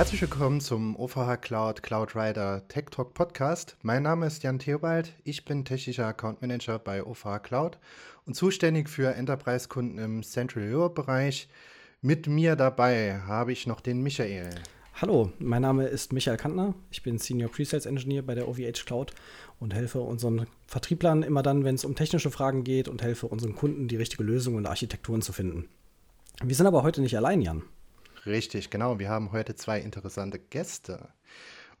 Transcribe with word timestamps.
Herzlich 0.00 0.22
willkommen 0.22 0.62
zum 0.62 0.96
OVH 0.96 1.42
Cloud 1.42 1.82
Cloud 1.82 2.16
Rider 2.16 2.66
Tech 2.68 2.86
Talk 2.90 3.12
Podcast. 3.12 3.76
Mein 3.82 4.02
Name 4.02 4.26
ist 4.26 4.42
Jan 4.42 4.58
Theobald. 4.58 5.12
Ich 5.24 5.44
bin 5.44 5.66
technischer 5.66 6.06
Account 6.06 6.40
Manager 6.40 6.78
bei 6.78 7.04
OVH 7.04 7.40
Cloud 7.42 7.78
und 8.24 8.32
zuständig 8.32 8.88
für 8.88 9.14
Enterprise-Kunden 9.14 9.98
im 9.98 10.22
Central 10.22 10.72
Europe 10.72 11.02
Bereich. 11.02 11.50
Mit 12.00 12.26
mir 12.28 12.56
dabei 12.56 13.20
habe 13.26 13.52
ich 13.52 13.66
noch 13.66 13.82
den 13.82 14.00
Michael. 14.02 14.48
Hallo, 15.02 15.32
mein 15.38 15.60
Name 15.60 15.84
ist 15.84 16.14
Michael 16.14 16.38
Kantner. 16.38 16.72
Ich 16.90 17.02
bin 17.02 17.18
Senior 17.18 17.50
Presales 17.50 17.84
Engineer 17.84 18.22
bei 18.22 18.34
der 18.34 18.48
OVH 18.48 18.86
Cloud 18.86 19.12
und 19.58 19.74
helfe 19.74 20.00
unseren 20.00 20.46
Vertrieblern 20.66 21.22
immer 21.22 21.42
dann, 21.42 21.62
wenn 21.64 21.74
es 21.74 21.84
um 21.84 21.94
technische 21.94 22.30
Fragen 22.30 22.64
geht 22.64 22.88
und 22.88 23.02
helfe 23.02 23.26
unseren 23.26 23.54
Kunden, 23.54 23.86
die 23.86 23.96
richtige 23.96 24.22
Lösung 24.22 24.54
und 24.54 24.64
Architekturen 24.64 25.20
zu 25.20 25.34
finden. 25.34 25.68
Wir 26.42 26.56
sind 26.56 26.66
aber 26.66 26.84
heute 26.84 27.02
nicht 27.02 27.18
allein, 27.18 27.42
Jan. 27.42 27.64
Richtig, 28.26 28.70
genau. 28.70 28.98
Wir 28.98 29.08
haben 29.08 29.32
heute 29.32 29.54
zwei 29.54 29.80
interessante 29.80 30.38
Gäste. 30.38 31.08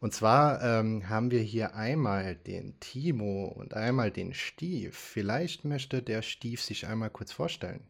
Und 0.00 0.14
zwar 0.14 0.62
ähm, 0.62 1.08
haben 1.10 1.30
wir 1.30 1.40
hier 1.40 1.74
einmal 1.74 2.34
den 2.34 2.80
Timo 2.80 3.44
und 3.44 3.74
einmal 3.74 4.10
den 4.10 4.32
Stief. 4.32 4.96
Vielleicht 4.96 5.66
möchte 5.66 6.02
der 6.02 6.22
Stief 6.22 6.62
sich 6.62 6.86
einmal 6.86 7.10
kurz 7.10 7.32
vorstellen. 7.32 7.82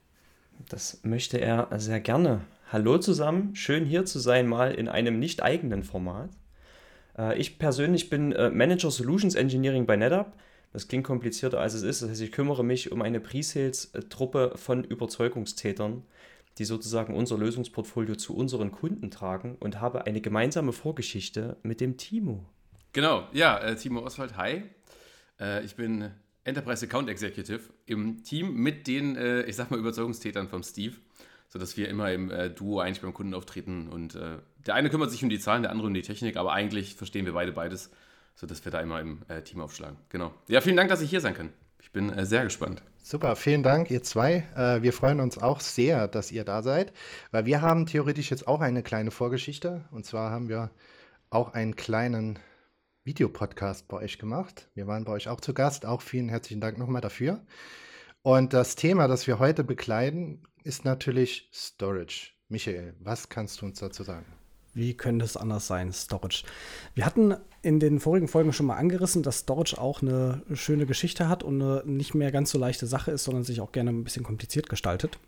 Das 0.69 1.01
möchte 1.05 1.41
er 1.41 1.69
sehr 1.79 2.01
gerne. 2.01 2.41
Hallo 2.73 2.99
zusammen, 2.99 3.55
schön 3.55 3.85
hier 3.85 4.05
zu 4.05 4.19
sein, 4.19 4.47
mal 4.47 4.75
in 4.75 4.89
einem 4.89 5.19
nicht 5.19 5.43
eigenen 5.43 5.85
Format. 5.85 6.31
Äh, 7.17 7.39
ich 7.39 7.59
persönlich 7.59 8.11
bin 8.11 8.33
äh, 8.33 8.51
Manager 8.51 8.91
Solutions 8.91 9.37
Engineering 9.37 9.87
bei 9.87 9.97
NetApp. 9.97 10.37
Das 10.73 10.89
klingt 10.89 11.05
komplizierter 11.05 11.61
als 11.61 11.75
es 11.75 11.83
ist. 11.83 12.03
Das 12.03 12.11
heißt, 12.11 12.23
ich 12.23 12.33
kümmere 12.33 12.65
mich 12.65 12.93
um 12.93 13.03
eine 13.03 13.21
Pre-Sales-Truppe 13.21 14.53
von 14.57 14.85
Überzeugungstätern, 14.85 16.05
die 16.59 16.65
sozusagen 16.65 17.15
unser 17.15 17.39
Lösungsportfolio 17.39 18.17
zu 18.17 18.37
unseren 18.37 18.71
Kunden 18.71 19.11
tragen 19.11 19.57
und 19.61 19.81
habe 19.81 20.07
eine 20.07 20.21
gemeinsame 20.21 20.73
Vorgeschichte 20.73 21.57
mit 21.63 21.81
dem 21.81 21.97
Timo. 21.97 22.45
Genau, 22.93 23.29
ja, 23.33 23.59
äh, 23.59 23.77
Timo 23.77 24.01
Oswald, 24.01 24.37
hi. 24.37 24.65
Äh, 25.39 25.65
ich 25.65 25.77
bin 25.77 26.11
Enterprise 26.45 26.85
Account 26.85 27.09
Executive 27.09 27.61
im 27.87 28.25
Team 28.25 28.55
mit 28.55 28.87
den, 28.89 29.17
äh, 29.17 29.43
ich 29.43 29.57
sag 29.57 29.71
mal, 29.71 29.79
Überzeugungstätern 29.79 30.49
vom 30.49 30.63
Steve, 30.63 30.97
sodass 31.49 31.77
wir 31.77 31.89
immer 31.89 32.13
im 32.13 32.33
Duo 32.57 32.81
eigentlich 32.81 33.01
beim 33.01 33.15
Kunden 33.15 33.35
auftreten 33.35 33.89
und 33.89 34.15
der 34.15 34.75
eine 34.75 34.89
kümmert 34.89 35.11
sich 35.11 35.25
um 35.25 35.29
die 35.29 35.41
Zahlen, 35.41 35.63
der 35.63 35.73
andere 35.73 35.89
um 35.89 35.95
die 35.95 36.03
Technik, 36.03 36.37
aber 36.37 36.53
eigentlich 36.53 36.95
verstehen 36.95 37.27
wir 37.27 37.33
beide 37.33 37.51
beides, 37.51 37.91
sodass 38.37 38.65
wir 38.65 38.71
da 38.71 38.81
immer 38.81 39.01
im 39.01 39.25
Team 39.43 39.61
aufschlagen. 39.61 39.97
Genau. 40.11 40.33
Ja, 40.47 40.61
vielen 40.61 40.77
Dank, 40.77 40.91
dass 40.91 41.03
ich 41.03 41.11
hier 41.11 41.21
sein 41.21 41.35
kann. 41.35 41.53
Ich 41.83 41.91
bin 41.91 42.25
sehr 42.25 42.45
gespannt. 42.45 42.85
Super, 43.03 43.35
vielen 43.35 43.63
Dank, 43.63 43.91
ihr 43.91 44.03
zwei. 44.03 44.47
Äh, 44.55 44.83
wir 44.83 44.93
freuen 44.93 45.21
uns 45.21 45.39
auch 45.39 45.61
sehr, 45.61 46.07
dass 46.07 46.31
ihr 46.31 46.45
da 46.45 46.63
seid, 46.63 46.93
weil 47.31 47.47
wir 47.47 47.63
haben 47.63 47.87
theoretisch 47.87 48.31
jetzt 48.31 48.47
auch 48.47 48.61
eine 48.61 48.83
kleine 48.83 49.11
Vorgeschichte. 49.11 49.85
Und 49.91 50.05
zwar 50.05 50.31
haben 50.31 50.49
wir 50.49 50.71
auch 51.31 51.55
einen 51.55 51.77
kleinen 51.77 52.39
Videopodcast 53.05 53.89
bei 53.89 53.97
euch 53.99 54.19
gemacht. 54.19 54.69
Wir 54.75 54.87
waren 54.87 55.05
bei 55.05 55.13
euch 55.13 55.29
auch 55.29 55.41
zu 55.41 55.55
Gast. 55.55 55.87
Auch 55.87 56.03
vielen 56.03 56.29
herzlichen 56.29 56.61
Dank 56.61 56.79
nochmal 56.79 57.01
dafür. 57.01 57.41
Und 58.23 58.53
das 58.53 58.77
Thema, 58.77 59.09
das 59.09 59.27
wir 59.27 59.39
heute 59.39 59.65
bekleiden, 59.65 60.47
ist 60.63 60.85
natürlich 60.85 61.49
Storage. 61.55 62.33
Michael, 62.49 62.95
was 63.01 63.29
kannst 63.31 63.63
du 63.63 63.67
uns 63.67 63.79
dazu 63.79 64.03
sagen? 64.03 64.40
Wie 64.75 64.95
könnte 64.95 65.25
es 65.25 65.37
anders 65.37 65.67
sein, 65.67 65.93
Storage? 65.93 66.45
Wir 66.95 67.05
hatten 67.05 67.35
in 67.63 67.81
den 67.81 68.01
vorigen 68.01 68.29
Folgen 68.29 68.53
schon 68.53 68.67
mal 68.67 68.77
angerissen, 68.77 69.23
dass 69.23 69.41
Storage 69.41 69.79
auch 69.79 70.03
eine 70.03 70.43
schöne 70.55 70.87
Geschichte 70.87 71.29
hat 71.29 71.43
und 71.43 71.61
eine 71.61 71.83
nicht 71.85 72.15
mehr 72.15 72.31
ganz 72.31 72.51
so 72.51 72.59
leichte 72.59 72.87
Sache 72.87 73.11
ist, 73.11 73.25
sondern 73.25 73.45
sich 73.45 73.61
auch 73.61 73.73
gerne 73.73 73.91
ein 73.91 74.05
bisschen 74.05 74.25
kompliziert 74.25 74.69
gestaltet. 74.69 75.19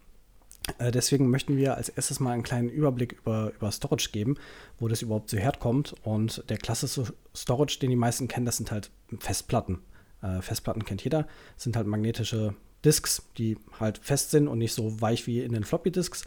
Äh, 0.79 0.93
deswegen 0.93 1.29
möchten 1.29 1.57
wir 1.57 1.77
als 1.77 1.89
erstes 1.89 2.21
mal 2.21 2.33
einen 2.33 2.43
kleinen 2.43 2.69
Überblick 2.69 3.13
über, 3.13 3.53
über 3.55 3.71
Storage 3.73 4.11
geben, 4.13 4.37
wo 4.79 4.89
das 4.89 5.03
überhaupt 5.03 5.31
so 5.31 5.37
herkommt. 5.37 5.95
Und 6.05 6.45
der 6.49 6.59
klassische 6.59 7.13
Storage, 7.35 7.79
den 7.81 7.91
die 7.91 7.97
meisten 7.97 8.29
kennen, 8.29 8.47
das 8.47 8.59
sind 8.59 8.71
halt 8.71 8.91
Festplatten. 9.19 9.81
Äh, 10.23 10.41
Festplatten 10.41 10.85
kennt 10.85 11.03
jeder, 11.03 11.27
das 11.55 11.65
sind 11.65 11.77
halt 11.77 11.87
magnetische 11.87 12.55
Disks, 12.85 13.23
die 13.39 13.59
halt 13.79 13.99
fest 13.99 14.31
sind 14.31 14.49
und 14.49 14.59
nicht 14.59 14.75
so 14.75 15.01
weich 15.01 15.27
wie 15.27 15.41
in 15.41 15.53
den 15.53 15.65
Floppy 15.65 15.91
Disks. 15.91 16.25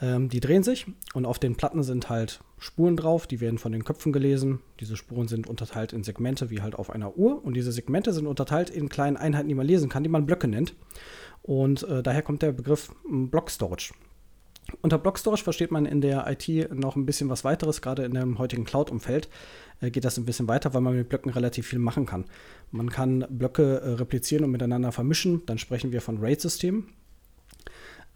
Ähm, 0.00 0.28
die 0.28 0.40
drehen 0.40 0.62
sich 0.62 0.86
und 1.14 1.24
auf 1.24 1.38
den 1.38 1.56
Platten 1.56 1.82
sind 1.82 2.10
halt 2.10 2.40
Spuren 2.58 2.96
drauf, 2.96 3.26
die 3.26 3.40
werden 3.40 3.58
von 3.58 3.72
den 3.72 3.84
Köpfen 3.84 4.12
gelesen. 4.12 4.60
Diese 4.80 4.96
Spuren 4.96 5.28
sind 5.28 5.46
unterteilt 5.46 5.92
in 5.92 6.04
Segmente 6.04 6.50
wie 6.50 6.60
halt 6.60 6.74
auf 6.74 6.90
einer 6.90 7.16
Uhr 7.16 7.42
und 7.44 7.54
diese 7.54 7.72
Segmente 7.72 8.12
sind 8.12 8.26
unterteilt 8.26 8.70
in 8.70 8.88
kleinen 8.88 9.16
Einheiten, 9.16 9.48
die 9.48 9.54
man 9.54 9.66
lesen 9.66 9.88
kann, 9.88 10.02
die 10.02 10.08
man 10.08 10.26
Blöcke 10.26 10.48
nennt. 10.48 10.74
Und 11.42 11.82
äh, 11.84 12.02
daher 12.02 12.22
kommt 12.22 12.42
der 12.42 12.52
Begriff 12.52 12.92
hm, 13.04 13.30
Block 13.30 13.50
Storage. 13.50 13.94
Unter 14.82 14.98
Block 14.98 15.16
Storage 15.16 15.44
versteht 15.44 15.70
man 15.70 15.86
in 15.86 16.00
der 16.00 16.26
IT 16.28 16.74
noch 16.74 16.96
ein 16.96 17.06
bisschen 17.06 17.28
was 17.28 17.44
weiteres, 17.44 17.80
gerade 17.80 18.04
in 18.04 18.14
dem 18.14 18.38
heutigen 18.38 18.64
Cloud-Umfeld 18.64 19.28
äh, 19.80 19.90
geht 19.90 20.04
das 20.04 20.18
ein 20.18 20.24
bisschen 20.24 20.48
weiter, 20.48 20.74
weil 20.74 20.80
man 20.80 20.96
mit 20.96 21.08
Blöcken 21.08 21.30
relativ 21.30 21.68
viel 21.68 21.78
machen 21.78 22.04
kann. 22.04 22.24
Man 22.70 22.90
kann 22.90 23.24
Blöcke 23.30 23.80
äh, 23.80 23.90
replizieren 23.90 24.44
und 24.44 24.50
miteinander 24.50 24.92
vermischen, 24.92 25.42
dann 25.46 25.58
sprechen 25.58 25.92
wir 25.92 26.00
von 26.00 26.18
RAID-Systemen. 26.18 26.88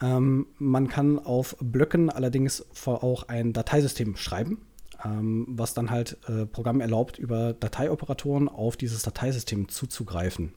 Ähm, 0.02 0.46
man 0.58 0.88
kann 0.88 1.18
auf 1.18 1.56
Blöcken 1.60 2.10
allerdings 2.10 2.64
auch 2.86 3.28
ein 3.28 3.52
Dateisystem 3.52 4.16
schreiben, 4.16 4.58
ähm, 5.04 5.46
was 5.48 5.74
dann 5.74 5.90
halt 5.90 6.18
äh, 6.26 6.46
Programm 6.46 6.80
erlaubt, 6.80 7.18
über 7.18 7.52
Dateioperatoren 7.52 8.48
auf 8.48 8.76
dieses 8.76 9.02
Dateisystem 9.02 9.68
zuzugreifen. 9.68 10.54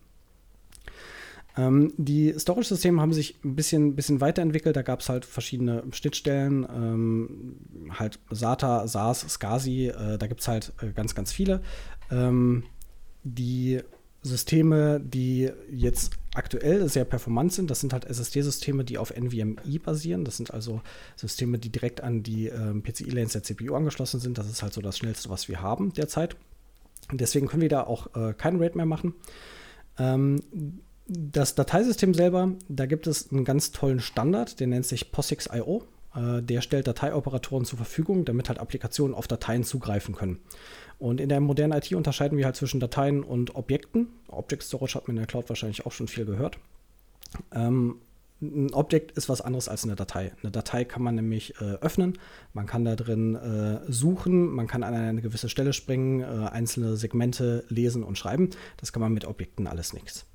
Ähm, 1.56 1.94
die 1.98 2.34
Storage-Systeme 2.38 3.00
haben 3.02 3.14
sich 3.14 3.36
ein 3.44 3.56
bisschen, 3.56 3.96
bisschen 3.96 4.22
weiterentwickelt. 4.22 4.76
Da 4.76 4.82
gab 4.82 5.02
es 5.02 5.10
halt 5.10 5.26
verschiedene 5.26 5.84
Schnittstellen, 5.92 6.66
ähm, 6.74 7.58
halt 7.92 8.20
SATA, 8.32 8.88
SAS, 8.88 9.22
SCSI, 9.22 9.88
äh, 9.90 10.18
da 10.18 10.28
gibt 10.28 10.42
es 10.42 10.48
halt 10.48 10.74
äh, 10.82 10.92
ganz, 10.94 11.14
ganz 11.14 11.32
viele. 11.32 11.62
Ähm, 12.10 12.64
die 13.24 13.82
Systeme, 14.24 15.00
die 15.00 15.52
jetzt 15.70 16.14
aktuell 16.34 16.90
sehr 16.90 17.06
performant 17.06 17.54
sind, 17.54 17.70
das 17.70 17.80
sind 17.80 17.94
halt 17.94 18.06
SSD-Systeme, 18.06 18.84
die 18.84 18.98
auf 18.98 19.12
NVMe 19.16 19.80
basieren. 19.84 20.26
Das 20.26 20.38
sind 20.38 20.52
also 20.54 20.82
Systeme, 21.16 21.60
die 21.60 21.70
direkt 21.70 22.02
an 22.02 22.24
die 22.24 22.48
ähm, 22.48 22.82
PCI-Lanes 22.84 23.34
der 23.34 23.44
CPU 23.44 23.76
angeschlossen 23.76 24.20
sind. 24.20 24.38
Das 24.38 24.50
ist 24.50 24.64
halt 24.64 24.74
so 24.74 24.82
das 24.82 24.98
Schnellste, 24.98 25.30
was 25.30 25.48
wir 25.48 25.62
haben 25.62 25.94
derzeit. 25.94 26.36
Deswegen 27.12 27.48
können 27.48 27.62
wir 27.62 27.70
da 27.70 27.84
auch 27.84 28.16
äh, 28.16 28.34
kein 28.34 28.58
RAID 28.58 28.76
mehr 28.76 28.86
machen. 28.86 29.14
Ähm, 29.98 30.42
das 31.06 31.56
Dateisystem 31.56 32.14
selber, 32.14 32.54
da 32.70 32.86
gibt 32.86 33.08
es 33.08 33.32
einen 33.32 33.44
ganz 33.44 33.72
tollen 33.72 34.00
Standard, 34.00 34.60
der 34.60 34.68
nennt 34.68 34.86
sich 34.86 35.12
POSIX.io. 35.12 35.84
Äh, 36.16 36.42
der 36.42 36.62
stellt 36.62 36.88
Dateioperatoren 36.88 37.66
zur 37.66 37.78
Verfügung, 37.78 38.26
damit 38.26 38.50
halt 38.50 38.60
Applikationen 38.60 39.16
auf 39.16 39.28
Dateien 39.28 39.64
zugreifen 39.64 40.16
können. 40.16 40.40
Und 41.00 41.20
in 41.20 41.30
der 41.30 41.40
modernen 41.40 41.78
IT 41.78 41.92
unterscheiden 41.94 42.38
wir 42.38 42.46
halt 42.46 42.56
zwischen 42.56 42.80
Dateien 42.80 43.24
und 43.24 43.56
Objekten. 43.56 44.08
Object 44.28 44.64
Storage 44.64 44.96
hat 44.96 45.08
man 45.08 45.18
in 45.18 45.22
der 45.22 45.28
Cloud 45.28 45.50
wahrscheinlich 45.50 45.86
auch 45.86 45.92
schon 45.92 46.08
viel 46.08 46.26
gehört. 46.26 46.58
Ähm, 47.54 47.98
ein 48.42 48.74
Objekt 48.74 49.12
ist 49.12 49.30
was 49.30 49.42
anderes 49.42 49.70
als 49.70 49.84
eine 49.86 49.96
Datei. 49.96 50.34
Eine 50.42 50.52
Datei 50.52 50.84
kann 50.84 51.02
man 51.02 51.16
nämlich 51.16 51.56
äh, 51.62 51.76
öffnen, 51.82 52.18
man 52.54 52.66
kann 52.66 52.84
da 52.84 52.96
drin 52.96 53.36
äh, 53.36 53.80
suchen, 53.90 54.48
man 54.48 54.68
kann 54.68 54.84
an 54.84 54.94
eine 54.94 55.22
gewisse 55.22 55.48
Stelle 55.48 55.72
springen, 55.72 56.22
äh, 56.22 56.50
einzelne 56.50 56.98
Segmente 56.98 57.64
lesen 57.70 58.04
und 58.04 58.18
schreiben. 58.18 58.50
Das 58.78 58.92
kann 58.92 59.02
man 59.02 59.14
mit 59.14 59.26
Objekten 59.26 59.66
alles 59.66 59.94
nichts. 59.94 60.26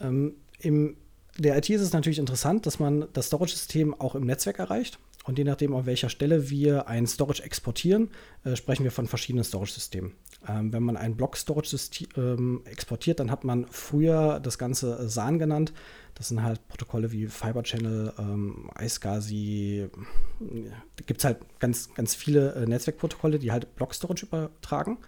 Ähm, 0.00 0.34
Im 0.60 0.96
der 1.38 1.58
IT 1.58 1.68
ist 1.68 1.82
es 1.82 1.92
natürlich 1.92 2.18
interessant, 2.18 2.64
dass 2.64 2.78
man 2.78 3.08
das 3.12 3.26
Storage-System 3.26 3.92
auch 4.00 4.14
im 4.14 4.24
Netzwerk 4.24 4.58
erreicht. 4.58 4.98
Und 5.26 5.38
je 5.38 5.44
nachdem, 5.44 5.74
an 5.74 5.86
welcher 5.86 6.08
Stelle 6.08 6.50
wir 6.50 6.86
ein 6.86 7.06
Storage 7.06 7.42
exportieren, 7.42 8.10
äh, 8.44 8.54
sprechen 8.54 8.84
wir 8.84 8.92
von 8.92 9.08
verschiedenen 9.08 9.44
Storage-Systemen. 9.44 10.12
Ähm, 10.48 10.72
wenn 10.72 10.84
man 10.84 10.96
ein 10.96 11.16
Block-Storage 11.16 11.76
ähm, 12.16 12.62
exportiert, 12.64 13.18
dann 13.18 13.32
hat 13.32 13.42
man 13.42 13.66
früher 13.68 14.38
das 14.38 14.56
Ganze 14.56 15.08
SAN 15.08 15.40
genannt. 15.40 15.72
Das 16.14 16.28
sind 16.28 16.44
halt 16.44 16.66
Protokolle 16.68 17.10
wie 17.10 17.26
Fiber 17.26 17.64
Channel, 17.64 18.12
ähm, 18.18 18.70
iSCSI. 18.80 19.90
Da 20.38 21.04
gibt 21.04 21.20
es 21.20 21.24
halt 21.24 21.38
ganz, 21.58 21.92
ganz 21.94 22.14
viele 22.14 22.54
äh, 22.54 22.66
Netzwerkprotokolle, 22.66 23.40
die 23.40 23.50
halt 23.50 23.74
Block-Storage 23.74 24.26
übertragen. 24.26 24.98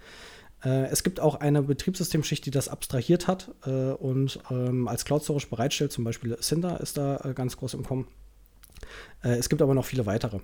Äh, 0.65 0.87
es 0.87 1.05
gibt 1.05 1.21
auch 1.21 1.37
eine 1.37 1.63
Betriebssystemschicht, 1.63 2.45
die 2.45 2.51
das 2.51 2.69
abstrahiert 2.69 3.29
hat 3.29 3.53
äh, 3.65 3.93
und 3.93 4.41
ähm, 4.51 4.89
als 4.89 5.05
Cloud 5.05 5.23
Storage 5.23 5.47
bereitstellt. 5.47 5.93
Zum 5.93 6.03
Beispiel 6.03 6.37
Cinder 6.41 6.81
ist 6.81 6.97
da 6.97 7.19
äh, 7.19 7.35
ganz 7.35 7.57
groß 7.57 7.75
im 7.75 7.85
Kommen. 7.85 8.09
Äh, 9.23 9.37
es 9.37 9.49
gibt 9.49 9.63
aber 9.63 9.75
noch 9.75 9.85
viele 9.85 10.07
weitere. 10.07 10.41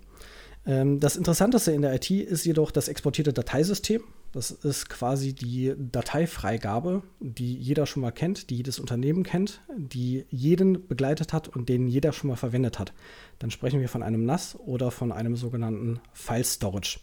Ähm, 0.66 1.00
das 1.00 1.16
Interessanteste 1.16 1.72
in 1.72 1.82
der 1.82 1.94
IT 1.94 2.10
ist 2.10 2.44
jedoch 2.44 2.70
das 2.70 2.88
exportierte 2.88 3.32
Dateisystem. 3.32 4.02
Das 4.34 4.50
ist 4.50 4.88
quasi 4.88 5.32
die 5.32 5.74
Dateifreigabe, 5.78 7.04
die 7.20 7.54
jeder 7.54 7.86
schon 7.86 8.02
mal 8.02 8.10
kennt, 8.10 8.50
die 8.50 8.56
jedes 8.56 8.80
Unternehmen 8.80 9.22
kennt, 9.22 9.60
die 9.76 10.24
jeden 10.28 10.88
begleitet 10.88 11.32
hat 11.32 11.46
und 11.46 11.68
den 11.68 11.86
jeder 11.86 12.12
schon 12.12 12.30
mal 12.30 12.36
verwendet 12.36 12.80
hat. 12.80 12.92
Dann 13.38 13.52
sprechen 13.52 13.80
wir 13.80 13.88
von 13.88 14.02
einem 14.02 14.24
NAS 14.24 14.58
oder 14.58 14.90
von 14.90 15.12
einem 15.12 15.36
sogenannten 15.36 16.00
File 16.12 16.44
Storage. 16.44 16.98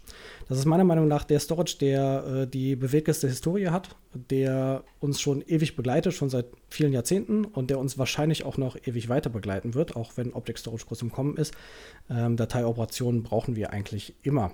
Das 0.50 0.58
ist 0.58 0.66
meiner 0.66 0.84
Meinung 0.84 1.08
nach 1.08 1.24
der 1.24 1.40
Storage, 1.40 1.78
der 1.80 2.26
äh, 2.26 2.48
die 2.48 2.76
bewegteste 2.76 3.28
Historie 3.28 3.68
hat, 3.68 3.96
der 4.14 4.84
uns 5.00 5.22
schon 5.22 5.42
ewig 5.42 5.76
begleitet, 5.76 6.14
schon 6.14 6.30
seit 6.30 6.48
vielen 6.68 6.92
Jahrzehnten 6.92 7.46
und 7.46 7.70
der 7.70 7.80
uns 7.80 7.98
wahrscheinlich 7.98 8.44
auch 8.44 8.58
noch 8.58 8.76
ewig 8.86 9.08
weiter 9.08 9.30
begleiten 9.30 9.74
wird, 9.74 9.96
auch 9.96 10.14
wenn 10.16 10.34
Object 10.34 10.60
Storage 10.60 10.86
kurz 10.86 11.02
im 11.02 11.12
Kommen 11.12 11.38
ist. 11.38 11.54
Ähm, 12.10 12.36
Dateioperationen 12.36 13.24
brauchen 13.24 13.56
wir 13.56 13.72
eigentlich 13.72 14.16
immer. 14.24 14.52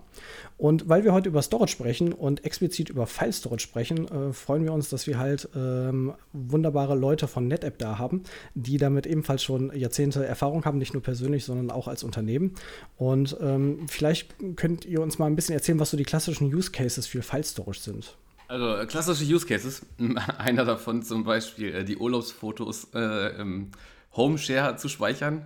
Und 0.58 0.90
weil 0.90 1.04
wir 1.04 1.14
heute 1.14 1.30
über 1.30 1.42
Storage 1.42 1.72
sprechen 1.72 2.14
und 2.14 2.46
explizit 2.46 2.67
über 2.90 3.08
File 3.08 3.34
Storage 3.34 3.64
sprechen, 3.64 4.08
äh, 4.08 4.34
freuen 4.34 4.64
wir 4.64 4.74
uns, 4.74 4.90
dass 4.90 5.08
wir 5.08 5.18
halt 5.18 5.50
ähm, 5.56 6.14
wunderbare 6.34 6.96
Leute 6.96 7.28
von 7.28 7.48
NetApp 7.48 7.78
da 7.78 7.98
haben, 7.98 8.24
die 8.56 8.78
damit 8.78 9.06
ebenfalls 9.06 9.44
schon 9.44 9.76
Jahrzehnte 9.76 10.26
Erfahrung 10.26 10.66
haben, 10.66 10.78
nicht 10.78 10.94
nur 10.94 11.04
persönlich, 11.04 11.46
sondern 11.46 11.72
auch 11.72 11.88
als 11.88 12.04
Unternehmen. 12.04 12.56
Und 12.98 13.38
ähm, 13.42 13.88
vielleicht 13.88 14.36
könnt 14.56 14.86
ihr 14.86 15.02
uns 15.02 15.20
mal 15.20 15.28
ein 15.28 15.36
bisschen 15.36 15.56
erzählen, 15.56 15.80
was 15.80 15.92
so 15.92 15.98
die 15.98 16.04
klassischen 16.04 16.54
Use 16.54 16.72
Cases 16.72 17.06
für 17.06 17.22
File 17.22 17.44
Storage 17.44 17.80
sind. 17.80 18.18
Also 18.48 18.76
äh, 18.76 18.86
klassische 18.86 19.26
Use 19.26 19.46
Cases. 19.46 19.82
Einer 20.38 20.66
davon 20.66 21.04
zum 21.04 21.24
Beispiel 21.24 21.76
äh, 21.76 21.84
die 21.84 21.98
Urlaubsfotos 21.98 22.88
äh, 22.94 23.42
im 23.42 23.72
Home-Share 24.18 24.76
zu 24.78 24.90
speichern. 24.90 25.46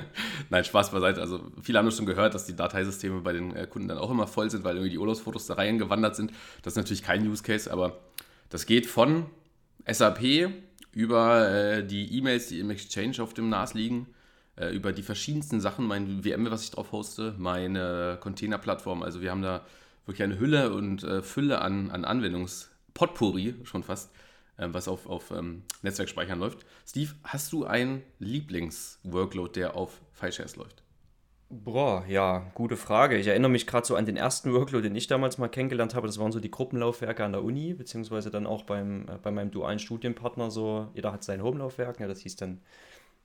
Nein, 0.50 0.64
Spaß 0.64 0.90
beiseite. 0.90 1.20
Also 1.20 1.40
viele 1.60 1.78
haben 1.78 1.90
schon 1.90 2.06
gehört, 2.06 2.34
dass 2.34 2.46
die 2.46 2.56
Dateisysteme 2.56 3.20
bei 3.20 3.32
den 3.32 3.54
äh, 3.54 3.66
Kunden 3.66 3.88
dann 3.88 3.98
auch 3.98 4.10
immer 4.10 4.26
voll 4.26 4.50
sind, 4.50 4.64
weil 4.64 4.76
irgendwie 4.76 4.90
die 4.90 4.98
Urlaubsfotos 4.98 5.46
da 5.46 5.54
reingewandert 5.54 6.16
sind. 6.16 6.32
Das 6.62 6.72
ist 6.72 6.76
natürlich 6.76 7.02
kein 7.02 7.26
Use 7.28 7.42
Case, 7.42 7.70
aber 7.70 7.98
das 8.48 8.66
geht 8.66 8.86
von 8.86 9.26
SAP 9.90 10.50
über 10.92 11.50
äh, 11.50 11.86
die 11.86 12.16
E-Mails, 12.16 12.48
die 12.48 12.60
im 12.60 12.70
Exchange 12.70 13.20
auf 13.20 13.34
dem 13.34 13.48
NAS 13.48 13.74
liegen, 13.74 14.06
äh, 14.56 14.74
über 14.74 14.92
die 14.92 15.02
verschiedensten 15.02 15.60
Sachen, 15.60 15.86
mein 15.86 16.22
VM, 16.22 16.50
was 16.50 16.62
ich 16.62 16.70
drauf 16.70 16.92
hoste, 16.92 17.34
meine 17.38 18.18
Containerplattform. 18.20 19.02
Also 19.02 19.20
wir 19.20 19.30
haben 19.30 19.42
da 19.42 19.62
wirklich 20.06 20.22
eine 20.22 20.38
Hülle 20.38 20.72
und 20.72 21.02
äh, 21.02 21.22
Fülle 21.22 21.60
an, 21.60 21.90
an 21.90 22.04
Anwendungspotpourri 22.04 23.54
schon 23.64 23.82
fast, 23.82 24.10
was 24.56 24.88
auf, 24.88 25.06
auf 25.06 25.30
ähm, 25.30 25.62
Netzwerkspeichern 25.82 26.38
läuft. 26.38 26.64
Steve, 26.86 27.12
hast 27.24 27.52
du 27.52 27.64
einen 27.64 28.02
Lieblings-Workload, 28.18 29.52
der 29.58 29.76
auf 29.76 30.00
FileShares 30.12 30.56
läuft? 30.56 30.82
Boah, 31.54 32.04
ja, 32.08 32.50
gute 32.54 32.78
Frage. 32.78 33.18
Ich 33.18 33.26
erinnere 33.26 33.50
mich 33.50 33.66
gerade 33.66 33.86
so 33.86 33.94
an 33.94 34.06
den 34.06 34.16
ersten 34.16 34.54
Workload, 34.54 34.88
den 34.88 34.96
ich 34.96 35.06
damals 35.06 35.36
mal 35.36 35.48
kennengelernt 35.48 35.94
habe. 35.94 36.06
Das 36.06 36.18
waren 36.18 36.32
so 36.32 36.40
die 36.40 36.50
Gruppenlaufwerke 36.50 37.22
an 37.22 37.32
der 37.32 37.44
Uni, 37.44 37.74
beziehungsweise 37.74 38.30
dann 38.30 38.46
auch 38.46 38.62
beim, 38.62 39.06
äh, 39.06 39.18
bei 39.22 39.30
meinem 39.30 39.50
dualen 39.50 39.78
Studienpartner 39.78 40.50
so. 40.50 40.88
Jeder 40.94 41.12
hat 41.12 41.24
sein 41.24 41.42
Homelaufwerk, 41.42 42.00
ja, 42.00 42.08
das 42.08 42.20
hieß 42.20 42.36
dann 42.36 42.62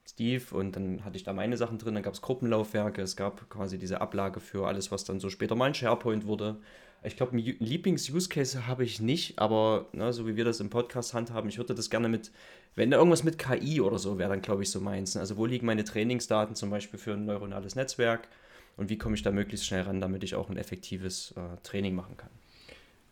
Steve 0.05 0.43
und 0.55 0.75
dann 0.75 1.05
hatte 1.05 1.15
ich 1.15 1.23
da 1.23 1.31
meine 1.31 1.55
Sachen 1.55 1.77
drin, 1.77 1.93
dann 1.93 2.03
gab 2.03 2.13
es 2.13 2.21
Gruppenlaufwerke, 2.21 3.01
es 3.01 3.15
gab 3.15 3.49
quasi 3.49 3.77
diese 3.77 4.01
Ablage 4.01 4.39
für 4.39 4.67
alles, 4.67 4.91
was 4.91 5.05
dann 5.05 5.21
so 5.21 5.29
später 5.29 5.55
mein 5.55 5.73
SharePoint 5.73 6.25
wurde. 6.25 6.57
Ich 7.03 7.15
glaube, 7.15 7.33
einen 7.33 7.43
Lieblings-Use-Case 7.43 8.67
habe 8.67 8.83
ich 8.83 8.99
nicht, 8.99 9.39
aber 9.39 9.87
ne, 9.93 10.11
so 10.11 10.27
wie 10.27 10.35
wir 10.35 10.45
das 10.45 10.59
im 10.59 10.69
Podcast 10.69 11.13
handhaben, 11.13 11.49
ich 11.49 11.57
würde 11.57 11.75
das 11.75 11.89
gerne 11.89 12.09
mit, 12.09 12.31
wenn 12.75 12.91
da 12.91 12.97
irgendwas 12.97 13.23
mit 13.23 13.37
KI 13.37 13.81
oder 13.81 13.99
so 13.99 14.17
wäre, 14.17 14.29
dann 14.29 14.41
glaube 14.41 14.63
ich 14.63 14.71
so 14.71 14.81
meins. 14.81 15.15
Ne? 15.15 15.21
Also 15.21 15.37
wo 15.37 15.45
liegen 15.45 15.65
meine 15.65 15.83
Trainingsdaten 15.83 16.55
zum 16.55 16.69
Beispiel 16.69 16.99
für 16.99 17.13
ein 17.13 17.25
neuronales 17.25 17.75
Netzwerk 17.75 18.27
und 18.77 18.89
wie 18.89 18.97
komme 18.97 19.15
ich 19.15 19.21
da 19.21 19.31
möglichst 19.31 19.65
schnell 19.65 19.83
ran, 19.83 20.01
damit 20.01 20.23
ich 20.23 20.35
auch 20.35 20.49
ein 20.49 20.57
effektives 20.57 21.33
äh, 21.37 21.57
Training 21.63 21.95
machen 21.95 22.17
kann. 22.17 22.29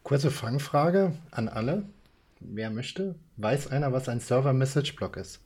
Kurze 0.03 0.31
Fangfrage 0.31 1.13
an 1.31 1.47
alle. 1.47 1.83
Wer 2.39 2.69
möchte? 2.69 3.15
Weiß 3.37 3.71
einer, 3.71 3.91
was 3.93 4.09
ein 4.09 4.19
Server-Message-Block 4.19 5.17
ist? 5.17 5.39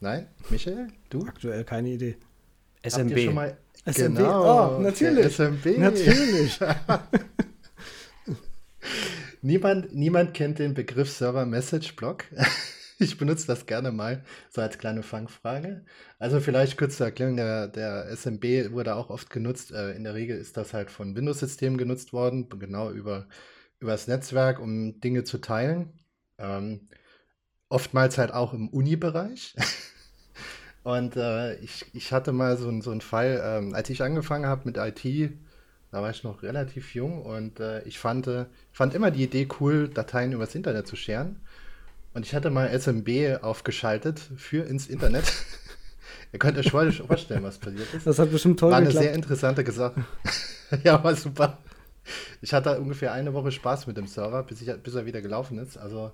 Nein? 0.00 0.26
Michael? 0.50 0.88
Du? 1.08 1.26
Aktuell 1.26 1.64
keine 1.64 1.90
Idee. 1.90 2.16
SMB. 2.82 3.10
Habt 3.10 3.18
ihr 3.18 3.24
schon 3.24 3.34
mal 3.34 3.56
SMB? 3.86 4.16
Genau, 4.18 4.76
Oh, 4.76 4.80
natürlich. 4.80 5.26
SMB. 5.34 5.78
Natürlich. 5.78 6.58
niemand, 9.42 9.94
niemand 9.94 10.34
kennt 10.34 10.58
den 10.58 10.74
Begriff 10.74 11.10
Server 11.10 11.46
Message 11.46 11.96
Block. 11.96 12.24
Ich 12.98 13.18
benutze 13.18 13.46
das 13.46 13.66
gerne 13.66 13.92
mal 13.92 14.24
so 14.48 14.62
als 14.62 14.78
kleine 14.78 15.02
Fangfrage. 15.02 15.84
Also 16.18 16.40
vielleicht 16.40 16.78
kurz 16.78 16.96
zur 16.96 17.04
Erklärung, 17.04 17.36
der, 17.36 17.68
der 17.68 18.06
SMB 18.16 18.72
wurde 18.72 18.94
auch 18.94 19.10
oft 19.10 19.28
genutzt. 19.28 19.70
Äh, 19.70 19.92
In 19.92 20.04
der 20.04 20.14
Regel 20.14 20.38
ist 20.38 20.56
das 20.56 20.72
halt 20.72 20.90
von 20.90 21.14
Windows-Systemen 21.14 21.76
genutzt 21.76 22.14
worden, 22.14 22.48
genau 22.48 22.90
über, 22.90 23.28
über 23.80 23.90
das 23.90 24.08
Netzwerk, 24.08 24.60
um 24.60 24.98
Dinge 25.00 25.24
zu 25.24 25.36
teilen. 25.36 25.92
Ähm, 26.38 26.88
oftmals 27.68 28.16
halt 28.16 28.32
auch 28.32 28.54
im 28.54 28.70
Uni-Bereich. 28.70 29.54
Und 30.86 31.16
äh, 31.16 31.56
ich, 31.56 31.84
ich 31.94 32.12
hatte 32.12 32.30
mal 32.30 32.56
so, 32.56 32.80
so 32.80 32.92
einen 32.92 33.00
Fall, 33.00 33.42
ähm, 33.44 33.74
als 33.74 33.90
ich 33.90 34.04
angefangen 34.04 34.46
habe 34.46 34.62
mit 34.66 34.76
IT, 34.76 35.32
da 35.90 36.00
war 36.00 36.10
ich 36.10 36.22
noch 36.22 36.44
relativ 36.44 36.94
jung 36.94 37.22
und 37.22 37.58
äh, 37.58 37.82
ich 37.82 37.98
fand, 37.98 38.28
äh, 38.28 38.44
fand 38.70 38.94
immer 38.94 39.10
die 39.10 39.24
Idee 39.24 39.48
cool, 39.58 39.88
Dateien 39.88 40.30
übers 40.30 40.54
Internet 40.54 40.86
zu 40.86 40.94
scheren. 40.94 41.40
Und 42.14 42.24
ich 42.24 42.36
hatte 42.36 42.50
mal 42.50 42.68
SMB 42.68 43.42
aufgeschaltet 43.42 44.20
für 44.36 44.64
ins 44.64 44.86
Internet. 44.86 45.24
Ihr 46.32 46.38
könnt 46.38 46.56
euch 46.56 46.70
vorstellen, 46.70 47.42
was 47.42 47.58
passiert 47.58 47.92
ist. 47.92 48.06
Das 48.06 48.20
hat 48.20 48.30
bestimmt 48.30 48.60
toll 48.60 48.70
War 48.70 48.78
eine 48.78 48.86
geklappt. 48.86 49.06
sehr 49.06 49.14
interessante 49.14 49.72
Sache. 49.72 50.04
ja, 50.84 51.02
war 51.02 51.16
super. 51.16 51.58
Ich 52.42 52.54
hatte 52.54 52.80
ungefähr 52.80 53.12
eine 53.12 53.34
Woche 53.34 53.50
Spaß 53.50 53.88
mit 53.88 53.96
dem 53.96 54.06
Server, 54.06 54.44
bis, 54.44 54.62
ich, 54.62 54.72
bis 54.72 54.94
er 54.94 55.04
wieder 55.04 55.20
gelaufen 55.20 55.58
ist. 55.58 55.78
Also 55.78 56.12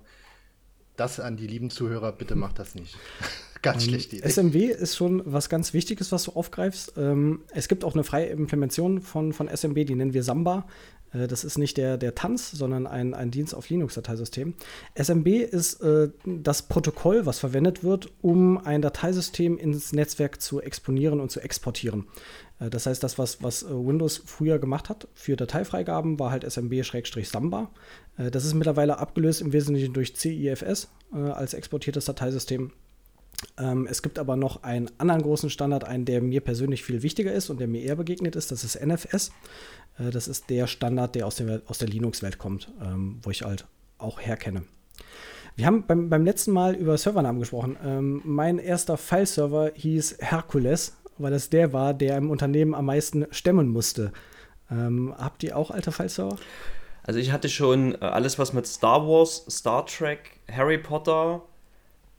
das 0.95 1.19
an 1.19 1.37
die 1.37 1.45
lieben 1.45 1.69
Zuhörer, 1.69 2.11
bitte 2.11 2.33
macht 2.33 2.57
das 2.57 2.73
nicht. 2.73 2.97
Ganz 3.63 3.85
schlechte 3.85 4.17
Idee. 4.17 4.29
SMW 4.29 4.65
ist 4.65 4.95
schon 4.95 5.23
was 5.25 5.49
ganz 5.49 5.73
Wichtiges, 5.73 6.11
was 6.11 6.25
du 6.25 6.33
aufgreifst. 6.33 6.93
Ähm, 6.97 7.41
es 7.51 7.67
gibt 7.67 7.83
auch 7.83 7.95
eine 7.95 8.03
freie 8.03 8.27
Implementation 8.27 9.01
von, 9.01 9.33
von 9.33 9.47
SMB, 9.47 9.85
die 9.85 9.95
nennen 9.95 10.13
wir 10.13 10.23
Samba. 10.23 10.67
Äh, 11.13 11.27
das 11.27 11.43
ist 11.43 11.57
nicht 11.57 11.77
der, 11.77 11.97
der 11.97 12.15
Tanz, 12.15 12.51
sondern 12.51 12.87
ein, 12.87 13.13
ein 13.13 13.31
Dienst 13.31 13.55
auf 13.55 13.69
Linux-Dateisystem. 13.69 14.53
SMB 14.95 15.27
ist 15.27 15.81
äh, 15.81 16.09
das 16.25 16.63
Protokoll, 16.63 17.25
was 17.25 17.39
verwendet 17.39 17.83
wird, 17.83 18.11
um 18.21 18.57
ein 18.57 18.81
Dateisystem 18.81 19.57
ins 19.57 19.93
Netzwerk 19.93 20.41
zu 20.41 20.61
exponieren 20.61 21.19
und 21.19 21.31
zu 21.31 21.39
exportieren. 21.39 22.05
Äh, 22.59 22.69
das 22.69 22.85
heißt, 22.85 23.03
das, 23.03 23.17
was, 23.17 23.41
was 23.41 23.63
äh, 23.63 23.69
Windows 23.69 24.21
früher 24.25 24.59
gemacht 24.59 24.89
hat 24.89 25.07
für 25.13 25.35
Dateifreigaben, 25.35 26.19
war 26.19 26.31
halt 26.31 26.43
SMB-Samba. 26.43 27.71
Äh, 28.17 28.31
das 28.31 28.45
ist 28.45 28.53
mittlerweile 28.53 28.99
abgelöst 28.99 29.41
im 29.41 29.53
Wesentlichen 29.53 29.93
durch 29.93 30.15
CIFS 30.15 30.89
als 31.11 31.53
exportiertes 31.53 32.05
Dateisystem. 32.05 32.71
Ähm, 33.57 33.87
es 33.89 34.01
gibt 34.01 34.19
aber 34.19 34.35
noch 34.35 34.63
einen 34.63 34.89
anderen 34.97 35.21
großen 35.21 35.49
Standard, 35.49 35.83
einen, 35.83 36.05
der 36.05 36.21
mir 36.21 36.41
persönlich 36.41 36.83
viel 36.83 37.03
wichtiger 37.03 37.31
ist 37.33 37.49
und 37.49 37.59
der 37.59 37.67
mir 37.67 37.81
eher 37.81 37.95
begegnet 37.95 38.35
ist. 38.35 38.51
Das 38.51 38.63
ist 38.63 38.83
NFS. 38.83 39.31
Äh, 39.99 40.11
das 40.11 40.27
ist 40.27 40.49
der 40.49 40.67
Standard, 40.67 41.15
der 41.15 41.27
aus 41.27 41.35
der, 41.35 41.61
aus 41.67 41.77
der 41.77 41.87
Linux-Welt 41.87 42.37
kommt, 42.37 42.71
ähm, 42.81 43.19
wo 43.21 43.29
ich 43.29 43.43
halt 43.43 43.65
auch 43.97 44.19
herkenne. 44.19 44.63
Wir 45.55 45.67
haben 45.67 45.85
beim, 45.85 46.09
beim 46.09 46.25
letzten 46.25 46.51
Mal 46.51 46.73
über 46.73 46.97
Servernamen 46.97 47.39
gesprochen. 47.39 47.77
Ähm, 47.85 48.21
mein 48.25 48.57
erster 48.57 48.97
File-Server 48.97 49.71
hieß 49.75 50.17
Hercules, 50.19 50.97
weil 51.17 51.33
es 51.33 51.49
der 51.49 51.73
war, 51.73 51.93
der 51.93 52.17
im 52.17 52.31
Unternehmen 52.31 52.73
am 52.73 52.85
meisten 52.85 53.27
stemmen 53.29 53.67
musste. 53.67 54.11
Ähm, 54.71 55.13
habt 55.15 55.43
ihr 55.43 55.55
auch 55.55 55.69
alte 55.69 55.91
File-Server? 55.91 56.37
Also 57.03 57.19
ich 57.19 57.31
hatte 57.31 57.49
schon 57.49 57.93
äh, 57.95 57.97
alles, 57.99 58.39
was 58.39 58.53
mit 58.53 58.65
Star 58.65 59.07
Wars, 59.07 59.45
Star 59.49 59.85
Trek, 59.85 60.39
Harry 60.51 60.77
Potter, 60.79 61.43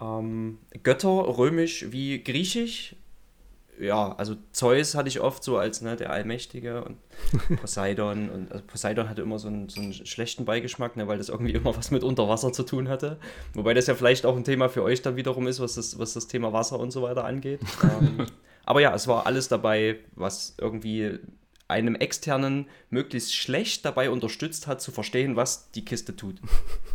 ähm, 0.01 0.59
Götter, 0.83 1.39
römisch 1.39 1.87
wie 1.91 2.23
griechisch. 2.23 2.97
Ja, 3.81 4.15
also 4.17 4.37
Zeus 4.53 4.95
hatte 4.95 5.09
ich 5.09 5.21
oft 5.21 5.43
so 5.43 5.59
als 5.59 5.81
ne, 5.81 5.97
der 5.97 6.11
Allmächtige 6.11 6.85
und 6.85 6.97
Poseidon. 7.61 8.31
Und 8.31 8.53
also 8.53 8.65
Poseidon 8.65 9.09
hatte 9.09 9.23
immer 9.23 9.39
so 9.39 9.49
einen, 9.49 9.69
so 9.69 9.81
einen 9.81 9.93
schlechten 9.93 10.45
Beigeschmack, 10.45 10.97
ne, 10.97 11.09
weil 11.09 11.19
das 11.19 11.29
irgendwie 11.29 11.53
immer 11.53 11.77
was 11.77 11.91
mit 11.91 12.05
Unterwasser 12.05 12.53
zu 12.53 12.63
tun 12.63 12.89
hatte. 12.89 13.19
Wobei 13.53 13.75
das 13.75 13.87
ja 13.87 13.95
vielleicht 13.95 14.27
auch 14.27 14.37
ein 14.37 14.45
Thema 14.45 14.69
für 14.69 14.83
euch 14.83 15.03
dann 15.03 15.17
wiederum 15.17 15.49
ist, 15.49 15.59
was 15.59 15.75
das, 15.75 15.99
was 15.99 16.15
das 16.15 16.29
Thema 16.29 16.53
Wasser 16.53 16.79
und 16.79 16.93
so 16.93 17.03
weiter 17.03 17.25
angeht. 17.25 17.61
ähm, 17.83 18.27
aber 18.65 18.81
ja, 18.81 18.95
es 18.95 19.09
war 19.09 19.27
alles 19.27 19.49
dabei, 19.49 19.99
was 20.15 20.55
irgendwie 20.61 21.19
einem 21.67 21.95
externen 21.95 22.69
möglichst 22.91 23.35
schlecht 23.35 23.85
dabei 23.85 24.11
unterstützt 24.11 24.67
hat, 24.67 24.81
zu 24.81 24.93
verstehen, 24.93 25.35
was 25.35 25.71
die 25.73 25.85
Kiste 25.85 26.15
tut. 26.15 26.37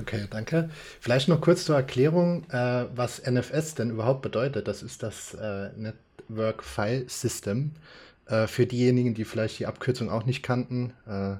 Okay, 0.00 0.26
danke. 0.28 0.70
Vielleicht 1.00 1.28
noch 1.28 1.40
kurz 1.40 1.64
zur 1.64 1.76
Erklärung, 1.76 2.48
äh, 2.50 2.86
was 2.94 3.22
NFS 3.24 3.74
denn 3.74 3.90
überhaupt 3.90 4.22
bedeutet. 4.22 4.66
Das 4.66 4.82
ist 4.82 5.02
das 5.02 5.34
äh, 5.34 5.70
Network 5.76 6.64
File 6.64 7.08
System. 7.08 7.72
Äh, 8.26 8.46
für 8.46 8.66
diejenigen, 8.66 9.14
die 9.14 9.24
vielleicht 9.24 9.58
die 9.58 9.66
Abkürzung 9.66 10.10
auch 10.10 10.24
nicht 10.24 10.42
kannten, 10.42 10.92
äh, 11.06 11.36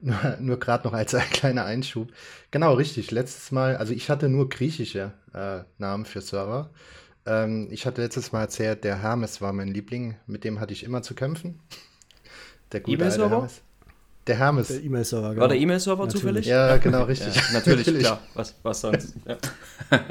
nur, 0.00 0.36
nur 0.40 0.58
gerade 0.58 0.86
noch 0.86 0.92
als 0.92 1.14
ein 1.14 1.28
kleiner 1.30 1.64
Einschub. 1.64 2.12
Genau, 2.50 2.74
richtig. 2.74 3.10
Letztes 3.10 3.50
Mal, 3.50 3.76
also 3.76 3.94
ich 3.94 4.10
hatte 4.10 4.28
nur 4.28 4.48
griechische 4.48 5.12
äh, 5.32 5.60
Namen 5.78 6.04
für 6.04 6.20
Server. 6.20 6.70
Ähm, 7.24 7.68
ich 7.70 7.86
hatte 7.86 8.02
letztes 8.02 8.30
Mal 8.32 8.42
erzählt, 8.42 8.84
der 8.84 9.00
Hermes 9.02 9.40
war 9.40 9.52
mein 9.54 9.68
Liebling. 9.68 10.16
Mit 10.26 10.44
dem 10.44 10.60
hatte 10.60 10.74
ich 10.74 10.84
immer 10.84 11.02
zu 11.02 11.14
kämpfen. 11.14 11.60
Der 12.72 12.80
gute 12.80 12.96
E-Mail-Server? 12.96 13.36
Hermes. 13.36 13.62
Der 14.26 14.36
Hermes. 14.36 14.68
Der 14.68 14.82
E-Mail-Server, 14.82 15.30
genau. 15.30 15.40
War 15.42 15.48
der 15.48 15.58
E-Mail-Server 15.58 16.08
zufällig? 16.08 16.46
Ja, 16.46 16.76
genau, 16.78 17.02
richtig. 17.04 17.34
Ja, 17.34 17.42
natürlich, 17.52 17.86
natürlich, 17.86 18.02
klar. 18.02 18.20
Was, 18.34 18.54
was 18.62 18.80
sonst? 18.80 19.14
Ja. 19.24 19.36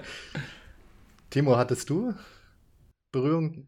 Timo, 1.30 1.58
hattest 1.58 1.90
du 1.90 2.14
Berührung? 3.12 3.68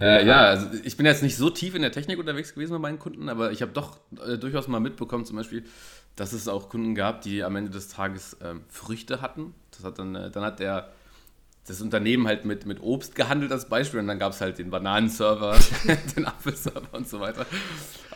Äh, 0.00 0.24
ja, 0.24 0.42
also 0.42 0.68
ich 0.84 0.96
bin 0.96 1.06
jetzt 1.06 1.22
nicht 1.22 1.36
so 1.36 1.50
tief 1.50 1.74
in 1.74 1.82
der 1.82 1.90
Technik 1.90 2.18
unterwegs 2.18 2.54
gewesen 2.54 2.72
bei 2.72 2.78
meinen 2.78 2.98
Kunden, 3.00 3.28
aber 3.28 3.50
ich 3.50 3.62
habe 3.62 3.72
doch 3.72 3.98
äh, 4.24 4.38
durchaus 4.38 4.68
mal 4.68 4.78
mitbekommen, 4.78 5.24
zum 5.24 5.36
Beispiel, 5.36 5.64
dass 6.14 6.32
es 6.32 6.46
auch 6.46 6.68
Kunden 6.68 6.94
gab, 6.94 7.22
die 7.22 7.42
am 7.42 7.56
Ende 7.56 7.72
des 7.72 7.88
Tages 7.88 8.36
ähm, 8.42 8.62
Früchte 8.68 9.20
hatten. 9.20 9.54
Das 9.72 9.82
hat 9.82 9.98
dann, 9.98 10.14
äh, 10.14 10.30
dann 10.30 10.44
hat 10.44 10.60
der 10.60 10.92
das 11.66 11.80
Unternehmen 11.80 12.26
halt 12.26 12.44
mit, 12.44 12.66
mit 12.66 12.82
Obst 12.82 13.14
gehandelt 13.14 13.50
als 13.50 13.68
Beispiel 13.68 14.00
und 14.00 14.06
dann 14.06 14.18
gab 14.18 14.32
es 14.32 14.40
halt 14.40 14.58
den 14.58 14.70
Bananenserver, 14.70 15.56
den 16.16 16.26
Apfelserver 16.26 16.88
und 16.92 17.08
so 17.08 17.20
weiter. 17.20 17.46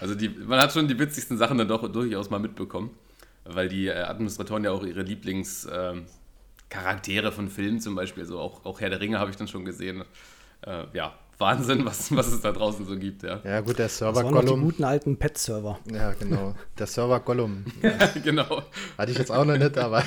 Also 0.00 0.14
die, 0.14 0.28
man 0.28 0.60
hat 0.60 0.72
schon 0.72 0.88
die 0.88 0.98
witzigsten 0.98 1.38
Sachen 1.38 1.58
dann 1.58 1.68
doch 1.68 1.90
durchaus 1.90 2.30
mal 2.30 2.38
mitbekommen, 2.38 2.90
weil 3.44 3.68
die 3.68 3.86
äh, 3.86 4.02
Administratoren 4.02 4.64
ja 4.64 4.70
auch 4.70 4.84
ihre 4.84 5.02
Lieblingscharaktere 5.02 7.28
ähm, 7.28 7.32
von 7.32 7.48
Filmen 7.48 7.80
zum 7.80 7.94
Beispiel, 7.94 8.24
also 8.24 8.38
auch, 8.38 8.64
auch 8.66 8.80
Herr 8.80 8.90
der 8.90 9.00
Ringe 9.00 9.18
habe 9.18 9.30
ich 9.30 9.36
dann 9.36 9.48
schon 9.48 9.64
gesehen. 9.64 10.04
Äh, 10.66 10.84
ja, 10.92 11.14
Wahnsinn, 11.38 11.86
was, 11.86 12.14
was 12.16 12.26
es 12.28 12.42
da 12.42 12.52
draußen 12.52 12.84
so 12.84 12.98
gibt, 12.98 13.22
ja. 13.22 13.40
Ja, 13.44 13.62
gut, 13.62 13.78
der 13.78 13.88
Server 13.88 14.24
das 14.24 14.30
Gollum. 14.30 14.60
die 14.60 14.66
guten 14.66 14.84
alten 14.84 15.16
Pet-Server. 15.16 15.78
Ja, 15.90 16.12
genau. 16.12 16.54
Der 16.78 16.86
Server 16.86 17.20
Gollum. 17.20 17.64
ja, 17.80 17.96
genau. 18.22 18.62
Hatte 18.98 19.12
ich 19.12 19.18
jetzt 19.18 19.30
auch 19.30 19.46
noch 19.46 19.56
nicht, 19.56 19.78
aber 19.78 20.04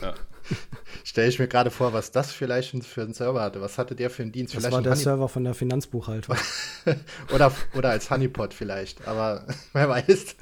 ja. 0.00 0.14
stelle 1.04 1.28
ich 1.28 1.38
mir 1.38 1.48
gerade 1.48 1.70
vor, 1.70 1.92
was 1.92 2.10
das 2.10 2.32
vielleicht 2.32 2.70
für 2.84 3.02
einen 3.02 3.14
Server 3.14 3.40
hatte. 3.42 3.60
Was 3.60 3.78
hatte 3.78 3.94
der 3.94 4.10
für 4.10 4.22
einen 4.22 4.32
Dienst? 4.32 4.54
Das 4.54 4.62
vielleicht 4.62 4.74
war 4.74 4.82
der 4.82 4.92
Honey 4.92 5.02
Server 5.02 5.28
von 5.28 5.44
der 5.44 5.54
Finanzbuchhaltung. 5.54 6.36
oder, 7.34 7.52
oder 7.74 7.90
als 7.90 8.10
Honeypot 8.10 8.54
vielleicht, 8.54 9.06
aber 9.06 9.46
wer 9.72 9.88
weiß. 9.88 10.36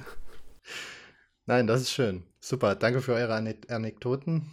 Nein, 1.47 1.67
das 1.67 1.83
ist 1.83 1.91
schön. 1.91 2.25
Super, 2.41 2.75
danke 2.75 3.01
für 3.01 3.15
eure 3.15 3.35
Anekdoten. 3.69 4.51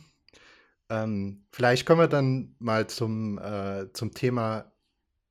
Ähm, 0.89 1.45
vielleicht 1.51 1.85
kommen 1.85 2.01
wir 2.01 2.07
dann 2.07 2.55
mal 2.59 2.87
zum, 2.87 3.37
äh, 3.37 3.91
zum 3.93 4.13
Thema 4.13 4.71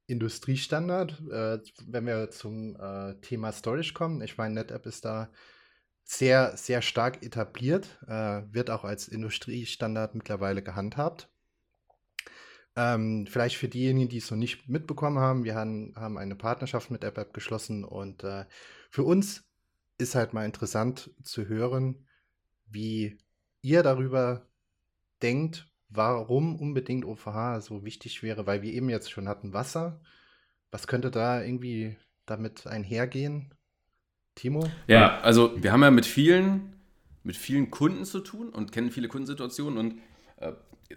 Industriestandard, 0.07 1.21
äh, 1.31 1.59
wenn 1.87 2.07
wir 2.07 2.31
zum 2.31 2.77
äh, 2.77 3.15
Thema 3.21 3.53
Storage 3.53 3.93
kommen. 3.93 4.23
Ich 4.23 4.39
meine, 4.39 4.55
NetApp 4.55 4.87
ist 4.87 5.05
da 5.05 5.31
sehr, 6.11 6.57
sehr 6.57 6.81
stark 6.81 7.23
etabliert, 7.23 7.99
äh, 8.09 8.43
wird 8.51 8.71
auch 8.71 8.85
als 8.85 9.09
Industriestandard 9.09 10.15
mittlerweile 10.15 10.63
gehandhabt. 10.63 11.29
Ähm, 12.77 13.27
vielleicht 13.27 13.57
für 13.57 13.69
diejenigen, 13.69 14.09
die 14.09 14.17
es 14.17 14.31
noch 14.31 14.39
nicht 14.39 14.71
mitbekommen 14.71 15.19
haben, 15.19 15.45
wir 15.45 15.55
haben, 15.55 15.93
haben 15.97 16.17
eine 16.17 16.35
Partnerschaft 16.35 16.91
mit 16.91 17.05
AppApp 17.05 17.35
geschlossen 17.35 17.85
und 17.85 18.25
äh, 18.25 18.47
für 18.89 19.03
uns 19.03 19.45
ist 19.99 20.15
halt 20.15 20.33
mal 20.33 20.47
interessant 20.47 21.11
zu 21.23 21.47
hören, 21.47 22.07
wie 22.71 23.19
ihr 23.61 23.83
darüber 23.83 24.47
denkt, 25.21 25.71
warum 25.91 26.57
unbedingt 26.57 27.05
OVH 27.05 27.61
so 27.61 27.85
wichtig 27.85 28.23
wäre, 28.23 28.47
weil 28.47 28.63
wir 28.63 28.73
eben 28.73 28.89
jetzt 28.89 29.11
schon 29.11 29.29
hatten 29.29 29.53
Wasser. 29.53 30.01
Was 30.71 30.87
könnte 30.87 31.11
da 31.11 31.43
irgendwie 31.43 31.99
damit 32.25 32.67
einhergehen? 32.67 33.58
Timo? 34.39 34.71
Ja, 34.87 35.19
also 35.21 35.53
wir 35.61 35.73
haben 35.73 35.83
ja 35.83 35.91
mit 35.91 36.07
vielen, 36.07 36.75
mit 37.25 37.37
vielen 37.37 37.71
Kunden 37.71 38.05
zu 38.05 38.21
tun 38.21 38.51
und 38.51 38.73
kennen 38.73 38.91
viele 38.91 39.09
Kundensituationen 39.09 39.79
und 39.79 39.95
äh, 40.37 40.53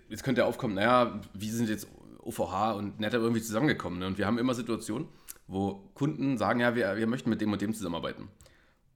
jetzt 0.09 0.23
könnte 0.23 0.41
ja 0.41 0.47
aufkommen, 0.47 0.75
naja, 0.75 1.19
wie 1.33 1.49
sind 1.49 1.67
jetzt 1.67 1.87
OVH 2.19 2.73
und 2.73 2.99
NetApp 2.99 3.21
irgendwie 3.21 3.41
zusammengekommen? 3.41 3.99
Ne? 3.99 4.07
Und 4.07 4.17
wir 4.17 4.27
haben 4.27 4.37
immer 4.37 4.53
Situationen, 4.53 5.07
wo 5.47 5.89
Kunden 5.95 6.37
sagen, 6.37 6.59
ja, 6.59 6.75
wir, 6.75 6.95
wir 6.95 7.07
möchten 7.07 7.29
mit 7.29 7.41
dem 7.41 7.51
und 7.51 7.61
dem 7.61 7.73
zusammenarbeiten. 7.73 8.27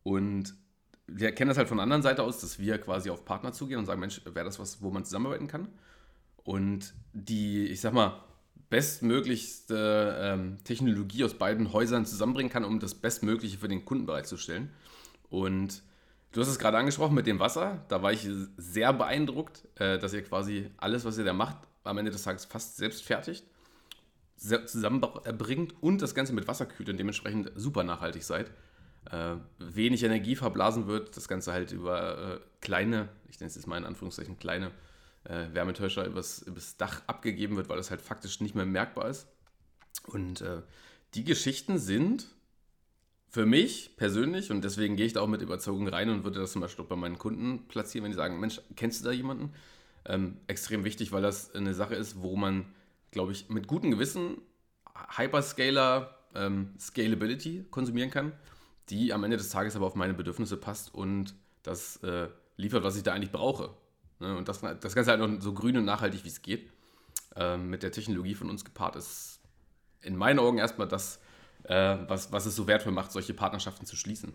Und 0.04 0.54
wir 1.08 1.32
kennen 1.32 1.50
das 1.50 1.58
halt 1.58 1.68
von 1.68 1.78
der 1.78 1.84
anderen 1.84 2.04
Seite 2.04 2.22
aus, 2.24 2.40
dass 2.40 2.60
wir 2.60 2.78
quasi 2.78 3.10
auf 3.10 3.26
Partner 3.26 3.52
zugehen 3.52 3.80
und 3.80 3.86
sagen, 3.86 4.00
Mensch, 4.00 4.22
wäre 4.26 4.46
das 4.46 4.60
was, 4.60 4.82
wo 4.82 4.92
man 4.92 5.06
zusammenarbeiten 5.06 5.48
kann? 5.48 5.70
Und 6.44 6.94
die, 7.14 7.66
ich 7.66 7.82
sag 7.82 7.94
mal, 7.94 8.22
bestmöglichste 8.70 10.18
ähm, 10.20 10.58
Technologie 10.64 11.24
aus 11.24 11.34
beiden 11.34 11.74
Häusern 11.74 12.06
zusammenbringen 12.06 12.52
kann, 12.52 12.66
um 12.66 12.80
das 12.80 12.96
Bestmögliche 12.96 13.58
für 13.58 13.68
den 13.68 13.86
Kunden 13.86 14.06
bereitzustellen. 14.06 14.72
Und 15.30 15.84
du 16.32 16.42
hast 16.42 16.48
es 16.48 16.60
gerade 16.60 16.78
angesprochen 16.78 17.16
mit 17.16 17.28
dem 17.28 17.40
Wasser. 17.40 17.84
Da 17.90 18.02
war 18.02 18.12
ich 18.12 18.28
sehr 18.58 18.94
beeindruckt, 18.94 19.64
äh, 19.76 20.00
dass 20.00 20.14
ihr 20.14 20.24
quasi 20.24 20.70
alles, 20.78 21.06
was 21.06 21.18
ihr 21.18 21.26
da 21.26 21.34
macht, 21.34 21.58
am 21.84 21.98
Ende 21.98 22.12
des 22.12 22.24
Tages 22.24 22.46
fast 22.46 22.78
selbst 22.78 23.04
fertigt, 23.04 23.46
zusammenbringt 24.38 25.76
und 25.82 26.02
das 26.02 26.14
Ganze 26.14 26.34
mit 26.34 26.48
Wasser 26.48 26.66
kühlt 26.66 26.90
und 26.90 26.98
dementsprechend 26.98 27.52
super 27.56 27.84
nachhaltig 27.84 28.24
seid 28.24 28.52
äh, 29.12 29.36
wenig 29.60 30.04
Energie 30.04 30.36
verblasen 30.36 30.88
wird, 30.88 31.16
das 31.16 31.28
Ganze 31.28 31.54
halt 31.54 31.72
über 31.72 32.36
äh, 32.36 32.40
kleine, 32.62 33.10
ich 33.30 33.40
nenne 33.40 33.50
es 33.50 33.56
jetzt 33.56 33.68
mal 33.68 33.78
in 33.78 33.86
Anführungszeichen 33.86 34.40
kleine 34.40 34.72
äh, 35.26 35.54
Wärmetäuscher 35.54 36.06
übers, 36.06 36.42
übers 36.42 36.78
Dach 36.78 37.02
abgegeben 37.08 37.58
wird, 37.58 37.70
weil 37.70 37.78
das 37.78 37.92
halt 37.92 38.02
faktisch 38.02 38.42
nicht 38.42 38.56
mehr 38.56 38.66
merkbar 38.66 39.10
ist. 39.10 39.28
Und 40.08 40.42
äh, 40.42 40.62
die 41.14 41.24
Geschichten 41.24 41.78
sind 41.78 42.28
für 43.28 43.46
mich 43.46 43.98
persönlich, 43.98 44.52
und 44.52 44.64
deswegen 44.64 44.96
gehe 44.96 45.06
ich 45.06 45.14
da 45.14 45.22
auch 45.22 45.28
mit 45.28 45.42
Überzeugung 45.42 45.88
rein 45.88 46.10
und 46.10 46.24
würde 46.24 46.40
das 46.40 46.54
zum 46.54 46.62
Beispiel 46.62 46.86
auch 46.86 46.90
bei 46.90 46.96
meinen 46.96 47.18
Kunden 47.18 47.68
platzieren, 47.68 48.06
wenn 48.06 48.12
die 48.12 48.18
sagen, 48.18 48.40
Mensch, 48.40 48.62
kennst 48.76 49.02
du 49.02 49.06
da 49.06 49.12
jemanden? 49.12 49.54
Ähm, 50.06 50.38
extrem 50.48 50.84
wichtig, 50.84 51.12
weil 51.12 51.22
das 51.22 51.54
eine 51.54 51.74
Sache 51.74 51.96
ist, 51.96 52.22
wo 52.22 52.36
man, 52.36 52.66
glaube 53.12 53.32
ich, 53.32 53.50
mit 53.50 53.68
gutem 53.68 53.92
Gewissen 53.92 54.38
Hyperscaler 55.18 56.18
ähm, 56.36 56.74
Scalability 56.80 57.66
konsumieren 57.72 58.12
kann 58.12 58.32
die 58.90 59.14
am 59.14 59.24
Ende 59.24 59.38
des 59.38 59.50
Tages 59.50 59.76
aber 59.76 59.88
auf 59.88 59.96
meine 59.96 60.14
Bedürfnisse 60.14 60.58
passt 60.58 60.94
und 60.94 61.34
das 61.64 61.98
äh, 62.04 62.28
liefert, 62.58 62.84
was 62.84 62.96
ich 62.96 63.04
da 63.04 63.14
eigentlich 63.14 63.32
brauche. 63.32 63.74
Ne? 64.20 64.36
Und 64.36 64.48
das, 64.48 64.62
das 64.62 64.96
Ganze 64.96 65.12
halt 65.12 65.20
noch 65.20 65.42
so 65.42 65.54
grün 65.54 65.78
und 65.78 65.86
nachhaltig, 65.86 66.24
wie 66.24 66.30
es 66.30 66.42
geht, 66.42 66.72
äh, 67.36 67.58
mit 67.58 67.84
der 67.84 67.92
Technologie 67.92 68.36
von 68.36 68.50
uns 68.50 68.66
gepaart 68.66 68.96
ist 68.96 69.36
in 70.06 70.16
meinen 70.16 70.40
Augen 70.40 70.60
erstmal 70.60 70.88
das, 70.88 71.20
äh, 71.64 71.98
was, 72.08 72.32
was 72.32 72.46
es 72.46 72.56
so 72.56 72.68
wertvoll 72.68 72.94
macht, 72.94 73.12
solche 73.12 73.34
Partnerschaften 73.34 73.86
zu 73.86 73.96
schließen. 73.96 74.34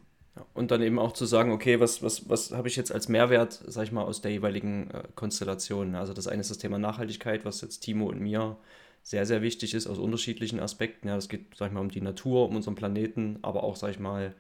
Und 0.54 0.70
dann 0.70 0.82
eben 0.82 0.98
auch 0.98 1.12
zu 1.12 1.26
sagen, 1.26 1.52
okay, 1.52 1.80
was, 1.80 2.02
was, 2.02 2.28
was 2.28 2.52
habe 2.52 2.68
ich 2.68 2.76
jetzt 2.76 2.92
als 2.92 3.08
Mehrwert, 3.08 3.60
sag 3.66 3.84
ich 3.84 3.92
mal, 3.92 4.02
aus 4.02 4.20
der 4.20 4.30
jeweiligen 4.30 4.90
äh, 4.90 5.02
Konstellation. 5.14 5.94
Also 5.94 6.12
das 6.12 6.28
eine 6.28 6.40
ist 6.40 6.50
das 6.50 6.58
Thema 6.58 6.78
Nachhaltigkeit, 6.78 7.44
was 7.44 7.60
jetzt 7.60 7.80
Timo 7.80 8.08
und 8.08 8.20
mir 8.20 8.56
sehr, 9.02 9.26
sehr 9.26 9.42
wichtig 9.42 9.74
ist 9.74 9.86
aus 9.86 9.98
unterschiedlichen 9.98 10.60
Aspekten. 10.60 11.08
Ja, 11.08 11.16
es 11.16 11.28
geht, 11.28 11.56
sag 11.56 11.68
ich 11.68 11.72
mal, 11.72 11.80
um 11.80 11.90
die 11.90 12.00
Natur, 12.00 12.48
um 12.48 12.56
unseren 12.56 12.74
Planeten, 12.74 13.38
aber 13.42 13.64
auch, 13.64 13.76
sag 13.76 13.90
ich 13.90 13.98
mal, 13.98 14.34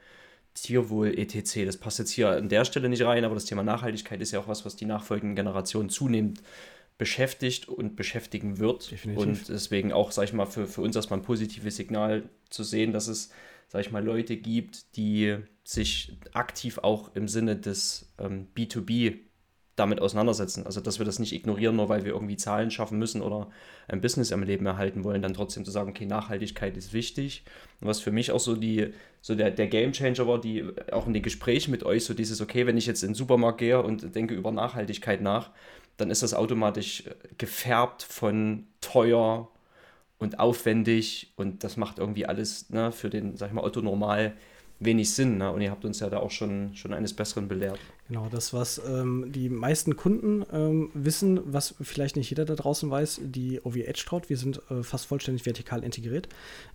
Tierwohl, 0.54 1.18
etc. 1.18 1.64
Das 1.64 1.76
passt 1.76 1.98
jetzt 1.98 2.10
hier 2.10 2.30
an 2.30 2.48
der 2.48 2.64
Stelle 2.64 2.88
nicht 2.88 3.02
rein, 3.02 3.24
aber 3.24 3.34
das 3.34 3.44
Thema 3.44 3.62
Nachhaltigkeit 3.62 4.20
ist 4.20 4.32
ja 4.32 4.40
auch 4.40 4.48
was, 4.48 4.64
was 4.64 4.76
die 4.76 4.84
nachfolgenden 4.84 5.36
Generationen 5.36 5.88
zunehmend 5.88 6.42
beschäftigt 6.98 7.66
und 7.66 7.96
beschäftigen 7.96 8.58
wird. 8.58 8.90
Definitiv. 8.90 9.26
Und 9.26 9.48
deswegen 9.48 9.92
auch, 9.92 10.12
sag 10.12 10.24
ich 10.24 10.32
mal, 10.32 10.46
für, 10.46 10.66
für 10.66 10.82
uns 10.82 10.96
erstmal 10.96 11.18
ein 11.18 11.24
positives 11.24 11.76
Signal 11.76 12.28
zu 12.50 12.62
sehen, 12.62 12.92
dass 12.92 13.08
es, 13.08 13.30
sag 13.68 13.80
ich 13.80 13.90
mal, 13.90 14.04
Leute 14.04 14.36
gibt, 14.36 14.96
die 14.96 15.38
sich 15.64 16.18
aktiv 16.34 16.78
auch 16.78 17.14
im 17.14 17.26
Sinne 17.26 17.56
des 17.56 18.12
ähm, 18.18 18.48
B2B 18.54 19.29
damit 19.80 20.00
auseinandersetzen. 20.00 20.66
Also, 20.66 20.80
dass 20.80 20.98
wir 20.98 21.06
das 21.06 21.18
nicht 21.18 21.32
ignorieren, 21.32 21.74
nur 21.74 21.88
weil 21.88 22.04
wir 22.04 22.12
irgendwie 22.12 22.36
Zahlen 22.36 22.70
schaffen 22.70 22.98
müssen 22.98 23.22
oder 23.22 23.48
ein 23.88 24.00
Business 24.00 24.30
am 24.30 24.42
Leben 24.42 24.66
erhalten 24.66 25.02
wollen, 25.02 25.22
dann 25.22 25.34
trotzdem 25.34 25.64
zu 25.64 25.70
sagen, 25.70 25.90
okay, 25.90 26.06
Nachhaltigkeit 26.06 26.76
ist 26.76 26.92
wichtig. 26.92 27.42
Und 27.80 27.88
was 27.88 28.00
für 28.00 28.12
mich 28.12 28.30
auch 28.30 28.38
so 28.38 28.54
die, 28.54 28.92
so 29.22 29.34
der, 29.34 29.50
der 29.50 29.66
Game 29.66 29.92
Changer 29.92 30.26
war, 30.26 30.40
die 30.40 30.64
auch 30.92 31.06
in 31.06 31.14
den 31.14 31.22
Gesprächen 31.22 31.70
mit 31.70 31.82
euch, 31.82 32.04
so 32.04 32.14
dieses, 32.14 32.40
okay, 32.40 32.66
wenn 32.66 32.76
ich 32.76 32.86
jetzt 32.86 33.02
in 33.02 33.10
den 33.10 33.14
Supermarkt 33.14 33.58
gehe 33.58 33.82
und 33.82 34.14
denke 34.14 34.34
über 34.34 34.52
Nachhaltigkeit 34.52 35.22
nach, 35.22 35.50
dann 35.96 36.10
ist 36.10 36.22
das 36.22 36.34
automatisch 36.34 37.04
gefärbt 37.38 38.02
von 38.02 38.66
teuer 38.80 39.48
und 40.18 40.38
aufwendig 40.38 41.32
und 41.36 41.64
das 41.64 41.76
macht 41.76 41.98
irgendwie 41.98 42.26
alles 42.26 42.70
ne, 42.70 42.92
für 42.92 43.10
den, 43.10 43.36
sag 43.36 43.48
ich 43.48 43.54
mal, 43.54 43.64
Otto 43.64 43.80
normal 43.80 44.34
wenig 44.80 45.14
Sinn. 45.14 45.38
Ne? 45.38 45.52
Und 45.52 45.60
ihr 45.60 45.70
habt 45.70 45.84
uns 45.84 46.00
ja 46.00 46.08
da 46.08 46.18
auch 46.18 46.30
schon, 46.30 46.74
schon 46.74 46.92
eines 46.92 47.12
Besseren 47.14 47.46
belehrt. 47.46 47.78
Genau, 48.08 48.28
das, 48.28 48.52
was 48.52 48.80
ähm, 48.84 49.30
die 49.30 49.48
meisten 49.48 49.94
Kunden 49.94 50.44
ähm, 50.52 50.90
wissen, 50.94 51.40
was 51.44 51.76
vielleicht 51.80 52.16
nicht 52.16 52.30
jeder 52.30 52.44
da 52.44 52.56
draußen 52.56 52.90
weiß, 52.90 53.20
die 53.22 53.60
OVH 53.62 54.04
traut, 54.04 54.28
wir 54.28 54.36
sind 54.36 54.60
äh, 54.68 54.82
fast 54.82 55.06
vollständig 55.06 55.46
vertikal 55.46 55.84
integriert. 55.84 56.28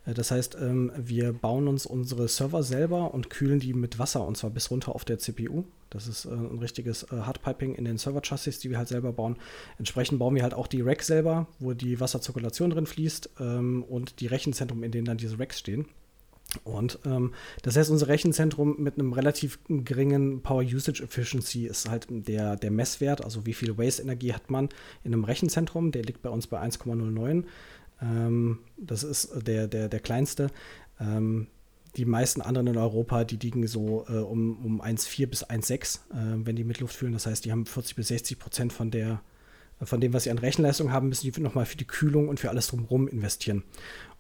Äh, 0.06 0.14
das 0.14 0.32
heißt, 0.32 0.56
ähm, 0.62 0.94
wir 0.96 1.34
bauen 1.34 1.68
uns 1.68 1.86
unsere 1.86 2.30
Server 2.30 2.64
selber 2.64 3.14
und 3.14 3.30
kühlen 3.30 3.60
die 3.60 3.74
mit 3.74 4.00
Wasser 4.00 4.26
und 4.26 4.38
zwar 4.38 4.52
bis 4.52 4.72
runter 4.72 4.96
auf 4.96 5.04
der 5.04 5.20
CPU. 5.20 5.66
Das 5.90 6.08
ist 6.08 6.26
äh, 6.26 6.30
ein 6.30 6.60
richtiges 6.60 7.04
äh, 7.04 7.18
Hardpiping 7.18 7.76
in 7.76 7.86
den 7.86 7.98
Server-Chassis, 7.98 8.60
die 8.60 8.70
wir 8.70 8.78
halt 8.78 8.88
selber 8.88 9.12
bauen. 9.12 9.36
Entsprechend 9.78 10.20
bauen 10.20 10.36
wir 10.36 10.44
halt 10.44 10.54
auch 10.54 10.68
die 10.68 10.82
Racks 10.82 11.08
selber, 11.08 11.48
wo 11.60 11.74
die 11.74 12.00
Wasserzirkulation 12.00 12.70
drin 12.70 12.86
fließt 12.86 13.32
ähm, 13.40 13.84
und 13.84 14.22
die 14.22 14.28
Rechenzentren, 14.28 14.84
in 14.84 14.92
denen 14.92 15.06
dann 15.06 15.18
diese 15.18 15.40
Racks 15.40 15.60
stehen. 15.60 15.86
Und 16.64 17.00
ähm, 17.06 17.34
das 17.62 17.76
heißt, 17.76 17.90
unser 17.90 18.08
Rechenzentrum 18.08 18.76
mit 18.80 18.98
einem 18.98 19.14
relativ 19.14 19.60
geringen 19.68 20.42
Power 20.42 20.64
Usage 20.64 21.04
Efficiency 21.04 21.68
ist 21.68 21.90
halt 21.90 22.08
der, 22.10 22.56
der 22.56 22.72
Messwert, 22.72 23.24
also 23.24 23.46
wie 23.46 23.54
viel 23.54 23.78
Waste-Energie 23.78 24.34
hat 24.34 24.50
man 24.50 24.70
in 25.04 25.14
einem 25.14 25.24
Rechenzentrum, 25.24 25.92
der 25.92 26.04
liegt 26.04 26.22
bei 26.22 26.30
uns 26.30 26.48
bei 26.48 26.62
1,09. 26.62 27.44
Ähm, 28.02 28.60
das 28.78 29.04
ist 29.04 29.48
der, 29.48 29.68
der, 29.68 29.90
der 29.90 30.00
kleinste. 30.00 30.50
Ähm, 31.00 31.48
die 31.98 32.06
meisten 32.06 32.42
anderen 32.42 32.68
in 32.68 32.78
Europa, 32.78 33.24
die 33.24 33.38
liegen 33.38 33.68
so 33.68 34.06
äh, 34.10 34.18
um, 34.18 34.66
um 34.66 34.82
1,4 34.82 35.28
bis 35.28 35.46
1,6, 35.46 36.00
äh, 36.12 36.46
wenn 36.46 36.56
die 36.56 36.64
mit 36.64 36.80
Luft 36.80 36.96
füllen. 36.96 37.14
Das 37.14 37.26
heißt, 37.26 37.46
die 37.46 37.52
haben 37.52 37.66
40 37.66 37.96
bis 37.96 38.10
60 38.10 38.40
Prozent 38.40 38.74
von 38.74 38.92
der 38.92 39.22
von 39.84 40.00
dem, 40.00 40.14
was 40.14 40.24
sie 40.24 40.32
an 40.32 40.38
Rechenleistung 40.38 40.92
haben, 40.92 41.10
müssen 41.10 41.30
die 41.30 41.42
nochmal 41.42 41.66
für 41.66 41.78
die 41.78 41.86
Kühlung 41.86 42.30
und 42.30 42.40
für 42.40 42.50
alles 42.50 42.68
drumherum 42.68 43.08
investieren. 43.08 43.64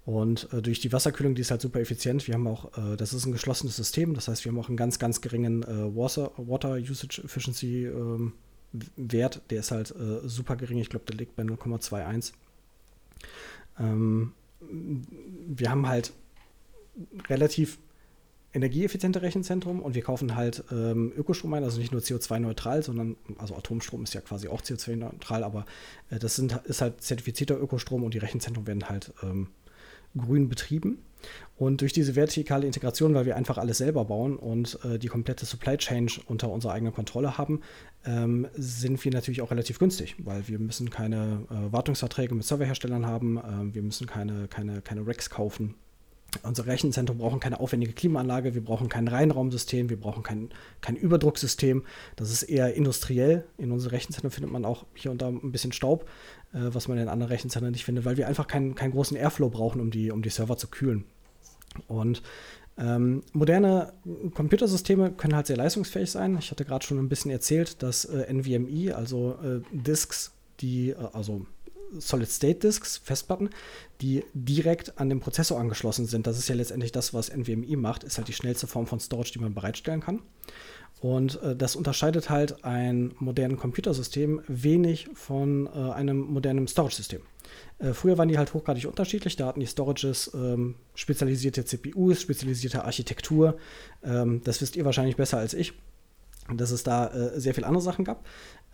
Und 0.05 0.53
äh, 0.53 0.61
durch 0.61 0.79
die 0.79 0.93
Wasserkühlung, 0.93 1.33
die 1.33 1.41
ist 1.41 1.49
halt 1.49 1.61
super 1.61 1.79
effizient. 1.79 2.27
Wir 2.27 2.35
haben 2.35 2.47
auch, 2.47 2.77
äh, 2.77 2.95
das 2.95 3.13
ist 3.13 3.25
ein 3.25 3.31
geschlossenes 3.31 3.75
System, 3.75 4.13
das 4.13 4.27
heißt, 4.27 4.45
wir 4.45 4.51
haben 4.51 4.59
auch 4.59 4.67
einen 4.67 4.77
ganz, 4.77 4.99
ganz 4.99 5.19
geringen 5.19 5.63
äh, 5.63 5.95
Water, 5.95 6.31
Water 6.37 6.75
Usage 6.75 7.23
Efficiency 7.23 7.85
ähm, 7.85 8.33
Wert. 8.97 9.41
Der 9.49 9.61
ist 9.61 9.71
halt 9.71 9.91
äh, 9.91 10.27
super 10.27 10.55
gering. 10.57 10.77
Ich 10.77 10.89
glaube, 10.89 11.05
der 11.05 11.15
liegt 11.15 11.35
bei 11.35 11.43
0,21. 11.43 12.33
Ähm, 13.79 14.33
wir 14.59 15.69
haben 15.69 15.87
halt 15.87 16.13
relativ 17.27 17.79
energieeffiziente 18.53 19.21
Rechenzentrum 19.21 19.81
und 19.81 19.95
wir 19.95 20.01
kaufen 20.01 20.35
halt 20.35 20.63
ähm, 20.71 21.11
Ökostrom 21.17 21.53
ein, 21.55 21.63
also 21.63 21.79
nicht 21.79 21.91
nur 21.91 22.01
CO2-neutral, 22.01 22.83
sondern, 22.83 23.17
also 23.37 23.55
Atomstrom 23.55 24.03
ist 24.03 24.13
ja 24.13 24.21
quasi 24.21 24.47
auch 24.47 24.61
CO2-neutral, 24.61 25.43
aber 25.43 25.65
äh, 26.09 26.19
das 26.19 26.35
sind, 26.35 26.53
ist 26.63 26.81
halt 26.81 27.01
zertifizierter 27.01 27.59
Ökostrom 27.59 28.03
und 28.03 28.13
die 28.13 28.19
Rechenzentren 28.19 28.65
werden 28.65 28.87
halt 28.87 29.13
ähm, 29.23 29.47
grün 30.17 30.49
betrieben. 30.49 30.99
Und 31.57 31.81
durch 31.81 31.93
diese 31.93 32.15
vertikale 32.15 32.67
Integration, 32.67 33.13
weil 33.13 33.25
wir 33.25 33.35
einfach 33.35 33.57
alles 33.57 33.77
selber 33.77 34.05
bauen 34.05 34.35
und 34.37 34.77
äh, 34.83 34.99
die 34.99 35.07
komplette 35.07 35.45
Supply 35.45 35.77
Chain 35.77 36.09
unter 36.27 36.51
unserer 36.51 36.73
eigenen 36.73 36.93
Kontrolle 36.93 37.37
haben, 37.37 37.61
ähm, 38.05 38.47
sind 38.53 39.03
wir 39.03 39.11
natürlich 39.11 39.41
auch 39.41 39.51
relativ 39.51 39.79
günstig, 39.79 40.15
weil 40.19 40.47
wir 40.47 40.59
müssen 40.59 40.89
keine 40.89 41.45
äh, 41.49 41.71
Wartungsverträge 41.71 42.35
mit 42.35 42.43
Serverherstellern 42.43 43.07
haben, 43.07 43.37
äh, 43.37 43.73
wir 43.73 43.81
müssen 43.81 44.05
keine, 44.05 44.47
keine, 44.47 44.81
keine 44.81 45.07
Racks 45.07 45.29
kaufen 45.29 45.75
unser 46.43 46.65
Rechenzentrum 46.65 47.17
brauchen 47.17 47.39
keine 47.39 47.59
aufwendige 47.59 47.93
Klimaanlage, 47.93 48.53
wir 48.55 48.63
brauchen 48.63 48.89
kein 48.89 49.07
Reinraumsystem, 49.07 49.89
wir 49.89 49.99
brauchen 49.99 50.23
kein, 50.23 50.49
kein 50.81 50.95
Überdrucksystem. 50.95 51.83
Das 52.15 52.31
ist 52.31 52.43
eher 52.43 52.73
industriell. 52.73 53.45
In 53.57 53.71
unserem 53.71 53.91
Rechenzentrum 53.91 54.31
findet 54.31 54.51
man 54.51 54.65
auch 54.65 54.85
hier 54.95 55.11
und 55.11 55.21
da 55.21 55.27
ein 55.29 55.51
bisschen 55.51 55.71
Staub, 55.71 56.09
was 56.59 56.87
man 56.87 56.97
in 56.97 57.09
anderen 57.09 57.31
Rechenzentren 57.31 57.71
nicht 57.71 57.85
findet, 57.85 58.05
weil 58.05 58.17
wir 58.17 58.27
einfach 58.27 58.47
keinen, 58.47 58.75
keinen 58.75 58.91
großen 58.91 59.17
Airflow 59.17 59.49
brauchen, 59.49 59.81
um 59.81 59.91
die, 59.91 60.11
um 60.11 60.21
die 60.21 60.29
Server 60.29 60.57
zu 60.57 60.67
kühlen. 60.67 61.05
Und 61.87 62.21
ähm, 62.77 63.23
moderne 63.31 63.93
Computersysteme 64.33 65.11
können 65.11 65.35
halt 65.35 65.47
sehr 65.47 65.57
leistungsfähig 65.57 66.11
sein. 66.11 66.37
Ich 66.37 66.51
hatte 66.51 66.65
gerade 66.65 66.85
schon 66.85 66.99
ein 66.99 67.09
bisschen 67.09 67.31
erzählt, 67.31 67.81
dass 67.83 68.05
äh, 68.05 68.31
NVMe, 68.31 68.95
also 68.95 69.37
äh, 69.43 69.61
Disks, 69.71 70.33
die, 70.59 70.89
äh, 70.89 70.95
also 71.13 71.45
Solid-State-Disks, 71.97 72.97
Festplatten, 72.97 73.49
die 74.01 74.23
direkt 74.33 74.99
an 74.99 75.07
den 75.07 75.21
Prozessor 75.21 75.59
angeschlossen 75.59 76.05
sind. 76.05 76.27
Das 76.27 76.37
ist 76.37 76.49
ja 76.49 76.55
letztendlich 76.55 76.91
das, 76.91 77.13
was 77.13 77.29
NVMe 77.29 77.77
macht, 77.77 78.03
ist 78.03 78.17
halt 78.17 78.27
die 78.27 78.33
schnellste 78.33 78.67
Form 78.67 78.87
von 78.87 78.99
Storage, 78.99 79.31
die 79.33 79.39
man 79.39 79.53
bereitstellen 79.53 80.01
kann. 80.01 80.21
Und 81.01 81.41
äh, 81.41 81.55
das 81.55 81.75
unterscheidet 81.75 82.29
halt 82.29 82.63
ein 82.63 83.13
modernes 83.19 83.59
Computersystem 83.59 84.41
wenig 84.47 85.07
von 85.13 85.67
äh, 85.67 85.91
einem 85.91 86.19
modernen 86.19 86.67
Storage-System. 86.67 87.21
Äh, 87.79 87.93
früher 87.93 88.17
waren 88.17 88.27
die 88.27 88.37
halt 88.37 88.53
hochgradig 88.53 88.87
unterschiedlich. 88.87 89.35
Da 89.35 89.47
hatten 89.47 89.59
die 89.59 89.67
Storages 89.67 90.31
ähm, 90.33 90.75
spezialisierte 90.95 91.65
CPUs, 91.65 92.21
spezialisierte 92.21 92.85
Architektur. 92.85 93.57
Ähm, 94.03 94.41
das 94.43 94.61
wisst 94.61 94.75
ihr 94.75 94.85
wahrscheinlich 94.85 95.15
besser 95.15 95.37
als 95.37 95.53
ich 95.53 95.73
dass 96.53 96.71
es 96.71 96.83
da 96.83 97.07
äh, 97.07 97.39
sehr 97.39 97.53
viele 97.53 97.67
andere 97.67 97.81
Sachen 97.81 98.05
gab. 98.05 98.25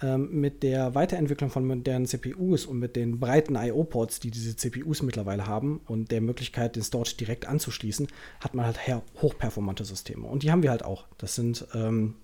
Ähm, 0.02 0.30
mit 0.32 0.64
der 0.64 0.96
Weiterentwicklung 0.96 1.50
von 1.50 1.66
modernen 1.66 2.06
CPUs 2.06 2.66
und 2.66 2.80
mit 2.80 2.96
den 2.96 3.20
breiten 3.20 3.56
IO-Ports, 3.56 4.20
die 4.20 4.32
diese 4.32 4.56
CPUs 4.56 5.04
mittlerweile 5.04 5.48
haben 5.48 5.82
und 5.88 6.12
der 6.12 6.22
Möglichkeit, 6.22 6.76
den 6.76 6.84
Storage 6.84 7.16
direkt 7.18 7.48
anzuschließen, 7.48 8.08
hat 8.40 8.56
man 8.56 8.66
halt 8.66 8.80
hochperformante 9.22 9.86
Systeme. 9.86 10.28
Und 10.28 10.44
die 10.44 10.52
haben 10.52 10.64
wir 10.64 10.72
halt 10.72 10.84
auch. 10.84 11.06
Das 11.18 11.36
sind 11.36 11.68
ähm, 11.76 12.16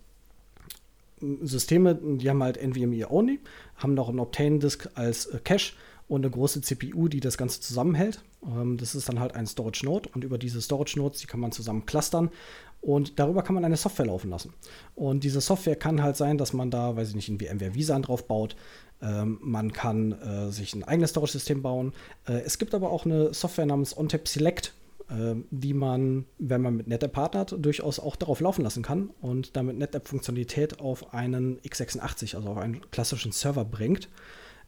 Systeme, 1.20 1.94
die 1.94 2.28
haben 2.28 2.42
halt 2.42 2.60
NVMe 2.60 3.10
only, 3.10 3.40
haben 3.76 3.94
noch 3.94 4.08
einen 4.08 4.20
Optane-Disk 4.20 4.90
als 4.94 5.26
äh, 5.26 5.38
Cache 5.42 5.74
und 6.08 6.24
eine 6.24 6.30
große 6.30 6.62
CPU, 6.62 7.08
die 7.08 7.20
das 7.20 7.36
Ganze 7.38 7.60
zusammenhält. 7.60 8.22
Ähm, 8.44 8.76
das 8.76 8.94
ist 8.94 9.08
dann 9.08 9.20
halt 9.20 9.34
ein 9.34 9.46
Storage 9.46 9.84
Node 9.84 10.08
und 10.14 10.24
über 10.24 10.38
diese 10.38 10.60
Storage 10.60 10.98
Nodes, 10.98 11.20
die 11.20 11.26
kann 11.26 11.40
man 11.40 11.52
zusammen 11.52 11.86
clustern 11.86 12.30
und 12.80 13.18
darüber 13.18 13.42
kann 13.42 13.54
man 13.54 13.64
eine 13.64 13.76
Software 13.76 14.06
laufen 14.06 14.30
lassen. 14.30 14.52
Und 14.94 15.24
diese 15.24 15.40
Software 15.40 15.76
kann 15.76 16.02
halt 16.02 16.16
sein, 16.16 16.38
dass 16.38 16.52
man 16.52 16.70
da, 16.70 16.96
weiß 16.96 17.10
ich 17.10 17.14
nicht, 17.14 17.28
ein 17.28 17.38
VMware 17.38 17.74
Visa 17.74 17.98
drauf 17.98 18.26
baut. 18.26 18.56
Ähm, 19.02 19.38
man 19.42 19.72
kann 19.72 20.12
äh, 20.12 20.50
sich 20.50 20.74
ein 20.74 20.84
eigenes 20.84 21.10
Storage-System 21.10 21.62
bauen. 21.62 21.92
Äh, 22.26 22.40
es 22.40 22.58
gibt 22.58 22.74
aber 22.74 22.90
auch 22.90 23.04
eine 23.04 23.34
Software 23.34 23.66
namens 23.66 23.96
OnTap 23.96 24.26
Select, 24.26 24.72
äh, 25.10 25.34
die 25.50 25.74
man, 25.74 26.26
wenn 26.38 26.62
man 26.62 26.76
mit 26.76 26.86
NetApp 26.88 27.12
partnert, 27.12 27.56
durchaus 27.58 27.98
auch 27.98 28.16
darauf 28.16 28.40
laufen 28.40 28.62
lassen 28.62 28.82
kann 28.82 29.10
und 29.20 29.56
damit 29.56 29.78
NetApp-Funktionalität 29.78 30.80
auf 30.80 31.14
einen 31.14 31.58
x86, 31.60 32.36
also 32.36 32.48
auf 32.50 32.58
einen 32.58 32.90
klassischen 32.90 33.32
Server 33.32 33.64
bringt 33.64 34.08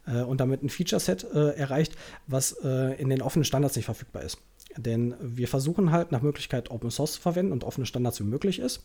äh, 0.05 0.21
und 0.21 0.39
damit 0.41 0.63
ein 0.63 0.69
Feature-Set 0.69 1.27
äh, 1.33 1.55
erreicht, 1.55 1.95
was 2.27 2.53
äh, 2.63 2.99
in 3.01 3.09
den 3.09 3.21
offenen 3.21 3.45
Standards 3.45 3.75
nicht 3.75 3.85
verfügbar 3.85 4.23
ist. 4.23 4.37
Denn 4.77 5.15
wir 5.19 5.47
versuchen 5.47 5.91
halt 5.91 6.11
nach 6.11 6.21
Möglichkeit 6.21 6.71
Open 6.71 6.91
Source 6.91 7.13
zu 7.13 7.21
verwenden 7.21 7.51
und 7.51 7.63
offene 7.63 7.85
Standards 7.85 8.19
wie 8.19 8.25
möglich 8.25 8.59
ist. 8.59 8.83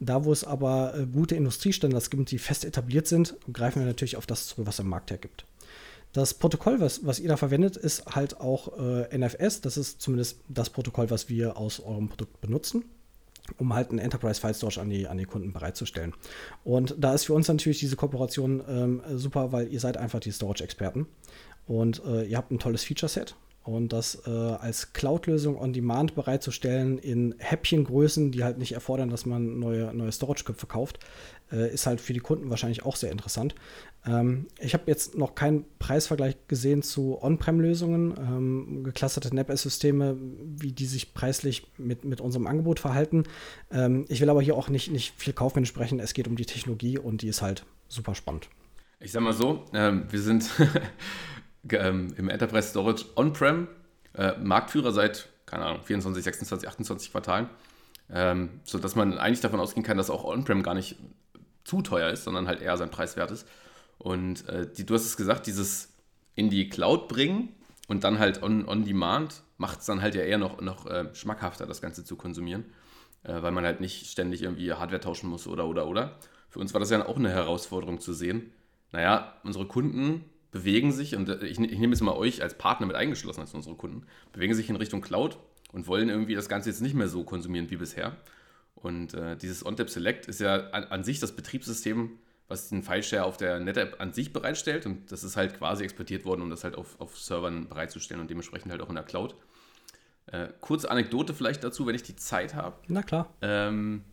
Da, 0.00 0.24
wo 0.24 0.32
es 0.32 0.44
aber 0.44 0.94
äh, 0.96 1.06
gute 1.06 1.36
Industriestandards 1.36 2.10
gibt, 2.10 2.30
die 2.30 2.38
fest 2.38 2.64
etabliert 2.64 3.06
sind, 3.06 3.36
greifen 3.52 3.80
wir 3.80 3.86
natürlich 3.86 4.16
auf 4.16 4.26
das 4.26 4.48
zurück, 4.48 4.66
was 4.66 4.80
am 4.80 4.88
Markt 4.88 5.10
hergibt. 5.10 5.46
Das 6.12 6.34
Protokoll, 6.34 6.80
was, 6.80 7.04
was 7.04 7.20
ihr 7.20 7.28
da 7.28 7.36
verwendet, 7.36 7.76
ist 7.76 8.06
halt 8.06 8.40
auch 8.40 8.78
äh, 8.78 9.16
NFS. 9.16 9.60
Das 9.60 9.76
ist 9.76 10.00
zumindest 10.00 10.40
das 10.48 10.70
Protokoll, 10.70 11.10
was 11.10 11.28
wir 11.28 11.56
aus 11.56 11.80
eurem 11.80 12.08
Produkt 12.08 12.40
benutzen, 12.40 12.84
um 13.58 13.74
halt 13.74 13.90
einen 13.90 13.98
Enterprise 13.98 14.40
File 14.40 14.54
Storage 14.54 14.80
an 14.80 14.88
die, 14.88 15.06
an 15.06 15.18
die 15.18 15.26
Kunden 15.26 15.52
bereitzustellen. 15.52 16.14
Und 16.64 16.96
da 16.98 17.14
ist 17.14 17.26
für 17.26 17.34
uns 17.34 17.46
natürlich 17.46 17.78
diese 17.78 17.96
Kooperation 17.96 18.62
ähm, 18.68 19.02
super, 19.14 19.52
weil 19.52 19.68
ihr 19.68 19.80
seid 19.80 19.98
einfach 19.98 20.20
die 20.20 20.32
Storage-Experten 20.32 21.06
und 21.66 22.02
äh, 22.04 22.24
ihr 22.24 22.38
habt 22.38 22.50
ein 22.50 22.58
tolles 22.58 22.84
Feature-Set 22.84 23.36
und 23.62 23.92
das 23.92 24.26
äh, 24.26 24.30
als 24.30 24.92
Cloud-Lösung 24.92 25.58
on 25.58 25.72
Demand 25.72 26.14
bereitzustellen 26.14 26.98
in 26.98 27.34
Häppchengrößen, 27.38 28.32
die 28.32 28.42
halt 28.44 28.58
nicht 28.58 28.72
erfordern, 28.72 29.10
dass 29.10 29.26
man 29.26 29.58
neue, 29.58 29.92
neue 29.94 30.12
Storage-Köpfe 30.12 30.66
kauft, 30.66 31.00
äh, 31.52 31.72
ist 31.72 31.86
halt 31.86 32.00
für 32.00 32.12
die 32.12 32.20
Kunden 32.20 32.50
wahrscheinlich 32.50 32.84
auch 32.84 32.96
sehr 32.96 33.12
interessant. 33.12 33.54
Ähm, 34.06 34.46
ich 34.58 34.74
habe 34.74 34.84
jetzt 34.86 35.16
noch 35.16 35.34
keinen 35.34 35.64
Preisvergleich 35.78 36.36
gesehen 36.46 36.82
zu 36.82 37.22
On-Prem-Lösungen, 37.22 38.14
ähm, 38.18 38.84
geclusterte 38.84 39.34
NetS-Systeme, 39.34 40.16
wie 40.56 40.72
die 40.72 40.86
sich 40.86 41.12
preislich 41.12 41.66
mit, 41.76 42.04
mit 42.04 42.20
unserem 42.20 42.46
Angebot 42.46 42.80
verhalten. 42.80 43.24
Ähm, 43.70 44.06
ich 44.08 44.20
will 44.20 44.30
aber 44.30 44.42
hier 44.42 44.56
auch 44.56 44.68
nicht, 44.68 44.90
nicht 44.90 45.14
viel 45.16 45.32
kaufmännisch 45.32 45.70
sprechen. 45.70 46.00
Es 46.00 46.14
geht 46.14 46.28
um 46.28 46.36
die 46.36 46.46
Technologie 46.46 46.98
und 46.98 47.22
die 47.22 47.28
ist 47.28 47.42
halt 47.42 47.64
super 47.88 48.14
spannend. 48.14 48.48
Ich 49.00 49.12
sag 49.12 49.22
mal 49.22 49.32
so, 49.32 49.64
ähm, 49.74 50.06
wir 50.10 50.20
sind 50.20 50.50
ähm, 51.70 52.14
im 52.16 52.28
Enterprise 52.28 52.68
Storage 52.68 53.04
On-Prem, 53.16 53.68
äh, 54.14 54.32
Marktführer 54.38 54.92
seit, 54.92 55.28
keine 55.46 55.64
Ahnung, 55.64 55.82
24, 55.82 56.22
26, 56.24 56.68
28 56.68 57.12
Quartalen, 57.12 57.48
ähm, 58.10 58.60
sodass 58.64 58.96
man 58.96 59.18
eigentlich 59.18 59.40
davon 59.40 59.60
ausgehen 59.60 59.84
kann, 59.84 59.96
dass 59.96 60.10
auch 60.10 60.24
On-Prem 60.24 60.62
gar 60.62 60.74
nicht 60.74 60.96
zu 61.64 61.82
teuer 61.82 62.10
ist, 62.10 62.24
sondern 62.24 62.46
halt 62.48 62.62
eher 62.62 62.76
sein 62.76 62.90
Preis 62.90 63.16
wert 63.16 63.30
ist. 63.30 63.46
Und 63.98 64.48
äh, 64.48 64.66
die, 64.70 64.86
du 64.86 64.94
hast 64.94 65.04
es 65.04 65.16
gesagt, 65.16 65.46
dieses 65.46 65.92
in 66.34 66.50
die 66.50 66.68
Cloud 66.68 67.08
bringen 67.08 67.48
und 67.88 68.04
dann 68.04 68.18
halt 68.18 68.42
on, 68.42 68.66
on 68.66 68.84
demand 68.84 69.42
macht 69.56 69.80
es 69.80 69.86
dann 69.86 70.00
halt 70.00 70.14
ja 70.14 70.22
eher 70.22 70.38
noch, 70.38 70.60
noch 70.60 70.86
äh, 70.86 71.12
schmackhafter, 71.14 71.66
das 71.66 71.80
Ganze 71.80 72.04
zu 72.04 72.16
konsumieren, 72.16 72.64
äh, 73.24 73.42
weil 73.42 73.50
man 73.50 73.64
halt 73.64 73.80
nicht 73.80 74.06
ständig 74.06 74.42
irgendwie 74.42 74.72
Hardware 74.72 75.00
tauschen 75.00 75.28
muss 75.28 75.46
oder 75.46 75.66
oder 75.66 75.86
oder. 75.88 76.16
Für 76.48 76.60
uns 76.60 76.72
war 76.72 76.80
das 76.80 76.90
ja 76.90 77.04
auch 77.04 77.16
eine 77.16 77.30
Herausforderung 77.30 78.00
zu 78.00 78.12
sehen. 78.12 78.52
Naja, 78.92 79.34
unsere 79.42 79.66
Kunden 79.66 80.24
bewegen 80.50 80.92
sich, 80.92 81.14
und 81.14 81.28
äh, 81.28 81.46
ich, 81.46 81.58
ich 81.58 81.78
nehme 81.78 81.92
jetzt 81.92 82.00
mal 82.00 82.16
euch 82.16 82.42
als 82.42 82.56
Partner 82.56 82.86
mit 82.86 82.96
eingeschlossen 82.96 83.40
als 83.40 83.54
unsere 83.54 83.76
Kunden, 83.76 84.06
bewegen 84.32 84.54
sich 84.54 84.68
in 84.68 84.76
Richtung 84.76 85.00
Cloud 85.00 85.38
und 85.72 85.86
wollen 85.86 86.08
irgendwie 86.08 86.34
das 86.34 86.48
Ganze 86.48 86.70
jetzt 86.70 86.80
nicht 86.80 86.94
mehr 86.94 87.08
so 87.08 87.24
konsumieren 87.24 87.70
wie 87.70 87.76
bisher. 87.76 88.16
Und 88.74 89.14
äh, 89.14 89.36
dieses 89.36 89.66
OnTap 89.66 89.90
Select 89.90 90.26
ist 90.26 90.40
ja 90.40 90.70
an, 90.70 90.84
an, 90.84 91.04
sich 91.04 91.18
das 91.18 91.32
Betriebssystem, 91.32 92.18
was 92.46 92.68
den 92.68 92.82
File-Share 92.82 93.24
auf 93.24 93.36
der 93.36 93.58
NetApp 93.60 94.00
an 94.00 94.12
sich 94.12 94.32
bereitstellt. 94.32 94.86
Und 94.86 95.10
das 95.10 95.24
ist 95.24 95.36
halt 95.36 95.58
quasi 95.58 95.84
exportiert 95.84 96.24
worden, 96.24 96.42
um 96.42 96.50
das 96.50 96.64
halt 96.64 96.76
auf, 96.76 96.98
auf 97.00 97.18
Servern 97.18 97.68
bereitzustellen 97.68 98.20
und 98.20 98.30
dementsprechend 98.30 98.70
halt 98.70 98.80
auch 98.80 98.88
in 98.88 98.94
der 98.94 99.04
Cloud. 99.04 99.34
Äh, 100.26 100.48
kurze 100.60 100.90
Anekdote 100.90 101.34
vielleicht 101.34 101.64
dazu, 101.64 101.86
wenn 101.86 101.94
ich 101.94 102.02
die 102.02 102.16
Zeit 102.16 102.54
habe. 102.54 102.76
Na 102.86 103.02
klar. 103.02 103.32
Ähm, 103.42 104.04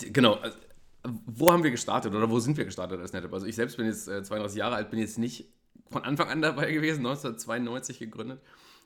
die, 0.00 0.12
genau, 0.12 0.34
also 0.34 0.56
wo 1.04 1.52
haben 1.52 1.64
wir 1.64 1.70
gestartet 1.70 2.14
oder 2.14 2.30
wo 2.30 2.38
sind 2.38 2.56
wir 2.56 2.64
gestartet 2.64 3.00
als 3.00 3.12
NetApp? 3.12 3.32
Also 3.32 3.46
ich 3.46 3.56
selbst 3.56 3.76
bin 3.76 3.86
jetzt 3.86 4.08
äh, 4.08 4.22
32 4.22 4.58
Jahre 4.58 4.76
alt, 4.76 4.90
bin 4.90 5.00
jetzt 5.00 5.18
nicht 5.18 5.48
von 5.90 6.04
Anfang 6.04 6.28
an 6.28 6.42
dabei 6.42 6.72
gewesen, 6.72 6.98
1992 6.98 7.98
gegründet. 7.98 8.40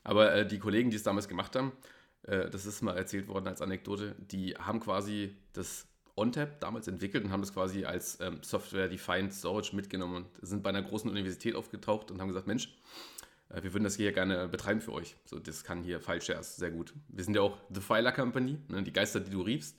Aber 0.05 0.33
äh, 0.33 0.47
die 0.47 0.59
Kollegen, 0.59 0.91
die 0.91 0.97
es 0.97 1.03
damals 1.03 1.29
gemacht 1.29 1.57
haben, 1.57 1.73
äh, 2.23 2.49
das 2.51 2.67
ist 2.67 2.83
mal 2.83 2.97
erzählt 2.97 3.29
worden 3.29 3.49
als 3.49 3.61
Anekdote, 3.61 4.15
die 4.19 4.55
haben 4.55 4.81
quasi 4.81 5.37
das 5.53 5.87
OnTap 6.17 6.61
damals 6.61 6.89
entwickelt 6.89 7.25
und 7.25 7.31
haben 7.31 7.43
das 7.43 7.53
quasi 7.53 7.85
als 7.85 8.19
ähm, 8.21 8.39
Software-Defined 8.43 9.33
Storage 9.33 9.77
mitgenommen 9.77 10.17
und 10.17 10.27
sind 10.41 10.63
bei 10.63 10.71
einer 10.71 10.83
großen 10.83 11.11
Universität 11.11 11.55
aufgetaucht 11.55 12.11
und 12.11 12.21
haben 12.21 12.29
gesagt, 12.29 12.47
Mensch, 12.47 12.75
äh, 13.51 13.63
wir 13.63 13.73
würden 13.75 13.85
das 13.85 13.97
hier 13.97 14.13
gerne 14.13 14.49
betreiben 14.49 14.81
für 14.81 14.93
euch. 14.93 15.17
So, 15.25 15.39
das 15.39 15.65
kann 15.65 15.83
hier 15.83 16.01
FileShares 16.01 16.57
sehr 16.57 16.71
gut. 16.71 16.95
Wir 17.09 17.25
sind 17.25 17.35
ja 17.35 17.43
auch 17.43 17.59
The 17.73 17.81
Filer 17.81 18.13
Company, 18.13 18.59
ne, 18.69 18.83
die 18.83 18.93
Geister, 18.93 19.21
die 19.21 19.31
du 19.31 19.43
riefst. 19.43 19.77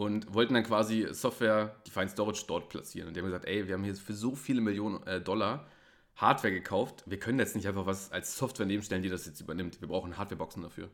Und 0.00 0.32
wollten 0.32 0.54
dann 0.54 0.62
quasi 0.64 1.08
Software 1.10 1.76
Defined 1.86 2.10
Storage 2.10 2.44
dort 2.48 2.70
platzieren. 2.70 3.08
Und 3.08 3.14
die 3.14 3.20
haben 3.20 3.26
gesagt, 3.26 3.44
ey, 3.44 3.68
wir 3.68 3.74
haben 3.74 3.84
hier 3.84 3.94
für 3.94 4.14
so 4.14 4.34
viele 4.34 4.62
Millionen 4.62 5.06
äh, 5.06 5.20
Dollar 5.20 5.66
Hardware 6.16 6.54
gekauft. 6.54 7.04
Wir 7.04 7.18
können 7.18 7.38
jetzt 7.38 7.54
nicht 7.54 7.68
einfach 7.68 7.84
was 7.84 8.10
als 8.10 8.34
Software 8.34 8.64
nebenstellen, 8.64 9.02
die 9.02 9.10
das 9.10 9.26
jetzt 9.26 9.42
übernimmt. 9.42 9.78
Wir 9.82 9.88
brauchen 9.88 10.16
Hardwareboxen 10.16 10.62
dafür. 10.62 10.88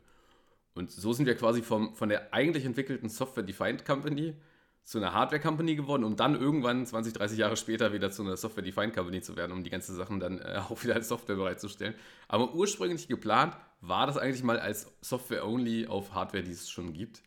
Und 0.74 0.90
so 0.90 1.12
sind 1.12 1.26
wir 1.26 1.36
quasi 1.36 1.62
vom, 1.62 1.94
von 1.94 2.08
der 2.08 2.34
eigentlich 2.34 2.64
entwickelten 2.64 3.08
Software-Defined 3.08 3.84
Company 3.84 4.34
zu 4.82 4.98
einer 4.98 5.12
Hardware-Company 5.12 5.76
geworden, 5.76 6.02
um 6.02 6.16
dann 6.16 6.34
irgendwann 6.34 6.84
20, 6.84 7.12
30 7.12 7.38
Jahre 7.38 7.56
später 7.56 7.92
wieder 7.92 8.10
zu 8.10 8.22
einer 8.22 8.36
Software-Defined 8.36 8.92
Company 8.92 9.20
zu 9.20 9.36
werden, 9.36 9.52
um 9.52 9.62
die 9.62 9.70
ganzen 9.70 9.94
Sachen 9.94 10.18
dann 10.18 10.40
äh, 10.40 10.60
auch 10.68 10.82
wieder 10.82 10.96
als 10.96 11.06
Software 11.06 11.36
bereitzustellen. 11.36 11.94
Aber 12.26 12.52
ursprünglich 12.56 13.06
geplant 13.06 13.56
war 13.80 14.08
das 14.08 14.18
eigentlich 14.18 14.42
mal 14.42 14.58
als 14.58 14.92
Software-Only 15.00 15.86
auf 15.86 16.12
Hardware, 16.12 16.42
die 16.42 16.50
es 16.50 16.68
schon 16.68 16.92
gibt, 16.92 17.22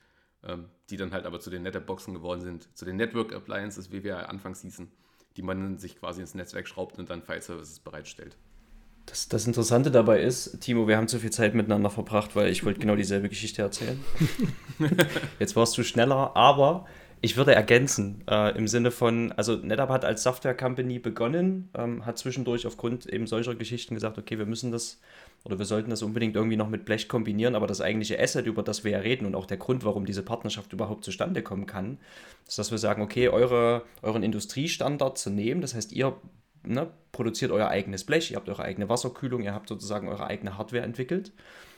die 0.90 0.98
dann 0.98 1.12
halt 1.12 1.26
aber 1.26 1.40
zu 1.40 1.50
den 1.50 1.64
NetApp-Boxen 1.64 2.14
geworden 2.14 2.42
sind, 2.42 2.76
zu 2.78 2.86
den 2.86 2.96
Network 2.96 3.34
Appliances, 3.34 3.92
wie 3.92 4.04
wir 4.04 4.30
anfangs 4.30 4.62
hießen, 4.62 4.90
die 5.38 5.42
man 5.42 5.78
sich 5.78 5.98
quasi 5.98 6.22
ins 6.22 6.34
Netzwerk 6.34 6.68
schraubt 6.68 6.98
und 6.98 7.10
dann 7.10 7.22
File-Services 7.22 7.80
bereitstellt. 7.80 8.38
Das, 9.06 9.28
das 9.28 9.48
Interessante 9.48 9.90
dabei 9.90 10.22
ist, 10.22 10.62
Timo, 10.62 10.88
wir 10.88 10.98
haben 10.98 11.08
zu 11.08 11.20
viel 11.20 11.32
Zeit 11.32 11.56
miteinander 11.56 11.90
verbracht, 11.90 12.36
weil 12.36 12.50
ich 12.50 12.64
wollte 12.64 12.80
genau 12.80 12.96
dieselbe 12.96 13.28
Geschichte 13.28 13.62
erzählen. 13.62 14.00
Jetzt 15.40 15.56
warst 15.56 15.78
du 15.78 15.84
schneller, 15.84 16.36
aber 16.36 16.86
ich 17.22 17.36
würde 17.36 17.54
ergänzen, 17.54 18.24
äh, 18.30 18.56
im 18.58 18.68
Sinne 18.68 18.92
von, 18.92 19.32
also 19.34 19.56
NetApp 19.56 19.90
hat 19.90 20.06
als 20.06 20.24
Software-Company 20.24 21.00
begonnen, 21.00 21.70
ähm, 21.76 22.06
hat 22.06 22.18
zwischendurch 22.18 22.66
aufgrund 22.68 23.08
eben 23.08 23.28
solcher 23.28 23.56
Geschichten 23.56 23.96
gesagt, 23.96 24.18
okay, 24.18 24.38
wir 24.38 24.46
müssen 24.46 24.72
das 24.72 25.02
oder 25.44 25.58
wir 25.58 25.66
sollten 25.66 25.90
das 25.90 26.02
unbedingt 26.02 26.36
irgendwie 26.36 26.58
noch 26.58 26.70
mit 26.70 26.86
Blech 26.86 27.08
kombinieren, 27.08 27.56
aber 27.56 27.68
das 27.68 27.82
eigentliche 27.82 28.20
Asset, 28.20 28.46
über 28.46 28.64
das 28.64 28.84
wir 28.84 28.92
ja 28.92 29.00
reden 29.00 29.26
und 29.26 29.36
auch 29.36 29.46
der 29.46 29.58
Grund, 29.58 29.86
warum 29.86 30.06
diese 30.06 30.24
Partnerschaft 30.24 30.74
überhaupt 30.74 31.04
zustande 31.04 31.42
kommen 31.42 31.66
kann, 31.66 31.98
ist, 32.48 32.60
dass 32.60 32.72
wir 32.72 32.78
sagen, 32.78 33.02
okay, 33.02 33.30
eure, 33.30 33.84
euren 34.02 34.24
Industriestandard 34.24 35.18
zu 35.18 35.30
nehmen, 35.30 35.62
das 35.62 35.76
heißt, 35.76 35.94
ihr 35.94 36.16
ne, 36.64 36.90
produziert 37.12 37.52
euer 37.52 37.70
eigenes 37.70 38.04
Blech, 38.04 38.32
ihr 38.32 38.38
habt 38.38 38.50
eure 38.50 38.64
eigene 38.64 38.90
Wasserkühlung, 38.90 39.44
ihr 39.44 39.54
habt 39.54 39.70
sozusagen 39.70 40.08
eure 40.08 40.28
eigene 40.28 40.58
Hardware 40.58 40.84
entwickelt. 40.84 41.32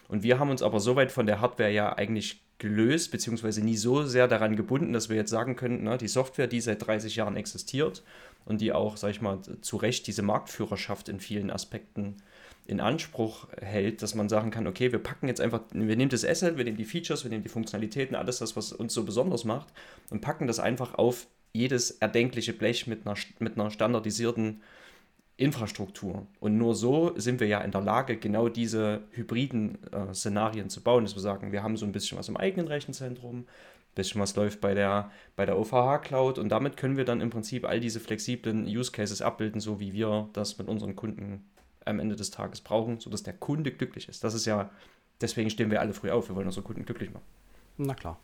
Und 0.08 0.24
wir 0.24 0.40
haben 0.40 0.50
uns 0.50 0.62
aber 0.62 0.80
soweit 0.80 1.12
von 1.12 1.26
der 1.26 1.40
Hardware 1.40 1.72
ja 1.72 1.94
eigentlich 1.94 2.42
gelöst, 2.58 3.12
beziehungsweise 3.12 3.64
nie 3.64 3.78
so 3.78 4.04
sehr 4.04 4.28
daran 4.28 4.56
gebunden, 4.56 4.94
dass 4.94 5.10
wir 5.10 5.16
jetzt 5.16 5.32
sagen 5.32 5.56
können, 5.56 5.84
ne, 5.84 5.98
die 5.98 6.08
Software, 6.08 6.48
die 6.48 6.62
seit 6.62 6.86
30 6.86 7.16
Jahren 7.16 7.36
existiert 7.36 8.04
und 8.46 8.62
die 8.62 8.74
auch, 8.74 8.98
sag 8.98 9.12
ich 9.12 9.22
mal, 9.22 9.40
zu 9.62 9.78
Recht 9.78 10.06
diese 10.08 10.22
Marktführerschaft 10.22 11.10
in 11.10 11.20
vielen 11.20 11.50
Aspekten 11.50 12.18
in 12.66 12.80
Anspruch 12.80 13.48
hält, 13.60 14.02
dass 14.02 14.16
man 14.16 14.30
sagen 14.30 14.52
kann, 14.52 14.68
okay, 14.68 14.92
wir 14.92 15.00
packen 15.00 15.28
jetzt 15.28 15.42
einfach, 15.42 15.62
wir 15.74 15.96
nehmen 15.96 16.10
das 16.10 16.26
Asset, 16.26 16.58
wir 16.58 16.64
nehmen 16.64 16.78
die 16.78 16.86
Features, 16.86 17.24
wir 17.24 17.32
nehmen 17.32 17.44
die 17.44 17.50
Funktionalitäten, 17.50 18.16
alles 18.16 18.40
das, 18.40 18.56
was 18.56 18.72
uns 18.72 18.94
so 18.94 19.04
besonders 19.04 19.44
macht 19.44 19.68
und 20.10 20.22
packen 20.22 20.48
das 20.48 20.60
einfach 20.60 20.96
auf 20.96 21.28
jedes 21.54 21.92
erdenkliche 21.92 22.54
Blech 22.54 22.88
mit 22.88 23.06
einer, 23.06 23.18
mit 23.40 23.60
einer 23.60 23.72
standardisierten 23.72 24.62
Infrastruktur. 25.38 26.28
Und 26.40 26.58
nur 26.58 26.76
so 26.76 27.14
sind 27.18 27.40
wir 27.40 27.48
ja 27.48 27.62
in 27.62 27.72
der 27.72 27.82
Lage, 27.82 28.18
genau 28.18 28.48
diese 28.48 29.02
hybriden 29.12 29.80
äh, 29.92 30.14
Szenarien 30.14 30.70
zu 30.70 30.82
bauen, 30.82 31.04
dass 31.04 31.16
wir 31.16 31.22
sagen, 31.22 31.52
wir 31.52 31.64
haben 31.64 31.78
so 31.78 31.86
ein 31.86 31.92
bisschen 31.92 32.18
was 32.18 32.30
im 32.30 32.38
eigenen 32.38 32.68
Rechenzentrum, 32.68 33.40
ein 33.40 33.46
bisschen 33.96 34.22
was 34.22 34.36
läuft 34.36 34.62
bei 34.62 34.76
der, 34.76 35.12
bei 35.36 35.46
der 35.46 35.58
OVH 35.58 36.04
Cloud 36.04 36.38
und 36.38 36.50
damit 36.50 36.78
können 36.78 36.96
wir 36.96 37.06
dann 37.06 37.22
im 37.22 37.32
Prinzip 37.32 37.66
all 37.66 37.80
diese 37.80 38.00
flexiblen 38.00 38.66
Use 38.66 38.92
Cases 38.92 39.22
abbilden, 39.22 39.60
so 39.60 39.80
wie 39.80 39.94
wir 39.94 40.30
das 40.34 40.58
mit 40.60 40.68
unseren 40.68 40.96
Kunden 40.96 41.44
am 41.86 42.00
Ende 42.00 42.16
des 42.16 42.32
Tages 42.32 42.62
brauchen, 42.62 43.00
sodass 43.00 43.24
der 43.24 43.34
Kunde 43.34 43.72
glücklich 43.72 44.08
ist. 44.10 44.24
Das 44.24 44.34
ist 44.34 44.46
ja, 44.46 44.70
deswegen 45.20 45.50
stehen 45.50 45.72
wir 45.72 45.82
alle 45.82 45.94
früh 45.94 46.12
auf, 46.12 46.30
wir 46.30 46.36
wollen 46.36 46.48
unsere 46.48 46.66
Kunden 46.66 46.86
glücklich 46.86 47.12
machen. 47.12 47.26
Na 47.78 47.94
klar. 47.94 48.20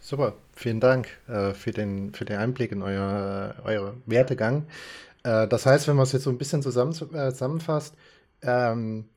Super, 0.00 0.34
vielen 0.52 0.80
Dank 0.80 1.08
äh, 1.28 1.54
für, 1.54 1.70
den, 1.70 2.12
für 2.12 2.26
den 2.26 2.36
Einblick 2.36 2.72
in 2.72 2.82
euer, 2.82 3.54
euer 3.64 3.94
Wertegang. 4.04 4.66
Äh, 5.22 5.48
das 5.48 5.64
heißt, 5.64 5.88
wenn 5.88 5.96
man 5.96 6.02
es 6.04 6.12
jetzt 6.12 6.24
so 6.24 6.30
ein 6.30 6.38
bisschen 6.38 6.62
zusammen, 6.62 6.92
äh, 6.92 7.30
zusammenfasst, 7.30 7.96
ähm, 8.42 9.08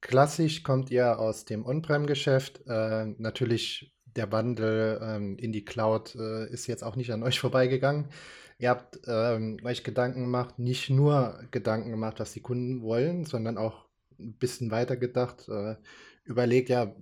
klassisch 0.00 0.64
kommt 0.64 0.90
ihr 0.90 1.18
aus 1.18 1.44
dem 1.44 1.64
On-Prem-Geschäft. 1.64 2.66
Äh, 2.66 3.06
natürlich 3.18 3.93
der 4.16 4.32
Wandel 4.32 5.00
ähm, 5.02 5.36
in 5.38 5.52
die 5.52 5.64
Cloud 5.64 6.14
äh, 6.14 6.48
ist 6.50 6.66
jetzt 6.66 6.84
auch 6.84 6.96
nicht 6.96 7.12
an 7.12 7.22
euch 7.24 7.40
vorbeigegangen. 7.40 8.08
Ihr 8.58 8.70
habt 8.70 9.00
ähm, 9.06 9.58
euch 9.64 9.82
Gedanken 9.82 10.20
gemacht, 10.22 10.58
nicht 10.58 10.88
nur 10.88 11.40
Gedanken 11.50 11.90
gemacht, 11.90 12.20
was 12.20 12.32
die 12.32 12.40
Kunden 12.40 12.82
wollen, 12.82 13.24
sondern 13.24 13.58
auch 13.58 13.86
ein 14.18 14.34
bisschen 14.34 14.70
weiter 14.70 14.96
gedacht, 14.96 15.48
äh, 15.48 15.74
überlegt, 16.24 16.68
ja, 16.68 16.94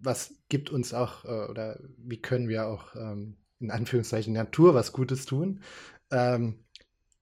was 0.00 0.34
gibt 0.48 0.70
uns 0.70 0.94
auch 0.94 1.24
äh, 1.24 1.50
oder 1.50 1.80
wie 1.98 2.22
können 2.22 2.48
wir 2.48 2.66
auch 2.66 2.94
ähm, 2.94 3.36
in 3.58 3.70
Anführungszeichen 3.70 4.32
Natur 4.32 4.74
was 4.74 4.92
Gutes 4.92 5.26
tun. 5.26 5.60
Ähm, 6.10 6.64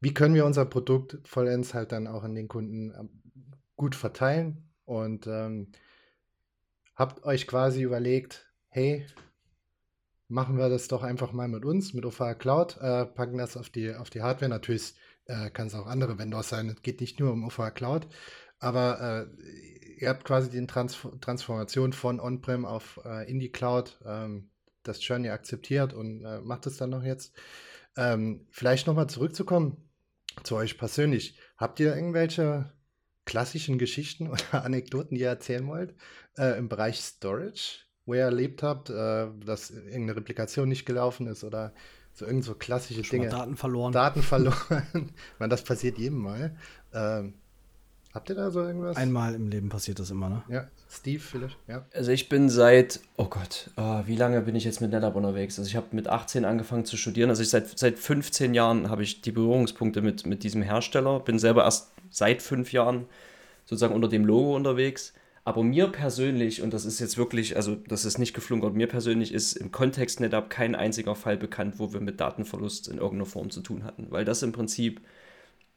wie 0.00 0.14
können 0.14 0.34
wir 0.34 0.46
unser 0.46 0.64
Produkt 0.64 1.18
vollends 1.24 1.74
halt 1.74 1.92
dann 1.92 2.06
auch 2.06 2.22
an 2.22 2.34
den 2.34 2.46
Kunden 2.48 2.92
ähm, 2.98 3.10
gut 3.76 3.94
verteilen 3.94 4.70
und 4.84 5.26
ähm, 5.26 5.72
habt 6.94 7.24
euch 7.24 7.46
quasi 7.46 7.82
überlegt, 7.82 8.52
hey, 8.68 9.06
machen 10.28 10.58
wir 10.58 10.68
das 10.68 10.88
doch 10.88 11.02
einfach 11.02 11.32
mal 11.32 11.48
mit 11.48 11.64
uns, 11.64 11.94
mit 11.94 12.04
OVH 12.04 12.34
Cloud, 12.38 12.76
äh, 12.80 13.06
packen 13.06 13.38
das 13.38 13.56
auf 13.56 13.70
die, 13.70 13.94
auf 13.94 14.10
die 14.10 14.22
Hardware. 14.22 14.50
Natürlich 14.50 14.94
äh, 15.26 15.50
kann 15.50 15.66
es 15.66 15.74
auch 15.74 15.86
andere 15.86 16.18
Vendors 16.18 16.48
sein, 16.48 16.68
es 16.68 16.82
geht 16.82 17.00
nicht 17.00 17.18
nur 17.18 17.32
um 17.32 17.44
OVH 17.44 17.70
Cloud, 17.70 18.06
aber 18.58 19.28
äh, 19.30 19.98
ihr 19.98 20.08
habt 20.08 20.24
quasi 20.24 20.50
die 20.50 20.66
Trans 20.66 20.98
Transformation 21.20 21.92
von 21.92 22.20
On-Prem 22.20 22.64
auf 22.64 23.00
äh, 23.04 23.30
in 23.30 23.38
die 23.38 23.50
Cloud, 23.50 23.98
ähm, 24.04 24.50
das 24.82 25.06
Journey 25.06 25.30
akzeptiert 25.30 25.92
und 25.92 26.24
äh, 26.24 26.40
macht 26.40 26.66
es 26.66 26.76
dann 26.76 26.90
noch 26.90 27.02
jetzt. 27.02 27.34
Ähm, 27.96 28.46
vielleicht 28.50 28.86
nochmal 28.86 29.08
zurückzukommen 29.08 29.88
zu 30.44 30.56
euch 30.56 30.78
persönlich. 30.78 31.38
Habt 31.56 31.80
ihr 31.80 31.94
irgendwelche 31.94 32.72
klassischen 33.24 33.78
Geschichten 33.78 34.28
oder 34.30 34.64
Anekdoten, 34.64 35.16
die 35.16 35.22
ihr 35.22 35.28
erzählen 35.28 35.66
wollt 35.66 35.94
äh, 36.36 36.58
im 36.58 36.68
Bereich 36.68 37.00
Storage? 37.00 37.87
Wo 38.08 38.14
ihr 38.14 38.22
erlebt 38.22 38.62
habt, 38.62 38.88
äh, 38.88 39.26
dass 39.44 39.70
irgendeine 39.70 40.16
Replikation 40.16 40.66
nicht 40.66 40.86
gelaufen 40.86 41.26
ist 41.26 41.44
oder 41.44 41.72
so 42.14 42.24
irgend 42.24 42.42
so 42.42 42.54
klassische 42.54 43.04
Schon 43.04 43.20
Dinge. 43.20 43.30
Daten 43.30 43.54
verloren. 43.54 43.92
Daten 43.92 44.22
verloren. 44.22 45.12
Man, 45.38 45.50
das 45.50 45.62
passiert 45.62 45.98
jedem 45.98 46.18
Mal. 46.18 46.56
Ähm, 46.94 47.34
habt 48.14 48.30
ihr 48.30 48.34
da 48.34 48.50
so 48.50 48.62
irgendwas? 48.62 48.96
Einmal 48.96 49.34
im 49.34 49.48
Leben 49.48 49.68
passiert 49.68 49.98
das 49.98 50.10
immer, 50.10 50.30
ne? 50.30 50.42
Ja, 50.48 50.68
Steve 50.90 51.20
vielleicht, 51.20 51.58
ja. 51.68 51.84
Also 51.92 52.10
ich 52.10 52.30
bin 52.30 52.48
seit, 52.48 53.00
oh 53.18 53.26
Gott, 53.26 53.70
oh, 53.76 54.00
wie 54.06 54.16
lange 54.16 54.40
bin 54.40 54.56
ich 54.56 54.64
jetzt 54.64 54.80
mit 54.80 54.90
NetApp 54.90 55.14
unterwegs? 55.14 55.58
Also 55.58 55.68
ich 55.68 55.76
habe 55.76 55.88
mit 55.92 56.08
18 56.08 56.46
angefangen 56.46 56.86
zu 56.86 56.96
studieren. 56.96 57.28
Also 57.28 57.42
ich 57.42 57.50
seit, 57.50 57.78
seit 57.78 57.98
15 57.98 58.54
Jahren 58.54 58.88
habe 58.88 59.02
ich 59.02 59.20
die 59.20 59.32
Berührungspunkte 59.32 60.00
mit, 60.00 60.24
mit 60.24 60.44
diesem 60.44 60.62
Hersteller. 60.62 61.20
Bin 61.20 61.38
selber 61.38 61.64
erst 61.64 61.92
seit 62.08 62.40
fünf 62.40 62.72
Jahren 62.72 63.04
sozusagen 63.66 63.94
unter 63.94 64.08
dem 64.08 64.24
Logo 64.24 64.56
unterwegs. 64.56 65.12
Aber 65.48 65.64
mir 65.64 65.86
persönlich, 65.86 66.60
und 66.60 66.74
das 66.74 66.84
ist 66.84 67.00
jetzt 67.00 67.16
wirklich, 67.16 67.56
also 67.56 67.74
das 67.74 68.04
ist 68.04 68.18
nicht 68.18 68.34
geflunkert, 68.34 68.74
mir 68.74 68.86
persönlich 68.86 69.32
ist 69.32 69.54
im 69.54 69.72
Kontext 69.72 70.20
NetApp 70.20 70.50
kein 70.50 70.74
einziger 70.74 71.14
Fall 71.14 71.38
bekannt, 71.38 71.78
wo 71.78 71.90
wir 71.94 72.00
mit 72.00 72.20
Datenverlust 72.20 72.86
in 72.86 72.98
irgendeiner 72.98 73.24
Form 73.24 73.48
zu 73.48 73.62
tun 73.62 73.82
hatten. 73.82 74.08
Weil 74.10 74.26
das 74.26 74.42
im 74.42 74.52
Prinzip 74.52 75.00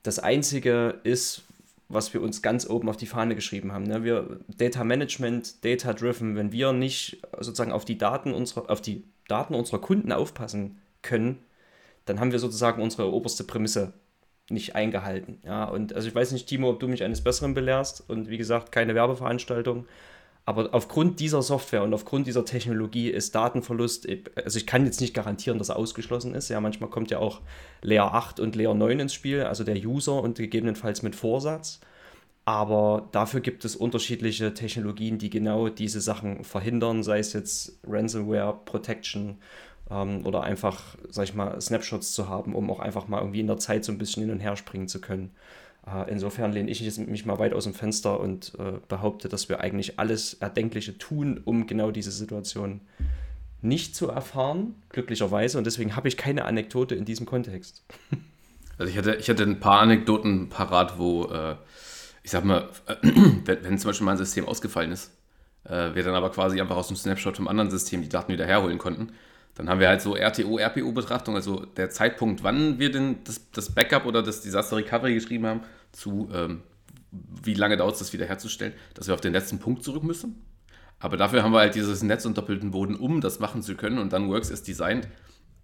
das 0.03 0.19
Einzige 0.19 0.99
ist, 1.05 1.43
was 1.87 2.13
wir 2.13 2.21
uns 2.21 2.41
ganz 2.41 2.69
oben 2.69 2.89
auf 2.89 2.97
die 2.97 3.05
Fahne 3.05 3.33
geschrieben 3.33 3.71
haben. 3.71 3.85
Ne? 3.85 4.03
Wir 4.03 4.41
Data 4.49 4.83
Management, 4.83 5.63
Data 5.63 5.93
Driven, 5.93 6.35
wenn 6.35 6.51
wir 6.51 6.73
nicht 6.73 7.21
sozusagen 7.39 7.71
auf 7.71 7.85
die 7.85 7.97
Daten 7.97 8.33
unserer, 8.33 8.69
auf 8.69 8.81
die 8.81 9.05
Daten 9.29 9.55
unserer 9.55 9.79
Kunden 9.79 10.11
aufpassen 10.11 10.81
können, 11.01 11.39
dann 12.03 12.19
haben 12.19 12.33
wir 12.33 12.39
sozusagen 12.39 12.81
unsere 12.81 13.09
oberste 13.13 13.45
Prämisse 13.45 13.93
nicht 14.51 14.75
eingehalten. 14.75 15.39
Ja, 15.45 15.65
und 15.65 15.93
also 15.93 16.07
ich 16.07 16.15
weiß 16.15 16.31
nicht, 16.31 16.47
Timo, 16.47 16.69
ob 16.69 16.79
du 16.79 16.87
mich 16.87 17.03
eines 17.03 17.21
Besseren 17.21 17.53
belehrst 17.53 18.03
und 18.09 18.29
wie 18.29 18.37
gesagt, 18.37 18.71
keine 18.71 18.95
Werbeveranstaltung. 18.95 19.85
Aber 20.43 20.69
aufgrund 20.73 21.19
dieser 21.19 21.43
Software 21.43 21.83
und 21.83 21.93
aufgrund 21.93 22.25
dieser 22.25 22.43
Technologie 22.45 23.09
ist 23.09 23.35
Datenverlust, 23.35 24.07
also 24.35 24.57
ich 24.57 24.65
kann 24.65 24.85
jetzt 24.85 24.99
nicht 24.99 25.13
garantieren, 25.13 25.59
dass 25.59 25.69
er 25.69 25.75
ausgeschlossen 25.75 26.33
ist. 26.33 26.49
Ja, 26.49 26.59
manchmal 26.59 26.89
kommt 26.89 27.11
ja 27.11 27.19
auch 27.19 27.41
Layer 27.81 28.13
8 28.13 28.39
und 28.39 28.55
Layer 28.55 28.73
9 28.73 29.01
ins 29.01 29.13
Spiel, 29.13 29.43
also 29.43 29.63
der 29.63 29.75
User 29.75 30.21
und 30.21 30.37
gegebenenfalls 30.37 31.03
mit 31.03 31.15
Vorsatz. 31.15 31.79
Aber 32.43 33.07
dafür 33.11 33.39
gibt 33.39 33.65
es 33.65 33.75
unterschiedliche 33.75 34.53
Technologien, 34.55 35.19
die 35.19 35.29
genau 35.29 35.69
diese 35.69 36.01
Sachen 36.01 36.43
verhindern, 36.43 37.03
sei 37.03 37.19
es 37.19 37.33
jetzt 37.33 37.79
Ransomware 37.85 38.59
Protection 38.65 39.37
ähm, 39.91 40.25
oder 40.25 40.43
einfach, 40.43 40.95
sag 41.09 41.25
ich 41.25 41.33
mal, 41.33 41.59
Snapshots 41.59 42.13
zu 42.13 42.29
haben, 42.29 42.55
um 42.55 42.69
auch 42.71 42.79
einfach 42.79 43.07
mal 43.07 43.19
irgendwie 43.19 43.41
in 43.41 43.47
der 43.47 43.57
Zeit 43.57 43.83
so 43.83 43.91
ein 43.91 43.97
bisschen 43.97 44.23
hin 44.23 44.31
und 44.31 44.39
her 44.39 44.55
springen 44.55 44.87
zu 44.87 45.01
können. 45.01 45.31
Äh, 45.85 46.09
insofern 46.11 46.53
lehne 46.53 46.69
ich 46.69 46.97
mich 46.97 47.25
mal 47.25 47.39
weit 47.39 47.53
aus 47.53 47.65
dem 47.65 47.73
Fenster 47.73 48.19
und 48.19 48.53
äh, 48.59 48.79
behaupte, 48.87 49.29
dass 49.29 49.49
wir 49.49 49.59
eigentlich 49.59 49.99
alles 49.99 50.35
Erdenkliche 50.35 50.97
tun, 50.97 51.41
um 51.43 51.67
genau 51.67 51.91
diese 51.91 52.11
Situation 52.11 52.81
nicht 53.61 53.95
zu 53.95 54.09
erfahren, 54.09 54.75
glücklicherweise. 54.89 55.57
Und 55.57 55.65
deswegen 55.65 55.95
habe 55.95 56.07
ich 56.07 56.17
keine 56.17 56.45
Anekdote 56.45 56.95
in 56.95 57.05
diesem 57.05 57.25
Kontext. 57.25 57.83
Also 58.77 58.89
ich 58.89 58.97
hatte, 58.97 59.13
ich 59.17 59.29
hatte 59.29 59.43
ein 59.43 59.59
paar 59.59 59.81
Anekdoten 59.81 60.49
parat, 60.49 60.97
wo 60.97 61.25
äh, 61.25 61.55
ich 62.23 62.31
sag 62.31 62.43
mal, 62.43 62.69
wenn, 63.03 63.63
wenn 63.63 63.77
zum 63.77 63.89
Beispiel 63.89 64.05
mal 64.05 64.13
ein 64.13 64.17
System 64.17 64.47
ausgefallen 64.47 64.91
ist, 64.91 65.11
äh, 65.65 65.93
wir 65.93 66.03
dann 66.03 66.15
aber 66.15 66.31
quasi 66.31 66.59
einfach 66.59 66.77
aus 66.77 66.87
dem 66.87 66.97
Snapshot 66.97 67.37
vom 67.37 67.47
anderen 67.47 67.69
System 67.69 68.01
die 68.01 68.09
Daten 68.09 68.33
wieder 68.33 68.45
herholen 68.45 68.79
konnten, 68.79 69.11
dann 69.55 69.69
haben 69.69 69.79
wir 69.79 69.89
halt 69.89 70.01
so 70.01 70.15
RTO, 70.15 70.57
RPO-Betrachtung, 70.57 71.35
also 71.35 71.65
der 71.65 71.89
Zeitpunkt, 71.89 72.43
wann 72.43 72.79
wir 72.79 72.91
denn 72.91 73.17
das, 73.25 73.51
das 73.51 73.73
Backup 73.73 74.05
oder 74.05 74.23
das 74.23 74.41
Disaster 74.41 74.77
Recovery 74.77 75.13
geschrieben 75.13 75.45
haben, 75.45 75.61
zu 75.91 76.29
ähm, 76.33 76.63
wie 77.11 77.53
lange 77.53 77.77
dauert 77.77 77.93
es, 77.93 77.99
das 77.99 78.13
wiederherzustellen, 78.13 78.73
dass 78.93 79.07
wir 79.07 79.13
auf 79.13 79.21
den 79.21 79.33
letzten 79.33 79.59
Punkt 79.59 79.83
zurück 79.83 80.03
müssen. 80.03 80.45
Aber 80.99 81.17
dafür 81.17 81.43
haben 81.43 81.51
wir 81.51 81.59
halt 81.59 81.75
dieses 81.75 82.03
Netz 82.03 82.25
und 82.25 82.37
doppelten 82.37 82.71
Boden, 82.71 82.95
um 82.95 83.21
das 83.21 83.39
machen 83.39 83.63
zu 83.63 83.75
können. 83.75 83.97
Und 83.97 84.13
dann 84.13 84.29
Works 84.29 84.49
ist 84.49 84.67
designed, 84.67 85.07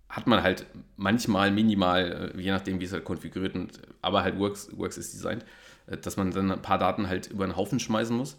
hat 0.09 0.27
man 0.27 0.41
halt 0.41 0.65
manchmal 0.95 1.51
minimal, 1.51 2.33
äh, 2.35 2.41
je 2.41 2.51
nachdem, 2.51 2.79
wie 2.79 2.85
es 2.85 2.91
halt 2.91 3.05
konfiguriert, 3.05 3.55
und, 3.55 3.79
aber 4.01 4.23
halt 4.23 4.37
Works, 4.39 4.75
Works 4.75 4.97
ist 4.97 5.13
designed, 5.13 5.45
äh, 5.85 5.97
dass 5.97 6.17
man 6.17 6.31
dann 6.31 6.51
ein 6.51 6.61
paar 6.61 6.79
Daten 6.79 7.07
halt 7.07 7.27
über 7.27 7.45
den 7.45 7.55
Haufen 7.55 7.79
schmeißen 7.79 8.15
muss. 8.15 8.37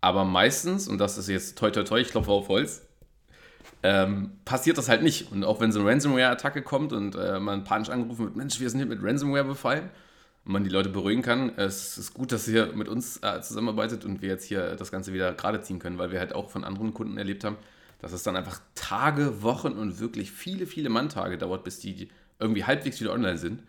Aber 0.00 0.24
meistens, 0.24 0.88
und 0.88 0.98
das 0.98 1.18
ist 1.18 1.28
jetzt 1.28 1.58
toi 1.58 1.70
toi 1.70 1.84
toi, 1.84 2.00
ich 2.00 2.08
klopfe 2.08 2.30
auf 2.30 2.48
Holz, 2.48 2.86
ähm, 3.82 4.32
passiert 4.44 4.78
das 4.78 4.88
halt 4.88 5.02
nicht. 5.02 5.32
Und 5.32 5.44
auch 5.44 5.60
wenn 5.60 5.72
so 5.72 5.80
eine 5.80 5.88
Ransomware-Attacke 5.88 6.62
kommt 6.62 6.92
und 6.92 7.14
äh, 7.14 7.40
man 7.40 7.64
panisch 7.64 7.90
angerufen 7.90 8.24
wird, 8.24 8.36
Mensch, 8.36 8.60
wir 8.60 8.68
sind 8.68 8.80
hier 8.80 8.88
mit 8.88 9.02
Ransomware 9.02 9.44
befallen, 9.44 9.90
und 10.44 10.52
man 10.52 10.64
die 10.64 10.70
Leute 10.70 10.88
beruhigen 10.88 11.22
kann, 11.22 11.52
es 11.56 11.98
ist 11.98 12.14
gut, 12.14 12.32
dass 12.32 12.48
ihr 12.48 12.72
mit 12.74 12.88
uns 12.88 13.18
äh, 13.22 13.40
zusammenarbeitet 13.42 14.04
und 14.04 14.22
wir 14.22 14.30
jetzt 14.30 14.44
hier 14.44 14.74
das 14.76 14.90
Ganze 14.90 15.12
wieder 15.12 15.32
gerade 15.34 15.60
ziehen 15.60 15.78
können, 15.78 15.98
weil 15.98 16.12
wir 16.12 16.18
halt 16.18 16.34
auch 16.34 16.50
von 16.50 16.64
anderen 16.64 16.94
Kunden 16.94 17.18
erlebt 17.18 17.44
haben, 17.44 17.56
dass 18.00 18.12
es 18.12 18.22
dann 18.22 18.36
einfach 18.36 18.60
Tage, 18.74 19.42
Wochen 19.42 19.72
und 19.72 20.00
wirklich 20.00 20.32
viele, 20.32 20.66
viele 20.66 20.88
Manntage 20.88 21.36
dauert, 21.36 21.64
bis 21.64 21.78
die 21.78 22.08
irgendwie 22.38 22.64
halbwegs 22.64 23.00
wieder 23.00 23.12
online 23.12 23.36
sind 23.36 23.62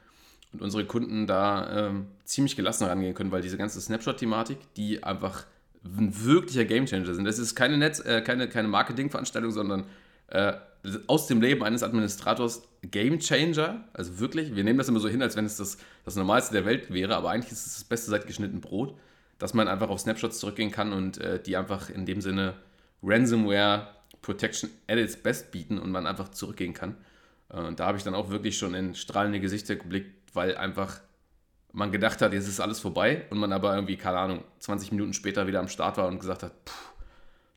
und 0.54 0.62
unsere 0.62 0.86
Kunden 0.86 1.28
da 1.28 1.88
ähm, 1.88 2.08
ziemlich 2.24 2.56
gelassen 2.56 2.86
rangehen 2.86 3.13
können, 3.13 3.32
weil 3.32 3.41
diese 3.41 3.58
ganze 3.58 3.82
Snapshot-Thematik, 3.82 4.58
die 4.76 5.04
einfach 5.04 5.45
ein 5.84 6.24
wirklicher 6.24 6.63
Gamechanger 6.63 7.13
sind. 7.13 7.26
Das 7.26 7.39
ist 7.39 7.56
keine 7.56 7.78
Netz, 7.78 8.00
äh, 8.00 8.21
keine, 8.21 8.47
keine 8.47 8.67
Marketingveranstaltung, 8.67 9.52
sondern 9.52 9.86
äh, 10.32 10.54
aus 11.08 11.28
dem 11.28 11.41
Leben 11.41 11.63
eines 11.63 11.84
Administrators 11.84 12.63
Gamechanger. 12.82 13.84
Also 13.94 14.20
wirklich, 14.20 14.56
wir 14.56 14.63
nehmen 14.63 14.78
das 14.78 14.88
immer 14.89 15.00
so 15.00 15.08
hin, 15.08 15.22
als 15.22 15.36
wenn 15.36 15.46
es 15.46 15.58
das, 15.58 15.78
das 16.06 16.15
Normalste 16.15 16.54
der 16.54 16.65
Welt 16.65 16.91
wäre, 16.91 17.15
aber 17.15 17.30
eigentlich 17.30 17.52
ist 17.52 17.67
es 17.67 17.74
das 17.76 17.84
Beste 17.84 18.10
seit 18.10 18.26
geschnitten 18.26 18.62
Brot, 18.62 18.96
dass 19.38 19.54
man 19.54 19.67
einfach 19.67 19.89
auf 19.89 20.00
Snapshots 20.00 20.39
zurückgehen 20.39 20.72
kann 20.72 20.94
und 20.94 21.20
äh, 21.20 21.41
die 21.41 21.56
einfach 21.58 21.89
in 21.89 22.06
dem 22.06 22.22
Sinne 22.22 22.56
Ransomware 23.04 23.88
Protection 24.22 24.70
at 24.88 24.98
its 24.98 25.17
best 25.17 25.52
bieten 25.52 25.78
und 25.80 25.91
man 25.91 26.08
einfach 26.08 26.30
zurückgehen 26.30 26.74
kann. 26.74 26.96
Äh, 27.50 27.60
und 27.60 27.80
da 27.80 27.88
habe 27.88 27.98
ich 27.98 28.04
dann 28.04 28.15
auch 28.15 28.30
wirklich 28.30 28.58
schon 28.58 28.74
in 28.74 28.96
strahlende 28.96 29.39
Gesichter 29.39 29.76
geblickt, 29.76 30.34
weil 30.34 30.56
einfach 30.58 31.00
man 31.74 31.91
gedacht 31.91 32.22
hat, 32.22 32.34
jetzt 32.34 32.48
ist 32.48 32.60
alles 32.60 32.80
vorbei 32.80 33.26
und 33.30 33.38
man 33.38 33.54
aber 33.54 33.76
irgendwie, 33.76 33.96
keine 33.96 34.17
Ahnung, 34.17 34.44
20 34.60 34.91
Minuten 34.91 35.13
später 35.13 35.48
wieder 35.48 35.60
am 35.60 35.70
Start 35.70 35.98
war 35.98 36.08
und 36.08 36.20
gesagt 36.20 36.44
hat, 36.44 36.65
puh, 36.65 36.91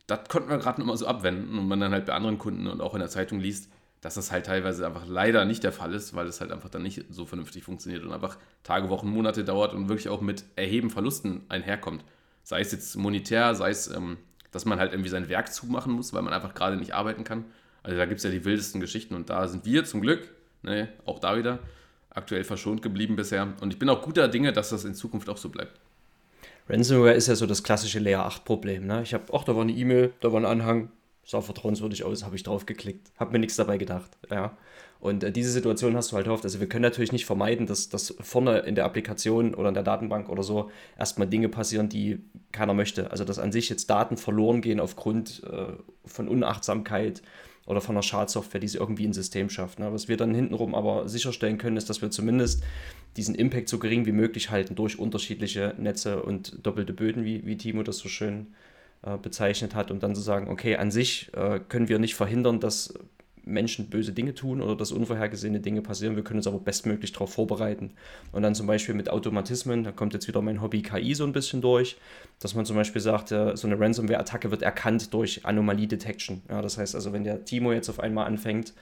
das 0.06 0.28
konnten 0.28 0.50
wir 0.50 0.58
gerade 0.58 0.80
nochmal 0.80 0.96
so 0.96 1.06
abwenden 1.06 1.58
und 1.58 1.66
man 1.66 1.80
dann 1.80 1.92
halt 1.92 2.06
bei 2.06 2.12
anderen 2.12 2.38
Kunden 2.38 2.66
und 2.66 2.80
auch 2.80 2.94
in 2.94 3.00
der 3.00 3.08
Zeitung 3.08 3.40
liest, 3.40 3.70
dass 4.00 4.14
das 4.14 4.30
halt 4.30 4.46
teilweise 4.46 4.86
einfach 4.86 5.06
leider 5.06 5.46
nicht 5.46 5.64
der 5.64 5.72
Fall 5.72 5.94
ist, 5.94 6.14
weil 6.14 6.26
es 6.26 6.42
halt 6.42 6.52
einfach 6.52 6.68
dann 6.68 6.82
nicht 6.82 7.06
so 7.08 7.24
vernünftig 7.24 7.64
funktioniert 7.64 8.04
und 8.04 8.12
einfach 8.12 8.36
Tage, 8.62 8.90
Wochen, 8.90 9.08
Monate 9.08 9.44
dauert 9.44 9.72
und 9.72 9.88
wirklich 9.88 10.10
auch 10.10 10.20
mit 10.20 10.44
erheben 10.56 10.90
Verlusten 10.90 11.42
einherkommt. 11.48 12.04
Sei 12.42 12.60
es 12.60 12.70
jetzt 12.70 12.96
monetär, 12.96 13.54
sei 13.54 13.70
es, 13.70 13.86
ähm, 13.88 14.18
dass 14.50 14.66
man 14.66 14.78
halt 14.78 14.92
irgendwie 14.92 15.08
sein 15.08 15.30
Werk 15.30 15.50
zumachen 15.54 15.94
muss, 15.94 16.12
weil 16.12 16.20
man 16.20 16.34
einfach 16.34 16.54
gerade 16.54 16.76
nicht 16.76 16.92
arbeiten 16.94 17.24
kann. 17.24 17.46
Also 17.82 17.96
da 17.96 18.04
gibt 18.04 18.18
es 18.18 18.24
ja 18.24 18.30
die 18.30 18.44
wildesten 18.44 18.80
Geschichten 18.80 19.14
und 19.14 19.30
da 19.30 19.48
sind 19.48 19.64
wir 19.64 19.86
zum 19.86 20.02
Glück, 20.02 20.28
ne, 20.62 20.88
auch 21.06 21.18
da 21.18 21.38
wieder, 21.38 21.60
aktuell 22.10 22.44
verschont 22.44 22.82
geblieben 22.82 23.16
bisher. 23.16 23.54
Und 23.62 23.72
ich 23.72 23.78
bin 23.78 23.88
auch 23.88 24.02
guter 24.02 24.28
Dinge, 24.28 24.52
dass 24.52 24.68
das 24.68 24.84
in 24.84 24.94
Zukunft 24.94 25.30
auch 25.30 25.38
so 25.38 25.48
bleibt. 25.48 25.80
Ransomware 26.68 27.14
ist 27.14 27.28
ja 27.28 27.34
so 27.34 27.46
das 27.46 27.62
klassische 27.62 27.98
Layer 27.98 28.24
8 28.24 28.44
Problem. 28.44 28.86
Ne? 28.86 29.02
Ich 29.02 29.12
habe, 29.14 29.24
ach, 29.32 29.44
da 29.44 29.54
war 29.54 29.62
eine 29.62 29.72
E-Mail, 29.72 30.12
da 30.20 30.32
war 30.32 30.40
ein 30.40 30.46
Anhang, 30.46 30.90
sah 31.24 31.40
vertrauenswürdig 31.40 32.04
aus, 32.04 32.24
habe 32.24 32.36
ich 32.36 32.42
drauf 32.42 32.66
geklickt, 32.66 33.10
habe 33.18 33.32
mir 33.32 33.38
nichts 33.38 33.56
dabei 33.56 33.76
gedacht. 33.76 34.10
Ja. 34.30 34.56
Und 35.00 35.22
äh, 35.22 35.30
diese 35.30 35.50
Situation 35.50 35.94
hast 35.96 36.12
du 36.12 36.16
halt 36.16 36.28
oft. 36.28 36.44
Also 36.44 36.60
wir 36.60 36.68
können 36.68 36.82
natürlich 36.82 37.12
nicht 37.12 37.26
vermeiden, 37.26 37.66
dass, 37.66 37.90
dass 37.90 38.14
vorne 38.20 38.60
in 38.60 38.74
der 38.74 38.86
Applikation 38.86 39.54
oder 39.54 39.68
in 39.68 39.74
der 39.74 39.82
Datenbank 39.82 40.30
oder 40.30 40.42
so 40.42 40.70
erstmal 40.98 41.28
Dinge 41.28 41.50
passieren, 41.50 41.90
die 41.90 42.20
keiner 42.52 42.72
möchte. 42.72 43.10
Also 43.10 43.24
dass 43.24 43.38
an 43.38 43.52
sich 43.52 43.68
jetzt 43.68 43.90
Daten 43.90 44.16
verloren 44.16 44.62
gehen 44.62 44.80
aufgrund 44.80 45.42
äh, 45.44 45.74
von 46.06 46.28
Unachtsamkeit 46.28 47.22
oder 47.66 47.80
von 47.80 47.94
einer 47.94 48.02
Schadsoftware, 48.02 48.60
die 48.60 48.68
sie 48.68 48.78
irgendwie 48.78 49.04
ins 49.04 49.16
System 49.16 49.48
schafft. 49.48 49.78
Ne? 49.78 49.92
Was 49.92 50.08
wir 50.08 50.16
dann 50.16 50.34
hintenrum 50.34 50.74
aber 50.74 51.08
sicherstellen 51.08 51.58
können, 51.58 51.76
ist, 51.76 51.88
dass 51.88 52.02
wir 52.02 52.10
zumindest 52.10 52.62
diesen 53.16 53.34
Impact 53.34 53.68
so 53.68 53.78
gering 53.78 54.06
wie 54.06 54.12
möglich 54.12 54.50
halten 54.50 54.74
durch 54.74 54.98
unterschiedliche 54.98 55.74
Netze 55.78 56.22
und 56.22 56.58
doppelte 56.66 56.92
Böden, 56.92 57.24
wie, 57.24 57.46
wie 57.46 57.56
Timo 57.56 57.82
das 57.82 57.98
so 57.98 58.08
schön 58.08 58.48
äh, 59.02 59.16
bezeichnet 59.16 59.74
hat, 59.74 59.90
um 59.90 60.00
dann 60.00 60.14
zu 60.14 60.20
sagen, 60.20 60.48
okay, 60.48 60.76
an 60.76 60.90
sich 60.90 61.30
äh, 61.34 61.60
können 61.60 61.88
wir 61.88 61.98
nicht 61.98 62.14
verhindern, 62.14 62.60
dass 62.60 62.94
Menschen 63.46 63.90
böse 63.90 64.12
Dinge 64.12 64.34
tun 64.34 64.60
oder 64.60 64.76
dass 64.76 64.92
unvorhergesehene 64.92 65.60
Dinge 65.60 65.82
passieren. 65.82 66.16
Wir 66.16 66.24
können 66.24 66.38
uns 66.38 66.46
aber 66.46 66.58
bestmöglich 66.58 67.12
darauf 67.12 67.32
vorbereiten. 67.32 67.92
Und 68.32 68.42
dann 68.42 68.54
zum 68.54 68.66
Beispiel 68.66 68.94
mit 68.94 69.10
Automatismen, 69.10 69.84
da 69.84 69.92
kommt 69.92 70.14
jetzt 70.14 70.28
wieder 70.28 70.42
mein 70.42 70.62
Hobby 70.62 70.82
KI 70.82 71.14
so 71.14 71.24
ein 71.24 71.32
bisschen 71.32 71.60
durch, 71.60 71.96
dass 72.40 72.54
man 72.54 72.64
zum 72.64 72.76
Beispiel 72.76 73.00
sagt, 73.00 73.28
so 73.28 73.36
eine 73.36 73.78
Ransomware-Attacke 73.78 74.50
wird 74.50 74.62
erkannt 74.62 75.12
durch 75.12 75.44
Anomalie-Detection. 75.44 76.42
Ja, 76.48 76.62
das 76.62 76.78
heißt 76.78 76.94
also, 76.94 77.12
wenn 77.12 77.24
der 77.24 77.44
Timo 77.44 77.72
jetzt 77.72 77.88
auf 77.88 78.00
einmal 78.00 78.26
anfängt, 78.26 78.74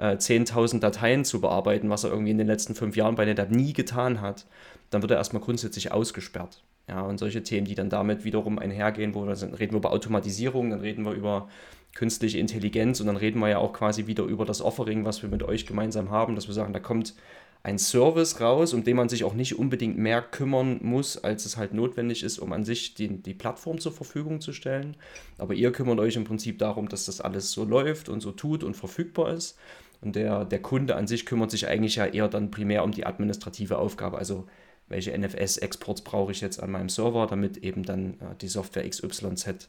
10.000 0.00 0.76
äh, 0.76 0.80
Dateien 0.80 1.24
zu 1.24 1.40
bearbeiten, 1.40 1.90
was 1.90 2.04
er 2.04 2.10
irgendwie 2.10 2.30
in 2.30 2.38
den 2.38 2.46
letzten 2.46 2.74
fünf 2.74 2.96
Jahren 2.96 3.16
bei 3.16 3.26
NetApp 3.26 3.50
nie 3.50 3.72
getan 3.72 4.20
hat, 4.20 4.46
dann 4.90 5.02
wird 5.02 5.10
er 5.10 5.18
erstmal 5.18 5.42
grundsätzlich 5.42 5.92
ausgesperrt. 5.92 6.62
Ja, 6.88 7.02
und 7.02 7.18
solche 7.18 7.42
Themen, 7.42 7.66
die 7.66 7.74
dann 7.74 7.90
damit 7.90 8.24
wiederum 8.24 8.58
einhergehen, 8.58 9.14
wo 9.14 9.24
wir 9.24 9.36
sind, 9.36 9.58
reden 9.60 9.74
wir 9.74 9.78
über 9.78 9.92
Automatisierung, 9.92 10.70
dann 10.70 10.80
reden 10.80 11.04
wir 11.04 11.12
über 11.12 11.48
künstliche 11.94 12.38
Intelligenz 12.38 13.00
und 13.00 13.06
dann 13.06 13.16
reden 13.16 13.40
wir 13.40 13.48
ja 13.48 13.58
auch 13.58 13.72
quasi 13.72 14.06
wieder 14.06 14.24
über 14.24 14.44
das 14.44 14.62
Offering, 14.62 15.04
was 15.04 15.22
wir 15.22 15.28
mit 15.28 15.42
euch 15.42 15.66
gemeinsam 15.66 16.10
haben, 16.10 16.34
dass 16.34 16.46
wir 16.46 16.54
sagen, 16.54 16.72
da 16.72 16.80
kommt 16.80 17.14
ein 17.62 17.78
Service 17.78 18.40
raus, 18.40 18.72
um 18.72 18.84
den 18.84 18.96
man 18.96 19.08
sich 19.08 19.24
auch 19.24 19.34
nicht 19.34 19.58
unbedingt 19.58 19.98
mehr 19.98 20.22
kümmern 20.22 20.78
muss, 20.82 21.18
als 21.22 21.44
es 21.44 21.56
halt 21.56 21.74
notwendig 21.74 22.22
ist, 22.22 22.38
um 22.38 22.52
an 22.52 22.64
sich 22.64 22.94
die, 22.94 23.08
die 23.20 23.34
Plattform 23.34 23.78
zur 23.78 23.92
Verfügung 23.92 24.40
zu 24.40 24.52
stellen. 24.52 24.96
Aber 25.36 25.52
ihr 25.52 25.70
kümmert 25.70 25.98
euch 25.98 26.16
im 26.16 26.24
Prinzip 26.24 26.58
darum, 26.58 26.88
dass 26.88 27.04
das 27.04 27.20
alles 27.20 27.52
so 27.52 27.64
läuft 27.64 28.08
und 28.08 28.20
so 28.22 28.32
tut 28.32 28.64
und 28.64 28.76
verfügbar 28.76 29.34
ist. 29.34 29.58
Und 30.00 30.16
der, 30.16 30.46
der 30.46 30.62
Kunde 30.62 30.96
an 30.96 31.06
sich 31.06 31.26
kümmert 31.26 31.50
sich 31.50 31.68
eigentlich 31.68 31.96
ja 31.96 32.06
eher 32.06 32.28
dann 32.28 32.50
primär 32.50 32.82
um 32.82 32.92
die 32.92 33.04
administrative 33.04 33.76
Aufgabe. 33.76 34.16
Also 34.16 34.46
welche 34.88 35.16
NFS-Exports 35.16 36.00
brauche 36.00 36.32
ich 36.32 36.40
jetzt 36.40 36.62
an 36.62 36.70
meinem 36.70 36.88
Server, 36.88 37.26
damit 37.26 37.58
eben 37.58 37.82
dann 37.82 38.14
äh, 38.14 38.36
die 38.40 38.48
Software 38.48 38.88
XYZ 38.88 39.68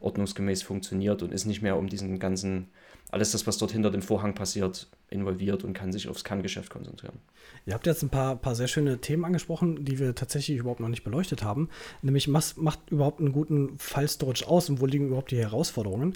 ordnungsgemäß 0.00 0.62
funktioniert 0.62 1.22
und 1.22 1.32
ist 1.32 1.44
nicht 1.44 1.62
mehr 1.62 1.76
um 1.76 1.88
diesen 1.88 2.18
ganzen, 2.18 2.68
alles 3.10 3.32
das, 3.32 3.46
was 3.46 3.58
dort 3.58 3.72
hinter 3.72 3.90
dem 3.90 4.02
Vorhang 4.02 4.34
passiert, 4.34 4.88
involviert 5.08 5.64
und 5.64 5.72
kann 5.72 5.92
sich 5.92 6.08
aufs 6.08 6.24
Kerngeschäft 6.24 6.70
konzentrieren. 6.70 7.18
Ihr 7.66 7.74
habt 7.74 7.86
jetzt 7.86 8.02
ein 8.02 8.08
paar, 8.08 8.36
paar 8.36 8.54
sehr 8.54 8.68
schöne 8.68 8.98
Themen 8.98 9.24
angesprochen, 9.24 9.84
die 9.84 9.98
wir 9.98 10.14
tatsächlich 10.14 10.58
überhaupt 10.58 10.80
noch 10.80 10.88
nicht 10.88 11.04
beleuchtet 11.04 11.42
haben. 11.42 11.68
Nämlich, 12.02 12.32
was 12.32 12.56
macht 12.56 12.90
überhaupt 12.90 13.20
einen 13.20 13.32
guten 13.32 13.78
File-Storage 13.78 14.46
aus 14.48 14.68
und 14.70 14.80
wo 14.80 14.86
liegen 14.86 15.08
überhaupt 15.08 15.30
die 15.30 15.38
Herausforderungen? 15.38 16.14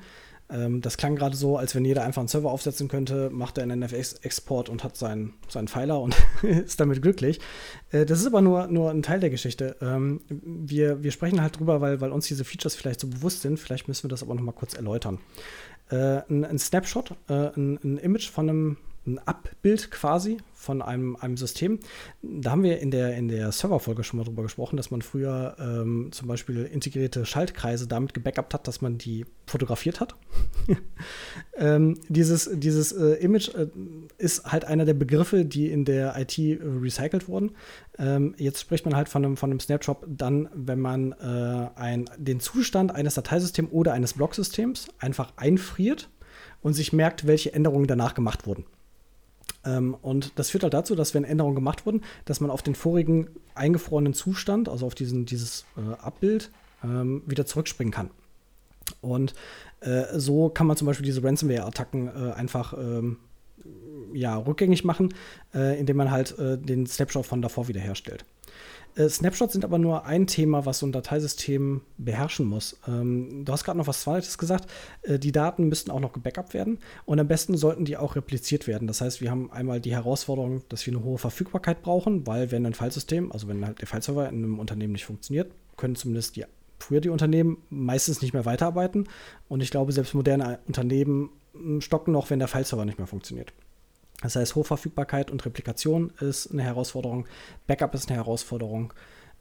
Ähm, 0.50 0.80
das 0.80 0.96
klang 0.96 1.16
gerade 1.16 1.36
so, 1.36 1.56
als 1.56 1.74
wenn 1.74 1.84
jeder 1.84 2.04
einfach 2.04 2.20
einen 2.20 2.28
Server 2.28 2.50
aufsetzen 2.50 2.88
könnte, 2.88 3.30
macht 3.30 3.56
er 3.56 3.64
einen 3.64 3.80
NFS-Export 3.80 4.68
und 4.68 4.84
hat 4.84 4.96
seinen, 4.96 5.34
seinen 5.48 5.68
Pfeiler 5.68 6.00
und 6.00 6.14
ist 6.42 6.80
damit 6.80 7.00
glücklich. 7.00 7.40
Äh, 7.90 8.04
das 8.04 8.20
ist 8.20 8.26
aber 8.26 8.42
nur, 8.42 8.66
nur 8.66 8.90
ein 8.90 9.02
Teil 9.02 9.20
der 9.20 9.30
Geschichte. 9.30 9.76
Ähm, 9.80 10.20
wir, 10.28 11.02
wir 11.02 11.12
sprechen 11.12 11.40
halt 11.40 11.58
drüber, 11.58 11.80
weil, 11.80 12.00
weil 12.00 12.12
uns 12.12 12.26
diese 12.26 12.44
Features 12.44 12.74
vielleicht 12.74 13.00
so 13.00 13.08
bewusst 13.08 13.42
sind. 13.42 13.58
Vielleicht 13.58 13.88
müssen 13.88 14.04
wir 14.04 14.10
das 14.10 14.22
aber 14.22 14.34
noch 14.34 14.42
mal 14.42 14.52
kurz 14.52 14.74
erläutern. 14.74 15.18
Äh, 15.90 16.22
ein, 16.28 16.44
ein, 16.44 16.58
Snapshot, 16.58 17.12
äh, 17.28 17.50
ein, 17.56 17.78
ein 17.82 17.98
Image 17.98 18.30
von 18.30 18.48
einem 18.48 18.76
ein 19.06 19.18
Abbild 19.18 19.90
quasi 19.90 20.38
von 20.54 20.80
einem, 20.80 21.16
einem 21.16 21.36
System. 21.36 21.78
Da 22.22 22.52
haben 22.52 22.62
wir 22.62 22.78
in 22.80 22.90
der, 22.90 23.16
in 23.16 23.28
der 23.28 23.52
Serverfolge 23.52 24.02
schon 24.02 24.18
mal 24.18 24.24
drüber 24.24 24.42
gesprochen, 24.42 24.76
dass 24.76 24.90
man 24.90 25.02
früher 25.02 25.56
ähm, 25.58 26.08
zum 26.12 26.26
Beispiel 26.26 26.64
integrierte 26.64 27.26
Schaltkreise 27.26 27.86
damit 27.86 28.14
gebackupt 28.14 28.54
hat, 28.54 28.66
dass 28.66 28.80
man 28.80 28.96
die 28.96 29.26
fotografiert 29.46 30.00
hat. 30.00 30.14
ähm, 31.56 32.00
dieses 32.08 32.50
dieses 32.54 32.92
äh, 32.92 33.14
Image 33.22 33.54
äh, 33.54 33.68
ist 34.16 34.50
halt 34.50 34.64
einer 34.64 34.86
der 34.86 34.94
Begriffe, 34.94 35.44
die 35.44 35.70
in 35.70 35.84
der 35.84 36.18
IT 36.18 36.38
recycelt 36.38 37.28
wurden. 37.28 37.52
Ähm, 37.98 38.34
jetzt 38.38 38.60
spricht 38.60 38.86
man 38.86 38.96
halt 38.96 39.08
von 39.08 39.24
einem, 39.24 39.36
von 39.36 39.50
einem 39.50 39.60
Snapshot 39.60 39.98
dann, 40.06 40.48
wenn 40.54 40.80
man 40.80 41.12
äh, 41.12 41.68
ein, 41.78 42.08
den 42.16 42.40
Zustand 42.40 42.94
eines 42.94 43.14
Dateisystems 43.14 43.70
oder 43.70 43.92
eines 43.92 44.14
Blocksystems 44.14 44.88
einfach 44.98 45.32
einfriert 45.36 46.08
und 46.62 46.72
sich 46.72 46.92
merkt, 46.92 47.26
welche 47.26 47.52
Änderungen 47.52 47.86
danach 47.86 48.14
gemacht 48.14 48.46
wurden. 48.46 48.64
Ähm, 49.64 49.96
und 50.02 50.38
das 50.38 50.50
führt 50.50 50.62
halt 50.62 50.74
dazu, 50.74 50.94
dass 50.94 51.14
wenn 51.14 51.24
Änderungen 51.24 51.54
gemacht 51.54 51.86
wurden, 51.86 52.02
dass 52.24 52.40
man 52.40 52.50
auf 52.50 52.62
den 52.62 52.74
vorigen 52.74 53.28
eingefrorenen 53.54 54.14
Zustand, 54.14 54.68
also 54.68 54.86
auf 54.86 54.94
diesen, 54.94 55.26
dieses 55.26 55.64
äh, 55.76 55.94
Abbild, 56.00 56.50
ähm, 56.82 57.22
wieder 57.26 57.46
zurückspringen 57.46 57.92
kann. 57.92 58.10
Und 59.00 59.34
äh, 59.80 60.04
so 60.18 60.48
kann 60.48 60.66
man 60.66 60.76
zum 60.76 60.86
Beispiel 60.86 61.06
diese 61.06 61.22
Ransomware-Attacken 61.22 62.08
äh, 62.08 62.32
einfach 62.32 62.74
ähm, 62.76 63.18
ja, 64.12 64.36
rückgängig 64.36 64.84
machen, 64.84 65.14
äh, 65.54 65.78
indem 65.78 65.96
man 65.96 66.10
halt 66.10 66.38
äh, 66.38 66.58
den 66.58 66.86
Snapshot 66.86 67.26
von 67.26 67.42
davor 67.42 67.68
wiederherstellt. 67.68 68.24
Äh, 68.96 69.08
Snapshots 69.08 69.52
sind 69.52 69.64
aber 69.64 69.78
nur 69.78 70.06
ein 70.06 70.26
Thema, 70.26 70.66
was 70.66 70.78
so 70.78 70.86
ein 70.86 70.92
Dateisystem 70.92 71.82
beherrschen 71.98 72.46
muss. 72.46 72.78
Ähm, 72.86 73.44
du 73.44 73.52
hast 73.52 73.64
gerade 73.64 73.78
noch 73.78 73.86
was 73.86 74.02
Zweites 74.02 74.38
gesagt. 74.38 74.70
Äh, 75.02 75.18
die 75.18 75.32
Daten 75.32 75.68
müssten 75.68 75.90
auch 75.90 76.00
noch 76.00 76.12
gebackupt 76.12 76.54
werden 76.54 76.78
und 77.04 77.18
am 77.18 77.28
besten 77.28 77.56
sollten 77.56 77.84
die 77.84 77.96
auch 77.96 78.16
repliziert 78.16 78.66
werden. 78.66 78.86
Das 78.86 79.00
heißt, 79.00 79.20
wir 79.20 79.30
haben 79.30 79.50
einmal 79.52 79.80
die 79.80 79.92
Herausforderung, 79.92 80.62
dass 80.68 80.86
wir 80.86 80.94
eine 80.94 81.04
hohe 81.04 81.18
Verfügbarkeit 81.18 81.82
brauchen, 81.82 82.26
weil 82.26 82.50
wenn 82.50 82.66
ein 82.66 82.74
Filesystem, 82.74 83.32
also 83.32 83.48
wenn 83.48 83.66
halt 83.66 83.80
der 83.80 83.88
Fileserver 83.88 84.28
in 84.28 84.36
einem 84.36 84.58
Unternehmen 84.58 84.92
nicht 84.92 85.06
funktioniert, 85.06 85.50
können 85.76 85.96
zumindest 85.96 86.36
die 86.36 86.44
früher 86.78 87.00
die 87.00 87.08
Unternehmen 87.08 87.58
meistens 87.70 88.20
nicht 88.20 88.34
mehr 88.34 88.44
weiterarbeiten. 88.44 89.08
Und 89.48 89.62
ich 89.62 89.70
glaube, 89.70 89.92
selbst 89.92 90.14
moderne 90.14 90.58
Unternehmen 90.66 91.30
hm, 91.52 91.80
stocken 91.80 92.12
noch, 92.12 92.30
wenn 92.30 92.38
der 92.38 92.48
Fileserver 92.48 92.84
nicht 92.84 92.98
mehr 92.98 93.06
funktioniert. 93.06 93.52
Das 94.24 94.36
heißt, 94.36 94.54
Hochverfügbarkeit 94.54 95.30
und 95.30 95.44
Replikation 95.44 96.10
ist 96.18 96.50
eine 96.50 96.62
Herausforderung, 96.62 97.26
Backup 97.66 97.94
ist 97.94 98.08
eine 98.08 98.16
Herausforderung, 98.16 98.94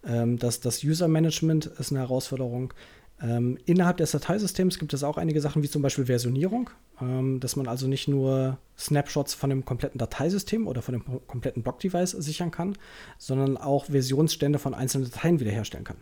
ähm, 0.06 0.38
das, 0.38 0.60
das 0.60 0.84
User 0.84 1.08
Management 1.08 1.68
ist 1.68 1.92
eine 1.92 2.02
Herausforderung. 2.02 2.74
Ähm, 3.22 3.58
innerhalb 3.64 3.96
des 3.96 4.12
Dateisystems 4.12 4.80
gibt 4.80 4.94
es 4.94 5.06
auch 5.06 5.18
einige 5.18 5.40
Sachen, 5.40 5.64
wie 5.64 5.70
zum 5.70 5.82
Beispiel 5.82 6.08
Versionierung, 6.08 6.70
ähm, 7.00 7.40
dass 7.40 7.56
man 7.56 7.70
also 7.70 7.88
nicht 7.88 8.10
nur 8.10 8.58
Snapshots 8.78 9.34
von 9.34 9.50
dem 9.50 9.64
kompletten 9.64 10.00
Dateisystem 10.00 10.68
oder 10.68 10.82
von 10.82 10.96
dem 10.96 11.06
kompletten 11.28 11.64
Block-Device 11.64 12.12
sichern 12.12 12.52
kann, 12.52 12.78
sondern 13.18 13.56
auch 13.56 13.86
Versionsstände 13.86 14.60
von 14.60 14.74
einzelnen 14.74 15.10
Dateien 15.10 15.40
wiederherstellen 15.40 15.86
kann. 15.86 15.98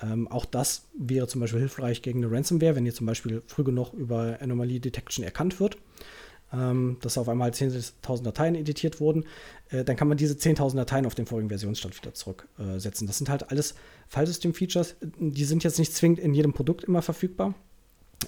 Ähm, 0.00 0.26
auch 0.28 0.46
das 0.46 0.86
wäre 0.98 1.26
zum 1.26 1.42
Beispiel 1.42 1.60
hilfreich 1.60 2.00
gegen 2.00 2.24
eine 2.24 2.34
Ransomware, 2.34 2.76
wenn 2.76 2.86
ihr 2.86 2.94
zum 2.94 3.06
Beispiel 3.06 3.42
früh 3.46 3.62
genug 3.62 3.92
über 3.92 4.38
Anomaly 4.40 4.80
Detection 4.80 5.22
erkannt 5.22 5.60
wird 5.60 5.76
ähm, 6.52 6.98
dass 7.00 7.18
auf 7.18 7.28
einmal 7.28 7.50
10.000 7.50 8.22
Dateien 8.22 8.54
editiert 8.54 9.00
wurden, 9.00 9.24
äh, 9.70 9.84
dann 9.84 9.96
kann 9.96 10.08
man 10.08 10.16
diese 10.16 10.34
10.000 10.34 10.76
Dateien 10.76 11.06
auf 11.06 11.14
den 11.14 11.26
vorigen 11.26 11.48
Versionsstand 11.48 11.96
wieder 11.96 12.14
zurücksetzen. 12.14 13.06
Äh, 13.06 13.08
das 13.08 13.18
sind 13.18 13.28
halt 13.28 13.50
alles 13.50 13.74
Filesystem-Features, 14.08 14.96
die 15.18 15.44
sind 15.44 15.64
jetzt 15.64 15.78
nicht 15.78 15.94
zwingend 15.94 16.18
in 16.18 16.34
jedem 16.34 16.52
Produkt 16.52 16.84
immer 16.84 17.02
verfügbar. 17.02 17.54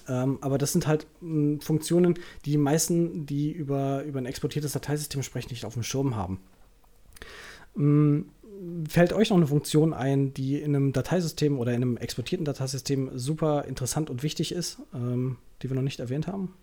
Ähm, 0.09 0.39
aber 0.41 0.59
das 0.59 0.73
sind 0.73 0.87
halt 0.87 1.07
mh, 1.21 1.61
Funktionen, 1.61 2.15
die 2.45 2.53
die 2.53 2.59
meisten, 2.59 3.27
die 3.27 3.53
über, 3.53 4.03
über 4.03 4.19
ein 4.19 4.27
exportiertes 4.27 4.73
Dateisystem 4.73 5.23
sprechen, 5.23 5.51
nicht 5.51 5.65
auf 5.65 5.75
dem 5.75 5.83
Schirm 5.83 6.17
haben. 6.17 6.41
Ähm, 7.77 8.27
fällt 8.89 9.13
euch 9.13 9.31
noch 9.31 9.37
eine 9.37 9.47
Funktion 9.47 9.93
ein, 9.93 10.35
die 10.35 10.61
in 10.61 10.75
einem 10.75 10.93
Dateisystem 10.93 11.59
oder 11.59 11.73
in 11.73 11.83
einem 11.83 11.97
exportierten 11.97 12.45
Dateisystem 12.45 13.11
super 13.15 13.65
interessant 13.67 14.11
und 14.11 14.23
wichtig 14.23 14.53
ist, 14.53 14.79
ähm, 14.95 15.37
die 15.63 15.71
wir 15.71 15.77
noch 15.77 15.83
nicht 15.83 16.01
erwähnt 16.01 16.27
haben? 16.27 16.55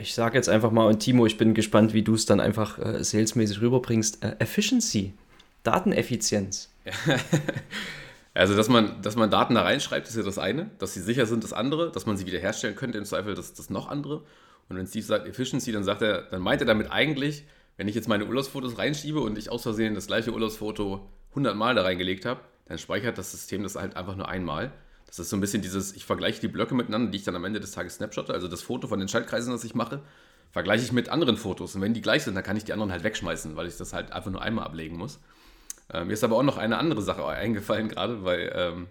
Ich 0.00 0.14
sage 0.14 0.36
jetzt 0.36 0.48
einfach 0.48 0.70
mal, 0.70 0.86
und 0.86 1.00
Timo, 1.00 1.26
ich 1.26 1.36
bin 1.36 1.54
gespannt, 1.54 1.92
wie 1.92 2.02
du 2.02 2.14
es 2.14 2.26
dann 2.26 2.40
einfach 2.40 2.78
äh, 2.78 3.02
salesmäßig 3.02 3.60
rüberbringst. 3.60 4.24
Äh, 4.24 4.36
Efficiency, 4.38 5.14
Dateneffizienz. 5.62 6.70
also, 8.34 8.56
dass 8.56 8.68
man, 8.68 9.02
dass 9.02 9.16
man 9.16 9.30
Daten 9.30 9.54
da 9.54 9.62
reinschreibt, 9.62 10.08
ist 10.08 10.16
ja 10.16 10.22
das 10.22 10.38
eine. 10.38 10.70
Dass 10.78 10.94
sie 10.94 11.00
sicher 11.00 11.26
sind, 11.26 11.44
das 11.44 11.52
andere. 11.52 11.92
Dass 11.92 12.06
man 12.06 12.16
sie 12.16 12.26
wiederherstellen 12.26 12.76
könnte, 12.76 12.98
im 12.98 13.04
Zweifel 13.04 13.34
das, 13.34 13.54
das 13.54 13.70
noch 13.70 13.88
andere. 13.88 14.22
Und 14.68 14.76
wenn 14.76 14.86
Steve 14.86 15.04
sagt 15.04 15.26
Efficiency, 15.26 15.72
dann 15.72 15.84
sagt 15.84 16.02
er, 16.02 16.22
dann 16.22 16.40
meint 16.40 16.62
er 16.62 16.66
damit 16.66 16.90
eigentlich, 16.90 17.44
wenn 17.76 17.88
ich 17.88 17.94
jetzt 17.94 18.08
meine 18.08 18.26
Urlaubsfotos 18.26 18.78
reinschiebe 18.78 19.20
und 19.20 19.36
ich 19.36 19.50
aus 19.50 19.62
Versehen 19.62 19.94
das 19.94 20.06
gleiche 20.06 20.32
Urlaubsfoto 20.32 21.08
100 21.30 21.56
Mal 21.56 21.74
da 21.74 21.82
reingelegt 21.82 22.24
habe, 22.24 22.40
dann 22.66 22.78
speichert 22.78 23.18
das 23.18 23.32
System 23.32 23.62
das 23.62 23.74
halt 23.74 23.96
einfach 23.96 24.16
nur 24.16 24.28
einmal. 24.28 24.72
Das 25.10 25.18
ist 25.18 25.30
so 25.30 25.36
ein 25.36 25.40
bisschen 25.40 25.60
dieses, 25.60 25.92
ich 25.92 26.04
vergleiche 26.04 26.40
die 26.40 26.48
Blöcke 26.48 26.74
miteinander, 26.74 27.10
die 27.10 27.18
ich 27.18 27.24
dann 27.24 27.34
am 27.34 27.44
Ende 27.44 27.58
des 27.58 27.72
Tages 27.72 27.96
snapshotte, 27.96 28.32
also 28.32 28.46
das 28.46 28.62
Foto 28.62 28.86
von 28.86 29.00
den 29.00 29.08
Schaltkreisen, 29.08 29.52
das 29.52 29.64
ich 29.64 29.74
mache, 29.74 30.00
vergleiche 30.52 30.84
ich 30.84 30.92
mit 30.92 31.08
anderen 31.08 31.36
Fotos. 31.36 31.74
Und 31.74 31.80
wenn 31.80 31.94
die 31.94 32.00
gleich 32.00 32.22
sind, 32.22 32.36
dann 32.36 32.44
kann 32.44 32.56
ich 32.56 32.64
die 32.64 32.72
anderen 32.72 32.92
halt 32.92 33.02
wegschmeißen, 33.02 33.56
weil 33.56 33.66
ich 33.66 33.76
das 33.76 33.92
halt 33.92 34.12
einfach 34.12 34.30
nur 34.30 34.40
einmal 34.40 34.64
ablegen 34.64 34.96
muss. 34.96 35.18
Ähm, 35.92 36.06
mir 36.06 36.12
ist 36.12 36.22
aber 36.22 36.36
auch 36.36 36.44
noch 36.44 36.58
eine 36.58 36.78
andere 36.78 37.02
Sache 37.02 37.26
eingefallen 37.26 37.88
gerade, 37.88 38.24
weil, 38.24 38.52
ähm, 38.54 38.86